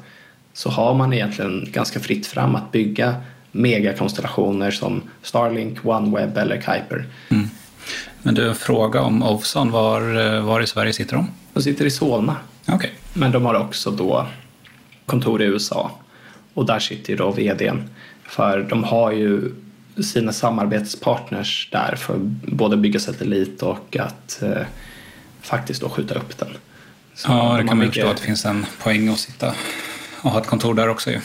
så 0.53 0.69
har 0.69 0.93
man 0.93 1.13
egentligen 1.13 1.67
ganska 1.71 1.99
fritt 1.99 2.27
fram 2.27 2.55
att 2.55 2.71
bygga 2.71 3.15
megakonstellationer 3.51 4.71
som 4.71 5.01
Starlink, 5.21 5.85
OneWeb 5.85 6.37
eller 6.37 6.61
Kuiper. 6.61 7.05
Mm. 7.29 7.49
Men 8.21 8.35
du, 8.35 8.49
en 8.49 8.55
fråga 8.55 9.01
om 9.01 9.23
Ovzon. 9.23 9.71
Var, 9.71 10.39
var 10.39 10.61
i 10.61 10.67
Sverige 10.67 10.93
sitter 10.93 11.15
de? 11.15 11.27
De 11.53 11.63
sitter 11.63 11.85
i 11.85 11.91
Solna. 11.91 12.35
Okay. 12.67 12.89
Men 13.13 13.31
de 13.31 13.45
har 13.45 13.55
också 13.55 13.91
då 13.91 14.25
kontor 15.05 15.41
i 15.41 15.45
USA 15.45 15.91
och 16.53 16.65
där 16.65 16.79
sitter 16.79 17.09
ju 17.09 17.17
då 17.17 17.31
vdn. 17.31 17.89
För 18.23 18.65
de 18.69 18.83
har 18.83 19.11
ju 19.11 19.51
sina 20.03 20.33
samarbetspartners 20.33 21.69
där 21.71 21.95
för 21.95 22.17
både 22.43 22.77
bygga 22.77 22.99
satellit 22.99 23.63
och 23.63 23.97
att 23.99 24.41
eh, 24.41 24.61
faktiskt 25.41 25.81
då 25.81 25.89
skjuta 25.89 26.15
upp 26.15 26.37
den. 26.37 26.49
Så 27.13 27.31
ja, 27.31 27.57
det 27.61 27.67
kan 27.67 27.77
man 27.77 27.87
förstå 27.87 28.07
att 28.07 28.17
det 28.17 28.23
finns 28.23 28.45
en 28.45 28.65
poäng 28.83 29.09
att 29.09 29.19
sitta 29.19 29.53
och 30.21 30.31
ha 30.31 30.41
ett 30.41 30.47
kontor 30.47 30.73
där 30.73 30.89
också 30.89 31.11
ju. 31.11 31.19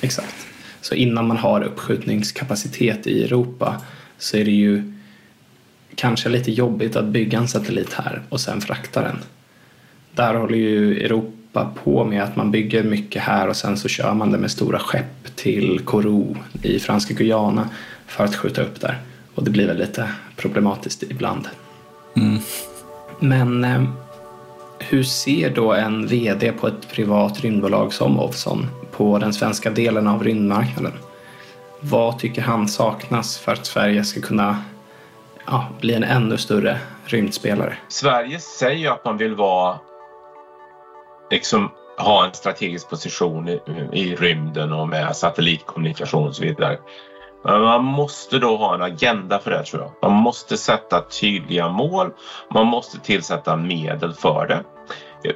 Exakt. 0.00 0.46
Så 0.80 0.94
innan 0.94 1.26
man 1.26 1.36
har 1.36 1.62
uppskjutningskapacitet 1.62 3.06
i 3.06 3.24
Europa 3.24 3.82
så 4.18 4.36
är 4.36 4.44
det 4.44 4.50
ju 4.50 4.92
kanske 5.94 6.28
lite 6.28 6.52
jobbigt 6.52 6.96
att 6.96 7.04
bygga 7.04 7.38
en 7.38 7.48
satellit 7.48 7.92
här 7.92 8.22
och 8.28 8.40
sen 8.40 8.60
frakta 8.60 9.02
den. 9.02 9.18
Där 10.14 10.34
håller 10.34 10.58
ju 10.58 11.04
Europa 11.04 11.70
på 11.84 12.04
med 12.04 12.22
att 12.22 12.36
man 12.36 12.50
bygger 12.50 12.82
mycket 12.82 13.22
här 13.22 13.48
och 13.48 13.56
sen 13.56 13.76
så 13.76 13.88
kör 13.88 14.14
man 14.14 14.32
det 14.32 14.38
med 14.38 14.50
stora 14.50 14.78
skepp 14.78 15.36
till 15.36 15.80
Kourou 15.84 16.36
i 16.62 16.78
franska 16.78 17.14
Guyana 17.14 17.68
för 18.06 18.24
att 18.24 18.36
skjuta 18.36 18.62
upp 18.62 18.80
där. 18.80 18.98
Och 19.34 19.44
det 19.44 19.50
blir 19.50 19.66
väl 19.66 19.76
lite 19.76 20.10
problematiskt 20.36 21.02
ibland. 21.02 21.48
Mm. 22.16 22.38
Men 23.18 23.64
eh, 23.64 23.82
hur 24.78 25.02
ser 25.02 25.50
då 25.50 25.72
en 25.72 26.06
VD 26.06 26.52
på 26.52 26.66
ett 26.66 26.88
privat 26.92 27.40
rymdbolag 27.40 27.92
som 27.92 28.20
Ovzon 28.20 28.66
på 28.90 29.18
den 29.18 29.32
svenska 29.32 29.70
delen 29.70 30.06
av 30.06 30.24
rymdmarknaden? 30.24 30.92
Vad 31.80 32.18
tycker 32.18 32.42
han 32.42 32.68
saknas 32.68 33.38
för 33.38 33.52
att 33.52 33.66
Sverige 33.66 34.04
ska 34.04 34.20
kunna 34.20 34.62
ja, 35.46 35.68
bli 35.80 35.94
en 35.94 36.04
ännu 36.04 36.36
större 36.36 36.78
rymdspelare? 37.04 37.76
Sverige 37.88 38.40
säger 38.40 38.90
att 38.90 39.04
man 39.04 39.16
vill 39.16 39.34
vara 39.34 39.78
liksom 41.30 41.70
ha 41.98 42.26
en 42.26 42.32
strategisk 42.32 42.90
position 42.90 43.48
i, 43.48 43.60
i 43.92 44.16
rymden 44.16 44.72
och 44.72 44.88
med 44.88 45.16
satellitkommunikation 45.16 46.28
och 46.28 46.36
så 46.36 46.42
vidare. 46.42 46.78
Man 47.46 47.84
måste 47.84 48.38
då 48.38 48.56
ha 48.56 48.74
en 48.74 48.82
agenda 48.82 49.38
för 49.38 49.50
det 49.50 49.64
tror 49.64 49.82
jag. 49.82 50.10
Man 50.10 50.22
måste 50.22 50.56
sätta 50.56 51.00
tydliga 51.00 51.68
mål. 51.68 52.10
Man 52.54 52.66
måste 52.66 52.98
tillsätta 52.98 53.56
medel 53.56 54.12
för 54.12 54.46
det. 54.46 54.64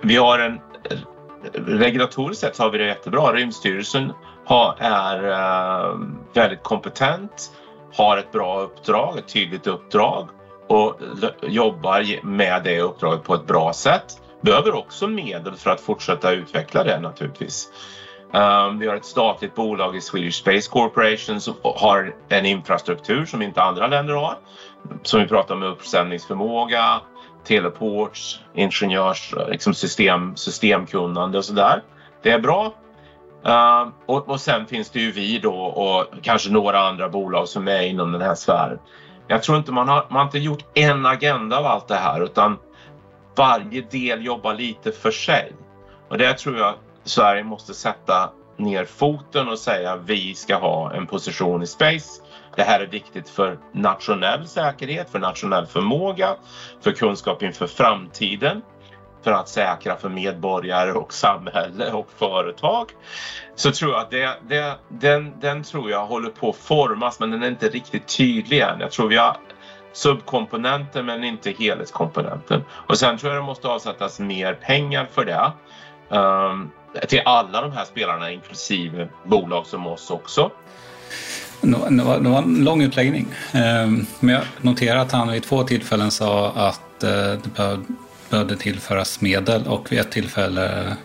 Vi 0.02 0.16
har 0.16 0.38
en 0.38 0.60
regulatoriskt 1.54 2.40
sett 2.40 2.58
har 2.58 2.70
vi 2.70 2.78
det 2.78 2.86
jättebra. 2.86 3.32
Rymdstyrelsen 3.32 4.12
har, 4.44 4.76
är 4.78 5.30
eh, 5.30 5.98
väldigt 6.34 6.62
kompetent, 6.62 7.52
har 7.94 8.16
ett 8.16 8.32
bra 8.32 8.60
uppdrag, 8.60 9.18
ett 9.18 9.28
tydligt 9.28 9.66
uppdrag 9.66 10.28
och 10.68 11.00
jobbar 11.42 12.26
med 12.26 12.62
det 12.64 12.80
uppdraget 12.80 13.24
på 13.24 13.34
ett 13.34 13.46
bra 13.46 13.72
sätt. 13.72 14.22
Behöver 14.40 14.74
också 14.74 15.06
medel 15.06 15.54
för 15.54 15.70
att 15.70 15.80
fortsätta 15.80 16.32
utveckla 16.32 16.84
det 16.84 17.00
naturligtvis. 17.00 17.68
Um, 18.32 18.78
vi 18.78 18.86
har 18.86 18.96
ett 18.96 19.04
statligt 19.04 19.54
bolag 19.54 19.96
i 19.96 20.00
Swedish 20.00 20.34
Space 20.34 20.70
Corporation 20.70 21.40
som 21.40 21.54
har 21.62 22.14
en 22.28 22.46
infrastruktur 22.46 23.26
som 23.26 23.42
inte 23.42 23.62
andra 23.62 23.86
länder 23.86 24.14
har. 24.14 24.38
Som 25.02 25.20
vi 25.20 25.26
pratar 25.26 25.54
om 25.54 25.62
uppsändningsförmåga, 25.62 27.00
teleports, 27.44 28.40
ingenjörs, 28.54 29.34
liksom 29.48 29.74
system, 29.74 30.36
systemkunnande 30.36 31.38
och 31.38 31.44
sådär. 31.44 31.82
Det 32.22 32.30
är 32.30 32.38
bra. 32.38 32.74
Uh, 33.46 33.88
och, 34.06 34.28
och 34.28 34.40
sen 34.40 34.66
finns 34.66 34.90
det 34.90 35.00
ju 35.00 35.12
vi 35.12 35.38
då 35.38 35.54
och 35.54 36.06
kanske 36.22 36.50
några 36.50 36.80
andra 36.80 37.08
bolag 37.08 37.48
som 37.48 37.68
är 37.68 37.82
inom 37.82 38.12
den 38.12 38.22
här 38.22 38.34
sfären. 38.34 38.78
Jag 39.26 39.42
tror 39.42 39.58
inte 39.58 39.72
man 39.72 39.88
har, 39.88 40.06
man 40.08 40.16
har 40.16 40.24
inte 40.24 40.38
gjort 40.38 40.64
en 40.74 41.06
agenda 41.06 41.58
av 41.58 41.66
allt 41.66 41.88
det 41.88 41.94
här 41.94 42.24
utan 42.24 42.58
varje 43.36 43.80
del 43.80 44.24
jobbar 44.24 44.54
lite 44.54 44.92
för 44.92 45.10
sig. 45.10 45.52
Och 46.08 46.18
det 46.18 46.32
tror 46.32 46.58
jag 46.58 46.74
Sverige 47.04 47.44
måste 47.44 47.74
sätta 47.74 48.30
ner 48.56 48.84
foten 48.84 49.48
och 49.48 49.58
säga 49.58 49.96
vi 49.96 50.34
ska 50.34 50.56
ha 50.56 50.92
en 50.94 51.06
position 51.06 51.62
i 51.62 51.66
space. 51.66 52.22
Det 52.56 52.62
här 52.62 52.80
är 52.80 52.86
viktigt 52.86 53.28
för 53.28 53.58
nationell 53.72 54.48
säkerhet, 54.48 55.10
för 55.10 55.18
nationell 55.18 55.66
förmåga, 55.66 56.36
för 56.80 56.92
kunskap 56.92 57.42
inför 57.42 57.66
framtiden, 57.66 58.62
för 59.24 59.32
att 59.32 59.48
säkra 59.48 59.96
för 59.96 60.08
medborgare 60.08 60.92
och 60.92 61.12
samhälle 61.12 61.92
och 61.92 62.08
företag. 62.18 62.86
Så 63.54 63.72
tror 63.72 63.92
jag 63.92 64.00
att 64.00 64.10
det, 64.10 64.38
det, 64.48 64.78
den, 64.88 65.40
den 65.40 65.62
tror 65.62 65.90
jag 65.90 66.06
håller 66.06 66.30
på 66.30 66.50
att 66.50 66.56
formas 66.56 67.20
men 67.20 67.30
den 67.30 67.42
är 67.42 67.48
inte 67.48 67.68
riktigt 67.68 68.16
tydlig 68.16 68.60
än. 68.60 68.80
Jag 68.80 68.90
tror 68.90 69.08
vi 69.08 69.16
har 69.16 69.36
subkomponenter 69.92 71.02
men 71.02 71.24
inte 71.24 71.50
helhetskomponenten. 71.50 72.64
Och 72.70 72.98
sen 72.98 73.18
tror 73.18 73.32
jag 73.32 73.42
det 73.42 73.46
måste 73.46 73.68
avsättas 73.68 74.20
mer 74.20 74.54
pengar 74.54 75.08
för 75.12 75.24
det. 75.24 75.52
Um, 76.08 76.70
till 77.08 77.22
alla 77.24 77.60
de 77.60 77.72
här 77.72 77.84
spelarna 77.84 78.32
inklusive 78.32 79.08
bolag 79.24 79.66
som 79.66 79.86
oss 79.86 80.10
också. 80.10 80.50
Det 81.60 82.02
var, 82.04 82.20
det 82.20 82.28
var 82.28 82.38
en 82.38 82.64
lång 82.64 82.82
utläggning. 82.82 83.26
Um, 83.54 84.06
men 84.20 84.34
jag 84.34 84.42
noterar 84.60 84.96
att 84.96 85.12
han 85.12 85.32
vid 85.32 85.42
två 85.42 85.62
tillfällen 85.62 86.10
sa 86.10 86.52
att 86.56 87.04
uh, 87.04 87.10
det 87.10 87.80
behövde 88.30 88.56
tillföras 88.56 89.20
medel 89.20 89.66
och 89.66 89.92
vid 89.92 89.98
ett 89.98 90.10
tillfälle 90.10 90.96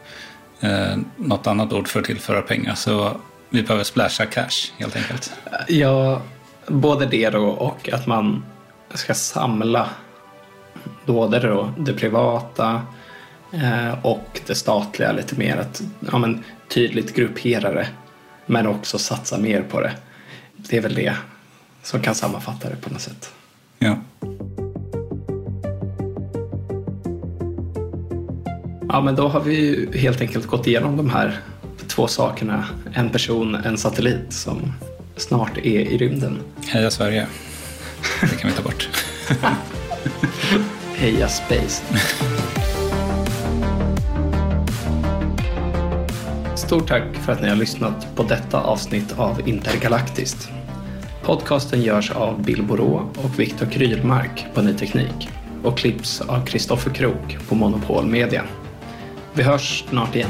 uh, 0.63 0.97
något 1.15 1.47
annat 1.47 1.73
ord 1.73 1.88
för 1.88 1.99
att 1.99 2.05
tillföra 2.05 2.41
pengar. 2.41 2.75
Så 2.75 3.11
vi 3.49 3.63
behöver 3.63 3.83
splasha 3.83 4.25
cash 4.25 4.71
helt 4.77 4.95
enkelt. 4.95 5.33
Ja, 5.67 6.21
både 6.67 7.05
det 7.05 7.29
då 7.29 7.45
och 7.45 7.89
att 7.93 8.07
man 8.07 8.45
ska 8.93 9.13
samla 9.13 9.89
både 11.05 11.39
då 11.39 11.73
det 11.77 11.93
privata 11.93 12.73
eh, 12.73 12.79
och 14.01 14.41
det 14.47 14.56
statliga 14.56 15.12
lite 15.12 15.36
mer. 15.36 15.58
Att 15.58 15.82
ja, 16.12 16.18
men, 16.18 16.43
tydligt 16.68 17.16
gruppera 17.16 17.72
det 17.72 17.88
men 18.45 18.68
också 18.68 18.97
satsa 18.97 19.38
mer 19.38 19.62
på 19.62 19.82
det. 19.82 19.91
Det 20.56 20.78
är 20.78 20.82
väl 20.82 20.95
det 20.95 21.16
som 21.84 22.01
kan 22.01 22.16
sammanfatta 22.16 22.70
det 22.70 22.76
på 22.76 22.89
något 22.89 23.01
sätt. 23.01 23.30
Ja. 23.80 23.97
Ja, 28.89 29.01
men 29.01 29.16
då 29.16 29.28
har 29.28 29.39
vi 29.39 29.56
ju 29.56 29.97
helt 29.97 30.22
enkelt 30.22 30.47
gått 30.47 30.68
igenom 30.68 30.97
de 30.97 31.10
här 31.10 31.39
två 31.88 32.08
sakerna. 32.08 32.66
En 32.93 33.10
person, 33.10 33.56
en 33.56 33.78
satellit 33.78 34.34
som 34.34 34.74
snart 35.16 35.58
är 35.58 35.80
i 35.80 35.97
rymden. 35.97 36.39
Heja 36.68 36.91
Sverige. 36.91 37.28
Det 38.22 38.38
kan 38.38 38.49
vi 38.49 38.56
ta 38.56 38.64
bort. 38.64 38.89
Heja 40.95 41.28
Space. 41.28 41.84
Stort 46.66 46.88
tack 46.88 47.16
för 47.16 47.34
att 47.34 47.41
ni 47.41 47.49
har 47.49 47.55
lyssnat 47.55 48.16
på 48.16 48.24
detta 48.24 48.61
avsnitt 48.61 49.20
av 49.20 49.47
Intergalaktiskt. 49.47 50.49
Podcasten 51.24 51.82
görs 51.82 52.11
av 52.11 52.43
Bill 52.43 52.63
Borå 52.63 53.09
och 53.24 53.39
Viktor 53.39 53.66
Krylmark 53.66 54.45
på 54.53 54.61
Ny 54.61 54.74
Teknik 54.74 55.30
och 55.63 55.78
klipps 55.78 56.22
av 56.22 56.45
Kristoffer 56.45 56.91
Krook 56.91 57.38
på 57.47 57.55
Monopol 57.55 58.05
Media. 58.05 58.43
Vi 59.34 59.43
hörs 59.43 59.86
snart 59.89 60.16
igen. 60.16 60.30